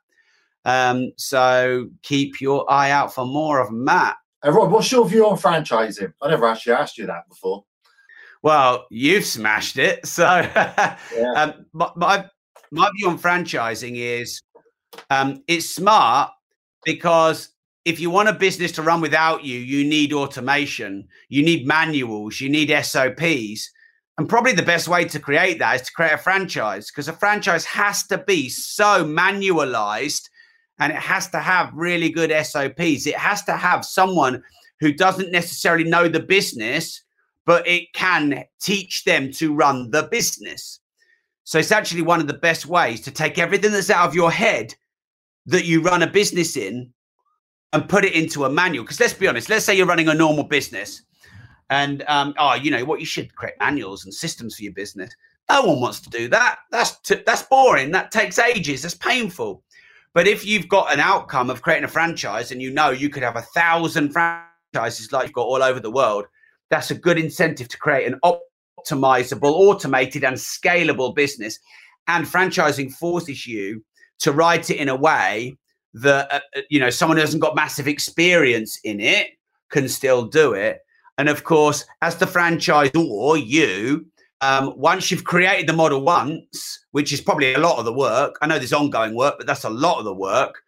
Um, 0.65 1.13
so 1.17 1.89
keep 2.03 2.39
your 2.39 2.69
eye 2.71 2.91
out 2.91 3.13
for 3.13 3.25
more 3.25 3.59
of 3.59 3.71
Matt. 3.71 4.17
Hey, 4.43 4.51
Rob, 4.51 4.69
what's 4.69 4.91
your 4.91 5.07
view 5.07 5.27
on 5.27 5.37
franchising? 5.37 6.13
I 6.21 6.29
never 6.29 6.45
actually 6.45 6.73
asked 6.73 6.97
you 6.97 7.07
that 7.07 7.27
before. 7.27 7.63
Well, 8.43 8.85
you've 8.91 9.25
smashed 9.25 9.77
it. 9.77 10.05
So 10.05 10.23
yeah. 10.55 10.97
um, 11.35 11.65
my, 11.73 11.89
my, 11.95 12.25
my 12.71 12.89
view 12.97 13.09
on 13.09 13.17
franchising 13.17 13.95
is 13.95 14.43
um, 15.09 15.43
it's 15.47 15.69
smart 15.69 16.31
because 16.87 17.49
if 17.83 17.99
you 17.99 18.09
want 18.09 18.29
a 18.29 18.33
business 18.33 18.71
to 18.71 18.81
run 18.81 19.01
without 19.01 19.43
you, 19.43 19.59
you 19.59 19.83
need 19.83 20.13
automation, 20.13 21.05
you 21.27 21.43
need 21.43 21.67
manuals, 21.67 22.39
you 22.39 22.47
need 22.47 22.73
SOPs. 22.81 23.69
And 24.17 24.29
probably 24.29 24.53
the 24.53 24.63
best 24.63 24.87
way 24.87 25.03
to 25.03 25.19
create 25.19 25.59
that 25.59 25.81
is 25.81 25.87
to 25.87 25.91
create 25.91 26.13
a 26.13 26.17
franchise 26.17 26.89
because 26.89 27.09
a 27.09 27.13
franchise 27.13 27.65
has 27.65 28.07
to 28.07 28.17
be 28.17 28.47
so 28.47 29.03
manualized 29.03 30.29
and 30.79 30.93
it 30.93 30.97
has 30.97 31.29
to 31.31 31.39
have 31.39 31.73
really 31.73 32.09
good 32.09 32.31
SOPs. 32.31 33.05
It 33.05 33.17
has 33.17 33.43
to 33.43 33.57
have 33.57 33.83
someone 33.83 34.41
who 34.79 34.93
doesn't 34.93 35.33
necessarily 35.33 35.83
know 35.83 36.07
the 36.07 36.21
business, 36.21 37.03
but 37.45 37.67
it 37.67 37.91
can 37.93 38.45
teach 38.61 39.03
them 39.03 39.29
to 39.33 39.53
run 39.53 39.91
the 39.91 40.03
business. 40.03 40.79
So 41.43 41.59
it's 41.59 41.73
actually 41.73 42.03
one 42.03 42.21
of 42.21 42.27
the 42.27 42.33
best 42.33 42.65
ways 42.65 43.01
to 43.01 43.11
take 43.11 43.37
everything 43.37 43.73
that's 43.73 43.89
out 43.89 44.07
of 44.07 44.15
your 44.15 44.31
head 44.31 44.73
that 45.47 45.65
you 45.65 45.81
run 45.81 46.03
a 46.03 46.07
business 46.07 46.55
in 46.55 46.93
and 47.73 47.89
put 47.89 48.05
it 48.05 48.13
into 48.13 48.45
a 48.45 48.49
manual. 48.49 48.83
Because 48.83 48.99
let's 48.99 49.13
be 49.13 49.27
honest, 49.27 49.49
let's 49.49 49.65
say 49.65 49.75
you're 49.75 49.87
running 49.87 50.07
a 50.07 50.13
normal 50.13 50.43
business 50.43 51.01
and 51.69 52.03
um, 52.07 52.33
oh, 52.37 52.53
you 52.53 52.71
know 52.71 52.85
what? 52.85 52.99
You 52.99 53.05
should 53.05 53.35
create 53.35 53.55
manuals 53.59 54.05
and 54.05 54.13
systems 54.13 54.55
for 54.55 54.63
your 54.63 54.73
business. 54.73 55.13
No 55.49 55.63
one 55.63 55.81
wants 55.81 55.99
to 56.01 56.09
do 56.09 56.27
that. 56.29 56.59
That's 56.71 56.99
t- 56.99 57.23
that's 57.25 57.43
boring. 57.43 57.91
That 57.91 58.11
takes 58.11 58.39
ages. 58.39 58.81
That's 58.81 58.95
painful. 58.95 59.63
But 60.13 60.27
if 60.27 60.45
you've 60.45 60.67
got 60.67 60.93
an 60.93 60.99
outcome 60.99 61.49
of 61.49 61.61
creating 61.61 61.83
a 61.83 61.89
franchise 61.89 62.51
and 62.51 62.61
you 62.61 62.71
know 62.71 62.89
you 62.89 63.09
could 63.09 63.23
have 63.23 63.35
a 63.35 63.41
thousand 63.41 64.11
franchises 64.11 65.11
like 65.11 65.27
you've 65.27 65.33
got 65.33 65.45
all 65.45 65.61
over 65.61 65.79
the 65.79 65.91
world, 65.91 66.25
that's 66.69 66.91
a 66.91 66.95
good 66.95 67.17
incentive 67.17 67.67
to 67.69 67.77
create 67.77 68.11
an 68.11 68.19
optimizable, 68.23 69.51
automated, 69.51 70.23
and 70.23 70.37
scalable 70.37 71.13
business. 71.13 71.59
And 72.07 72.25
franchising 72.25 72.93
forces 72.93 73.45
you 73.45 73.83
to 74.19 74.31
write 74.31 74.69
it 74.69 74.77
in 74.77 74.89
a 74.89 74.95
way 74.95 75.57
that 75.93 76.31
uh, 76.31 76.39
uh 76.55 76.61
you 76.69 76.79
know 76.79 76.89
someone 76.89 77.17
who 77.17 77.21
hasn't 77.21 77.41
got 77.41 77.55
massive 77.55 77.87
experience 77.87 78.79
in 78.83 78.99
it 78.99 79.29
can 79.69 79.87
still 79.87 80.25
do 80.25 80.53
it 80.53 80.81
and 81.17 81.29
of 81.29 81.43
course, 81.43 81.85
as 82.01 82.15
the 82.17 82.25
franchisor, 82.25 83.43
you, 83.45 84.05
um, 84.41 84.73
once 84.77 85.09
you've 85.09 85.23
created 85.23 85.67
the 85.67 85.73
model 85.73 86.01
once, 86.01 86.85
which 86.91 87.11
is 87.11 87.21
probably 87.21 87.55
a 87.55 87.59
lot 87.59 87.79
of 87.79 87.85
the 87.85 87.93
work, 87.93 88.37
I 88.41 88.47
know 88.47 88.59
there's 88.59 88.73
ongoing 88.73 89.15
work, 89.15 89.35
but 89.37 89.47
that's 89.47 89.63
a 89.63 89.69
lot 89.69 89.97
of 89.97 90.05
the 90.05 90.13
work, 90.13 90.61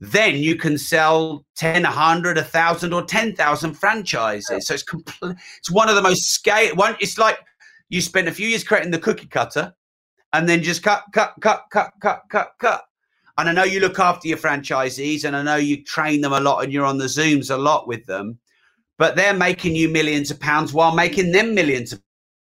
then 0.00 0.36
you 0.36 0.56
can 0.56 0.76
sell 0.76 1.46
10, 1.56 1.84
100, 1.84 2.36
1,000, 2.36 2.92
or 2.92 3.04
10,000 3.04 3.74
franchises. 3.74 4.66
So 4.66 4.74
it's 4.74 4.82
complete, 4.82 5.36
it's 5.58 5.70
one 5.70 5.88
of 5.88 5.94
the 5.94 6.02
most 6.02 6.32
scale. 6.32 6.74
One, 6.74 6.96
it's 6.98 7.16
like 7.16 7.38
you 7.88 8.00
spend 8.00 8.26
a 8.26 8.32
few 8.32 8.48
years 8.48 8.64
creating 8.64 8.90
the 8.90 8.98
cookie 8.98 9.28
cutter 9.28 9.72
and 10.32 10.48
then 10.48 10.64
just 10.64 10.82
cut, 10.82 11.04
cut, 11.12 11.34
cut, 11.40 11.66
cut, 11.70 11.92
cut, 12.00 12.22
cut, 12.28 12.50
cut. 12.58 12.84
And 13.38 13.48
I 13.48 13.52
know 13.52 13.64
you 13.64 13.80
look 13.80 13.98
after 13.98 14.28
your 14.28 14.38
franchisees 14.38 15.24
and 15.24 15.34
I 15.34 15.42
know 15.42 15.56
you 15.56 15.82
train 15.84 16.20
them 16.20 16.32
a 16.32 16.40
lot 16.40 16.62
and 16.62 16.72
you're 16.72 16.84
on 16.84 16.98
the 16.98 17.06
Zooms 17.06 17.50
a 17.50 17.56
lot 17.56 17.88
with 17.88 18.04
them 18.06 18.38
but 19.02 19.16
they're 19.16 19.34
making 19.34 19.74
you 19.74 19.88
millions 19.88 20.30
of 20.30 20.38
pounds 20.38 20.72
while 20.72 20.94
making 20.94 21.32
them 21.32 21.56
millions 21.56 21.92
of 21.92 22.00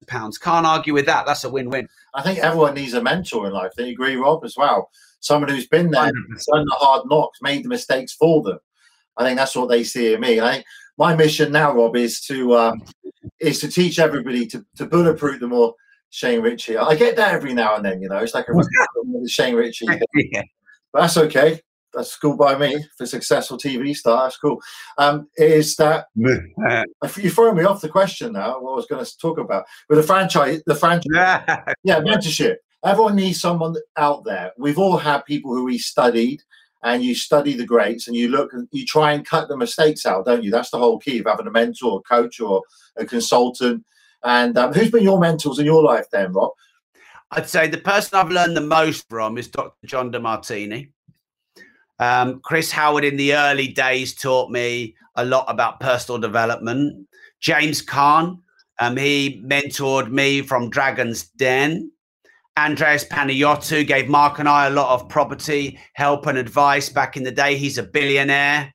pounds. 0.08 0.38
Can't 0.38 0.66
argue 0.66 0.92
with 0.92 1.06
that. 1.06 1.24
That's 1.24 1.44
a 1.44 1.48
win-win. 1.48 1.88
I 2.14 2.22
think 2.22 2.40
everyone 2.40 2.74
needs 2.74 2.94
a 2.94 3.00
mentor 3.00 3.46
in 3.46 3.52
life. 3.52 3.70
Do 3.76 3.84
you 3.84 3.92
agree, 3.92 4.16
Rob, 4.16 4.44
as 4.44 4.56
well? 4.56 4.90
Someone 5.20 5.50
who's 5.50 5.68
been 5.68 5.88
there, 5.88 6.06
100%. 6.06 6.12
done 6.12 6.64
the 6.64 6.76
hard 6.78 7.02
knocks, 7.08 7.38
made 7.42 7.64
the 7.64 7.68
mistakes 7.68 8.12
for 8.14 8.42
them. 8.42 8.58
I 9.16 9.22
think 9.24 9.38
that's 9.38 9.54
what 9.54 9.68
they 9.68 9.84
see 9.84 10.14
in 10.14 10.20
me. 10.20 10.40
I 10.40 10.54
think 10.54 10.64
my 10.96 11.14
mission 11.14 11.52
now, 11.52 11.72
Rob, 11.72 11.94
is 11.94 12.20
to 12.22 12.56
um, 12.56 12.82
is 13.38 13.60
to 13.60 13.68
teach 13.68 14.00
everybody 14.00 14.44
to, 14.46 14.66
to 14.78 14.86
bulletproof 14.86 15.38
them 15.38 15.52
or 15.52 15.74
Shane 16.10 16.40
Richie. 16.40 16.76
I 16.76 16.96
get 16.96 17.14
that 17.14 17.34
every 17.34 17.54
now 17.54 17.76
and 17.76 17.84
then, 17.84 18.02
you 18.02 18.08
know. 18.08 18.18
It's 18.18 18.34
like 18.34 18.48
a 18.48 19.28
Shane 19.28 19.54
Richie. 19.54 19.86
yeah. 20.14 20.42
But 20.92 21.02
that's 21.02 21.16
okay 21.16 21.60
that's 21.92 22.16
cool 22.16 22.36
by 22.36 22.56
me 22.56 22.84
for 22.96 23.06
successful 23.06 23.58
TV 23.58 23.94
star. 23.94 24.24
That's 24.24 24.38
cool. 24.38 24.60
Um, 24.98 25.28
is 25.36 25.76
that 25.76 26.06
you 27.16 27.30
throw 27.30 27.52
me 27.52 27.64
off 27.64 27.80
the 27.80 27.88
question 27.88 28.32
now? 28.32 28.60
What 28.60 28.72
I 28.72 28.76
was 28.76 28.86
going 28.86 29.04
to 29.04 29.18
talk 29.18 29.38
about 29.38 29.64
with 29.88 29.98
the 29.98 30.04
franchise, 30.04 30.62
the 30.66 30.74
franchise, 30.74 31.74
yeah, 31.82 32.00
mentorship. 32.00 32.56
Everyone 32.84 33.16
needs 33.16 33.40
someone 33.40 33.74
out 33.96 34.24
there. 34.24 34.52
We've 34.56 34.78
all 34.78 34.96
had 34.96 35.24
people 35.24 35.52
who 35.52 35.64
we 35.64 35.78
studied, 35.78 36.42
and 36.84 37.02
you 37.02 37.14
study 37.14 37.54
the 37.54 37.66
greats, 37.66 38.06
and 38.06 38.16
you 38.16 38.28
look 38.28 38.52
and 38.52 38.68
you 38.70 38.86
try 38.86 39.12
and 39.12 39.26
cut 39.26 39.48
the 39.48 39.56
mistakes 39.56 40.06
out, 40.06 40.26
don't 40.26 40.44
you? 40.44 40.50
That's 40.50 40.70
the 40.70 40.78
whole 40.78 40.98
key 40.98 41.18
of 41.18 41.26
having 41.26 41.46
a 41.46 41.50
mentor, 41.50 41.98
a 41.98 42.08
coach, 42.08 42.40
or 42.40 42.62
a 42.96 43.04
consultant. 43.04 43.84
And 44.24 44.56
um, 44.58 44.72
who's 44.72 44.90
been 44.90 45.04
your 45.04 45.18
mentors 45.18 45.58
in 45.58 45.64
your 45.64 45.82
life, 45.82 46.06
then, 46.12 46.32
Rob? 46.32 46.50
I'd 47.30 47.48
say 47.48 47.68
the 47.68 47.78
person 47.78 48.18
I've 48.18 48.30
learned 48.30 48.56
the 48.56 48.62
most 48.62 49.06
from 49.08 49.36
is 49.36 49.48
Dr. 49.48 49.86
John 49.86 50.10
Demartini. 50.10 50.90
Um, 51.98 52.40
Chris 52.42 52.70
Howard 52.70 53.04
in 53.04 53.16
the 53.16 53.34
early 53.34 53.68
days 53.68 54.14
taught 54.14 54.50
me 54.50 54.94
a 55.16 55.24
lot 55.24 55.44
about 55.48 55.80
personal 55.80 56.18
development. 56.18 57.06
James 57.40 57.84
Caan, 57.84 58.38
um, 58.78 58.96
he 58.96 59.42
mentored 59.44 60.10
me 60.10 60.40
from 60.40 60.70
Dragon's 60.70 61.24
Den. 61.30 61.90
Andreas 62.56 63.04
Panayiotou 63.04 63.86
gave 63.86 64.08
Mark 64.08 64.38
and 64.38 64.48
I 64.48 64.66
a 64.66 64.70
lot 64.70 64.92
of 64.94 65.08
property 65.08 65.78
help 65.92 66.26
and 66.26 66.38
advice 66.38 66.88
back 66.88 67.16
in 67.16 67.24
the 67.24 67.30
day. 67.30 67.56
He's 67.56 67.78
a 67.78 67.82
billionaire. 67.82 68.72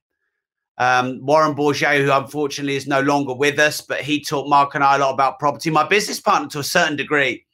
Um, 0.77 1.19
Warren 1.25 1.55
Bourget, 1.55 2.03
who 2.03 2.11
unfortunately 2.11 2.75
is 2.75 2.87
no 2.87 3.01
longer 3.01 3.33
with 3.33 3.59
us, 3.59 3.81
but 3.81 4.01
he 4.01 4.23
taught 4.23 4.49
Mark 4.49 4.75
and 4.75 4.83
I 4.83 4.95
a 4.95 4.99
lot 4.99 5.13
about 5.13 5.39
property. 5.39 5.69
My 5.69 5.87
business 5.87 6.19
partner, 6.19 6.49
to 6.49 6.59
a 6.59 6.63
certain 6.63 6.95
degree, 6.95 7.45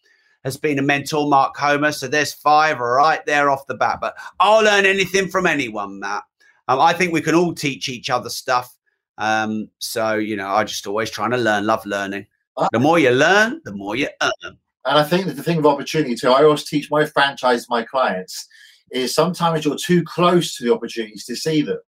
has 0.43 0.57
been 0.57 0.79
a 0.79 0.81
mentor, 0.81 1.27
Mark 1.27 1.55
Homer. 1.57 1.91
So 1.91 2.07
there's 2.07 2.33
five 2.33 2.79
right 2.79 3.25
there 3.25 3.49
off 3.49 3.67
the 3.67 3.75
bat. 3.75 3.99
But 4.01 4.17
I'll 4.39 4.63
learn 4.63 4.85
anything 4.85 5.27
from 5.27 5.45
anyone, 5.45 5.99
Matt. 5.99 6.23
Um, 6.67 6.79
I 6.79 6.93
think 6.93 7.11
we 7.11 7.21
can 7.21 7.35
all 7.35 7.53
teach 7.53 7.89
each 7.89 8.09
other 8.09 8.29
stuff. 8.29 8.73
Um, 9.17 9.69
so, 9.79 10.15
you 10.15 10.35
know, 10.35 10.47
I 10.47 10.63
just 10.63 10.87
always 10.87 11.09
trying 11.09 11.31
to 11.31 11.37
learn, 11.37 11.65
love 11.65 11.85
learning. 11.85 12.27
Uh, 12.55 12.69
the 12.71 12.79
more 12.79 12.99
you 12.99 13.11
learn, 13.11 13.61
the 13.65 13.73
more 13.73 13.95
you 13.95 14.07
earn. 14.21 14.57
And 14.85 14.97
I 14.97 15.03
think 15.03 15.25
that 15.25 15.35
the 15.35 15.43
thing 15.43 15.57
of 15.57 15.65
opportunity 15.65 16.15
too, 16.15 16.29
I 16.29 16.43
always 16.43 16.63
teach 16.63 16.89
my 16.89 17.05
franchise, 17.05 17.67
my 17.69 17.83
clients, 17.83 18.47
is 18.91 19.13
sometimes 19.13 19.65
you're 19.65 19.77
too 19.77 20.03
close 20.03 20.55
to 20.55 20.63
the 20.63 20.73
opportunities 20.73 21.25
to 21.25 21.35
see 21.35 21.61
them. 21.61 21.79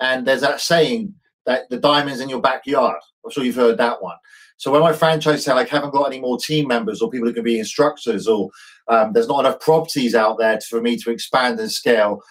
And 0.00 0.26
there's 0.26 0.42
that 0.42 0.60
saying 0.60 1.14
that 1.46 1.68
the 1.70 1.78
diamonds 1.78 2.20
in 2.20 2.28
your 2.28 2.40
backyard. 2.40 2.98
I'm 3.24 3.30
sure 3.30 3.44
you've 3.44 3.56
heard 3.56 3.78
that 3.78 4.02
one. 4.02 4.16
So 4.58 4.70
when 4.70 4.80
my 4.80 4.92
franchise 4.92 5.44
say 5.44 5.52
like 5.52 5.68
haven't 5.68 5.92
got 5.92 6.06
any 6.06 6.20
more 6.20 6.38
team 6.38 6.68
members 6.68 7.02
or 7.02 7.10
people 7.10 7.28
who 7.28 7.34
can 7.34 7.44
be 7.44 7.58
instructors 7.58 8.26
or 8.26 8.50
um, 8.88 9.12
there's 9.12 9.28
not 9.28 9.40
enough 9.40 9.60
properties 9.60 10.14
out 10.14 10.38
there 10.38 10.58
for 10.60 10.80
me 10.80 10.96
to 10.98 11.10
expand 11.10 11.60
and 11.60 11.70
scale, 11.70 12.22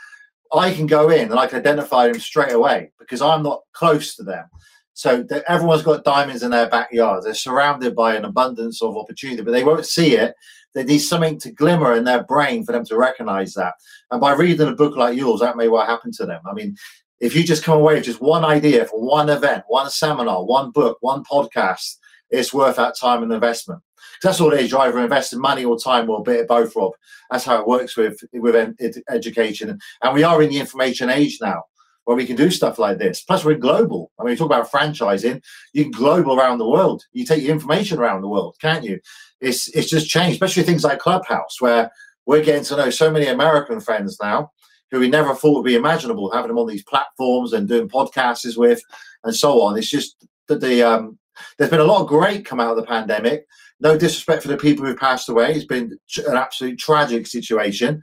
I 0.53 0.73
can 0.73 0.87
go 0.87 1.09
in 1.09 1.29
and 1.29 1.39
I 1.39 1.47
can 1.47 1.59
identify 1.59 2.07
them 2.07 2.19
straight 2.19 2.53
away 2.53 2.91
because 2.99 3.21
I'm 3.21 3.43
not 3.43 3.61
close 3.73 4.15
to 4.15 4.23
them. 4.23 4.45
So 4.93 5.27
everyone's 5.49 5.83
got 5.83 6.05
diamonds 6.05 6.41
in 6.41 6.51
their 6.51 6.69
backyard. 6.69 7.23
They're 7.23 7.33
surrounded 7.33 7.95
by 7.95 8.15
an 8.15 8.23
abundance 8.23 8.81
of 8.81 8.95
opportunity, 8.95 9.41
but 9.41 9.51
they 9.51 9.63
won't 9.63 9.85
see 9.85 10.15
it. 10.15 10.35
They 10.73 10.85
need 10.85 10.99
something 10.99 11.37
to 11.39 11.51
glimmer 11.51 11.95
in 11.95 12.05
their 12.05 12.23
brain 12.23 12.63
for 12.63 12.71
them 12.71 12.85
to 12.85 12.97
recognize 12.97 13.53
that. 13.55 13.73
And 14.09 14.21
by 14.21 14.33
reading 14.33 14.67
a 14.67 14.73
book 14.73 14.95
like 14.95 15.17
yours, 15.17 15.41
that 15.41 15.57
may 15.57 15.67
well 15.67 15.85
happen 15.85 16.11
to 16.13 16.25
them. 16.25 16.41
I 16.49 16.53
mean, 16.53 16.77
if 17.19 17.35
you 17.35 17.43
just 17.43 17.63
come 17.63 17.77
away 17.77 17.95
with 17.95 18.05
just 18.05 18.21
one 18.21 18.45
idea 18.45 18.85
for 18.85 19.01
one 19.01 19.29
event, 19.29 19.63
one 19.67 19.89
seminar, 19.89 20.45
one 20.45 20.71
book, 20.71 20.97
one 21.01 21.23
podcast, 21.23 21.97
it's 22.29 22.53
worth 22.53 22.77
that 22.77 22.97
time 22.99 23.23
and 23.23 23.31
investment. 23.31 23.81
That's 24.23 24.39
all 24.41 24.53
it 24.53 24.61
is. 24.61 24.71
You 24.71 24.79
either 24.79 24.99
invest 24.99 25.33
in 25.33 25.39
money 25.39 25.65
or 25.65 25.77
time 25.77 26.09
or 26.09 26.19
a 26.19 26.23
bit 26.23 26.41
of 26.41 26.47
both, 26.47 26.75
Rob. 26.75 26.93
That's 27.29 27.45
how 27.45 27.59
it 27.59 27.67
works 27.67 27.97
with 27.97 28.19
with 28.33 28.55
ed- 28.55 29.03
education. 29.09 29.77
And 30.01 30.13
we 30.13 30.23
are 30.23 30.41
in 30.41 30.49
the 30.49 30.59
information 30.59 31.09
age 31.09 31.37
now 31.41 31.63
where 32.05 32.15
we 32.15 32.25
can 32.25 32.35
do 32.35 32.51
stuff 32.51 32.77
like 32.77 32.99
this. 32.99 33.21
Plus, 33.21 33.43
we're 33.43 33.55
global. 33.57 34.11
I 34.19 34.23
mean, 34.23 34.31
you 34.31 34.37
talk 34.37 34.45
about 34.45 34.71
franchising, 34.71 35.41
you 35.73 35.83
can 35.83 35.91
global 35.91 36.39
around 36.39 36.59
the 36.59 36.69
world. 36.69 37.03
You 37.13 37.25
take 37.25 37.41
your 37.41 37.51
information 37.51 37.97
around 37.97 38.21
the 38.21 38.27
world, 38.27 38.55
can't 38.61 38.83
you? 38.83 38.99
it's 39.41 39.67
it's 39.69 39.89
just 39.89 40.09
changed, 40.09 40.33
especially 40.35 40.63
things 40.63 40.83
like 40.83 40.99
Clubhouse, 40.99 41.61
where 41.61 41.91
we're 42.25 42.43
getting 42.43 42.63
to 42.65 42.77
know 42.77 42.89
so 42.89 43.11
many 43.11 43.27
American 43.27 43.79
friends 43.79 44.17
now 44.21 44.51
who 44.91 44.99
we 44.99 45.09
never 45.09 45.35
thought 45.35 45.55
would 45.55 45.65
be 45.65 45.75
imaginable 45.75 46.31
having 46.31 46.49
them 46.49 46.59
on 46.59 46.67
these 46.67 46.83
platforms 46.83 47.53
and 47.53 47.67
doing 47.67 47.89
podcasts 47.89 48.57
with 48.57 48.81
and 49.23 49.35
so 49.35 49.61
on. 49.61 49.77
It's 49.77 49.89
just 49.89 50.25
that 50.47 50.61
the 50.61 50.83
um, 50.83 51.17
there's 51.57 51.69
been 51.69 51.79
a 51.79 51.85
lot 51.85 52.01
of 52.01 52.07
great 52.07 52.45
come 52.45 52.59
out 52.59 52.71
of 52.71 52.77
the 52.77 52.87
pandemic. 52.87 53.45
No 53.79 53.97
disrespect 53.97 54.41
for 54.41 54.47
the 54.47 54.57
people 54.57 54.85
who've 54.85 54.97
passed 54.97 55.29
away. 55.29 55.53
It's 55.53 55.65
been 55.65 55.97
an 56.27 56.35
absolute 56.35 56.79
tragic 56.79 57.27
situation 57.27 58.01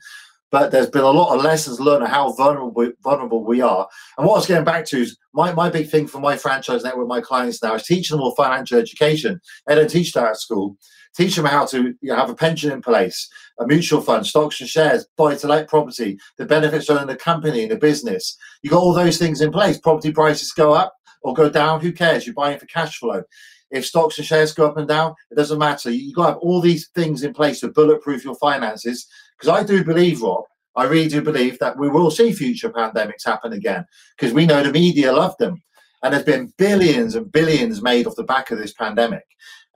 but 0.53 0.70
there's 0.70 0.91
been 0.91 1.03
a 1.03 1.11
lot 1.11 1.35
of 1.35 1.43
lessons 1.43 1.80
learned 1.80 2.05
of 2.05 2.11
how 2.11 2.30
vulnerable 2.33 2.93
vulnerable 3.03 3.43
we 3.43 3.62
are. 3.62 3.89
And 4.16 4.26
what 4.26 4.35
I 4.35 4.39
was 4.39 4.47
getting 4.47 4.64
back 4.64 4.85
to 4.87 5.01
is 5.01 5.16
my, 5.33 5.53
my 5.53 5.70
big 5.70 5.89
thing 5.89 6.07
for 6.07 6.20
my 6.20 6.37
franchise 6.37 6.85
network, 6.85 7.09
my 7.09 7.22
clients 7.22 7.62
now, 7.62 7.74
is 7.74 7.85
teaching 7.85 8.16
them 8.16 8.22
all 8.22 8.35
financial 8.35 8.78
education. 8.78 9.41
They 9.66 9.74
don't 9.74 9.89
teach 9.89 10.12
that 10.12 10.28
at 10.28 10.37
school. 10.37 10.76
Teach 11.16 11.37
them 11.37 11.47
how 11.47 11.66
to 11.66 11.95
you 12.01 12.09
know, 12.11 12.16
have 12.16 12.30
a 12.30 12.35
pension 12.35 12.70
in 12.70 12.80
place, 12.80 13.28
a 13.59 13.66
mutual 13.66 14.01
fund, 14.01 14.26
stocks 14.26 14.61
and 14.61 14.68
shares, 14.68 15.07
buy 15.16 15.35
to 15.35 15.47
let 15.47 15.68
property, 15.68 16.18
the 16.39 16.47
benefits 16.47 16.89
of 16.89 16.99
owning 16.99 17.14
a 17.14 17.18
company 17.18 17.62
and 17.62 17.72
a 17.72 17.76
business. 17.76 18.37
You've 18.62 18.72
got 18.72 18.83
all 18.83 18.95
those 18.95 19.18
things 19.18 19.41
in 19.41 19.53
place. 19.53 19.78
Property 19.78 20.12
prices 20.12 20.53
go 20.53 20.72
up 20.72 20.95
or 21.22 21.34
go 21.34 21.48
down. 21.48 21.80
Who 21.80 21.92
cares? 21.92 22.26
You're 22.26 22.34
buying 22.34 22.58
for 22.58 22.66
cash 22.66 22.98
flow. 22.98 23.22
If 23.70 23.86
stocks 23.86 24.18
and 24.18 24.26
shares 24.26 24.52
go 24.52 24.66
up 24.66 24.76
and 24.76 24.86
down, 24.86 25.14
it 25.30 25.36
doesn't 25.36 25.58
matter. 25.58 25.90
You've 25.90 26.14
got 26.14 26.26
to 26.26 26.32
have 26.32 26.38
all 26.38 26.60
these 26.60 26.88
things 26.94 27.22
in 27.22 27.32
place 27.32 27.60
to 27.60 27.68
bulletproof 27.68 28.24
your 28.24 28.34
finances 28.34 29.06
because 29.38 29.48
I 29.48 29.64
do 29.64 29.82
believe, 29.82 30.20
Rob, 30.20 30.44
I 30.76 30.84
really 30.84 31.08
do 31.08 31.22
believe 31.22 31.58
that 31.58 31.78
we 31.78 31.88
will 31.88 32.10
see 32.10 32.32
future 32.32 32.70
pandemics 32.70 33.24
happen 33.24 33.52
again 33.52 33.84
because 34.16 34.32
we 34.32 34.46
know 34.46 34.62
the 34.62 34.72
media 34.72 35.12
love 35.12 35.36
them. 35.38 35.62
And 36.02 36.12
there's 36.12 36.24
been 36.24 36.52
billions 36.58 37.14
and 37.14 37.30
billions 37.30 37.82
made 37.82 38.06
off 38.06 38.16
the 38.16 38.24
back 38.24 38.50
of 38.50 38.58
this 38.58 38.72
pandemic. 38.72 39.24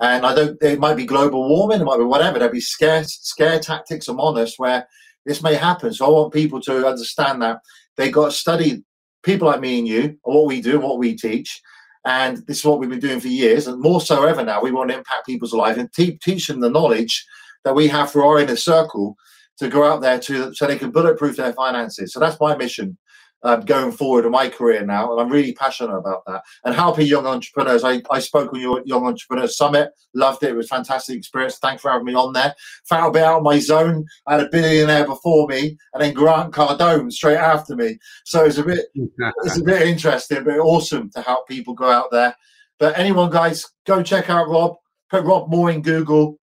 And 0.00 0.26
I 0.26 0.34
don't, 0.34 0.62
it 0.62 0.78
might 0.78 0.96
be 0.96 1.06
global 1.06 1.48
warming, 1.48 1.80
it 1.80 1.84
might 1.84 1.98
be 1.98 2.04
whatever. 2.04 2.38
There'll 2.38 2.52
be 2.52 2.60
scare, 2.60 3.04
scare 3.04 3.60
tactics 3.60 4.08
among 4.08 4.38
us 4.38 4.58
where 4.58 4.86
this 5.24 5.42
may 5.42 5.54
happen. 5.54 5.92
So 5.92 6.06
I 6.06 6.10
want 6.10 6.32
people 6.32 6.60
to 6.62 6.86
understand 6.86 7.42
that 7.42 7.60
they 7.96 8.10
got 8.10 8.26
to 8.26 8.32
study 8.32 8.84
people 9.26 9.48
like 9.48 9.60
me 9.60 9.80
and 9.80 9.88
you, 9.88 10.02
and 10.02 10.18
what 10.22 10.46
we 10.46 10.62
do 10.62 10.80
what 10.80 10.98
we 10.98 11.14
teach. 11.14 11.60
And 12.06 12.38
this 12.46 12.58
is 12.58 12.64
what 12.64 12.78
we've 12.78 12.88
been 12.88 13.00
doing 13.00 13.20
for 13.20 13.28
years. 13.28 13.66
And 13.66 13.82
more 13.82 14.00
so 14.00 14.24
ever 14.24 14.44
now, 14.44 14.62
we 14.62 14.70
want 14.70 14.90
to 14.90 14.96
impact 14.96 15.26
people's 15.26 15.52
lives 15.52 15.76
and 15.76 15.92
te- 15.92 16.18
teach 16.18 16.46
them 16.46 16.60
the 16.60 16.70
knowledge 16.70 17.26
that 17.64 17.74
we 17.74 17.88
have 17.88 18.12
for 18.12 18.24
our 18.24 18.38
inner 18.38 18.56
circle 18.56 19.16
to 19.58 19.68
go 19.68 19.84
out 19.84 20.00
there 20.00 20.20
to 20.20 20.54
so 20.54 20.66
they 20.66 20.78
can 20.78 20.92
bulletproof 20.92 21.36
their 21.36 21.52
finances. 21.52 22.12
So 22.12 22.20
that's 22.20 22.40
my 22.40 22.56
mission 22.56 22.96
um, 23.42 23.60
going 23.60 23.92
forward 23.92 24.24
in 24.24 24.32
my 24.32 24.48
career 24.48 24.84
now, 24.84 25.12
and 25.12 25.20
I'm 25.20 25.30
really 25.30 25.52
passionate 25.52 25.96
about 25.96 26.24
that 26.26 26.42
and 26.64 26.74
helping 26.74 27.06
young 27.06 27.26
entrepreneurs. 27.26 27.84
I, 27.84 28.02
I 28.10 28.18
spoke 28.18 28.52
on 28.52 28.60
your 28.60 28.82
Young 28.84 29.06
Entrepreneur 29.06 29.46
Summit, 29.46 29.90
loved 30.14 30.42
it. 30.42 30.50
It 30.50 30.56
was 30.56 30.66
a 30.66 30.74
fantastic 30.74 31.16
experience. 31.16 31.58
Thanks 31.58 31.82
for 31.82 31.90
having 31.90 32.06
me 32.06 32.14
on 32.14 32.32
there. 32.32 32.54
Found 32.88 33.08
a 33.08 33.10
bit 33.12 33.22
out 33.22 33.38
of 33.38 33.42
my 33.42 33.58
zone. 33.58 34.04
I 34.26 34.36
had 34.36 34.46
a 34.46 34.50
billionaire 34.50 35.06
before 35.06 35.46
me, 35.46 35.76
and 35.94 36.02
then 36.02 36.14
Grant 36.14 36.52
Cardone 36.52 37.12
straight 37.12 37.36
after 37.36 37.76
me. 37.76 37.98
So 38.24 38.44
it's 38.44 38.58
a 38.58 38.64
bit 38.64 38.86
it's 38.94 39.58
a 39.58 39.64
bit 39.64 39.82
interesting, 39.82 40.44
but 40.44 40.58
awesome 40.58 41.10
to 41.10 41.20
help 41.20 41.48
people 41.48 41.74
go 41.74 41.90
out 41.90 42.10
there. 42.10 42.34
But 42.78 42.98
anyone, 42.98 43.30
guys, 43.30 43.66
go 43.86 44.02
check 44.02 44.28
out 44.28 44.48
Rob. 44.48 44.76
Put 45.08 45.24
Rob 45.24 45.48
Moore 45.48 45.70
in 45.70 45.82
Google, 45.82 46.38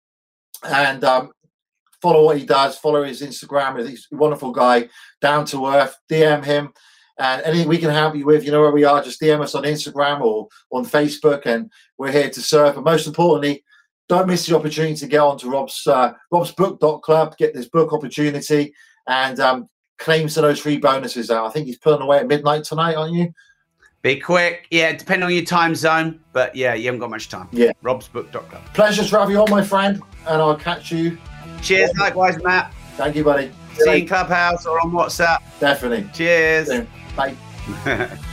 and 0.63 1.03
um, 1.03 1.31
follow 2.01 2.25
what 2.25 2.37
he 2.37 2.45
does, 2.45 2.77
follow 2.77 3.03
his 3.03 3.21
Instagram. 3.21 3.87
He's 3.87 4.07
a 4.11 4.15
wonderful 4.15 4.51
guy, 4.51 4.89
down 5.21 5.45
to 5.45 5.67
earth. 5.67 5.95
DM 6.09 6.43
him. 6.43 6.73
And 7.17 7.41
anything 7.43 7.67
we 7.67 7.77
can 7.77 7.91
help 7.91 8.15
you 8.15 8.25
with, 8.25 8.43
you 8.43 8.51
know 8.51 8.61
where 8.61 8.71
we 8.71 8.83
are. 8.83 9.03
Just 9.03 9.21
DM 9.21 9.41
us 9.41 9.53
on 9.53 9.63
Instagram 9.63 10.21
or 10.21 10.47
on 10.71 10.85
Facebook, 10.85 11.45
and 11.45 11.69
we're 11.97 12.11
here 12.11 12.29
to 12.29 12.41
serve. 12.41 12.75
But 12.75 12.83
most 12.83 13.05
importantly, 13.05 13.63
don't 14.09 14.27
miss 14.27 14.47
the 14.47 14.55
opportunity 14.55 14.95
to 14.95 15.07
get 15.07 15.19
onto 15.19 15.49
Rob's 15.49 15.85
uh, 15.85 16.13
Rob's 16.31 16.51
Book.club, 16.51 17.37
get 17.37 17.53
this 17.53 17.69
book 17.69 17.93
opportunity, 17.93 18.73
and 19.07 19.39
um, 19.39 19.69
claim 19.99 20.29
some 20.29 20.43
of 20.43 20.49
those 20.49 20.59
free 20.59 20.77
bonuses 20.77 21.29
out. 21.29 21.45
I 21.45 21.49
think 21.51 21.67
he's 21.67 21.77
pulling 21.77 22.01
away 22.01 22.17
at 22.17 22.27
midnight 22.27 22.63
tonight, 22.63 22.95
aren't 22.95 23.13
you? 23.13 23.31
Be 24.01 24.19
quick. 24.19 24.65
Yeah, 24.71 24.93
depending 24.93 25.25
on 25.25 25.33
your 25.33 25.45
time 25.45 25.75
zone. 25.75 26.19
But 26.33 26.55
yeah, 26.55 26.73
you 26.73 26.85
haven't 26.85 27.01
got 27.01 27.11
much 27.11 27.29
time. 27.29 27.47
Yeah. 27.51 27.71
Robsbook.club. 27.83 28.63
Pleasure 28.73 29.03
to 29.03 29.19
have 29.19 29.29
you 29.29 29.39
on, 29.39 29.49
my 29.51 29.63
friend. 29.63 30.01
And 30.27 30.41
I'll 30.41 30.55
catch 30.55 30.91
you 30.91 31.19
Cheers, 31.61 31.91
likewise, 31.97 32.41
Matt. 32.43 32.73
Thank 32.97 33.15
you, 33.15 33.23
buddy. 33.23 33.51
See 33.75 33.89
you 33.89 33.95
in 33.97 34.07
Clubhouse 34.07 34.65
or 34.65 34.79
on 34.81 34.91
WhatsApp. 34.91 35.39
Definitely. 35.59 36.09
Cheers. 36.13 36.85
Bye. 37.15 37.35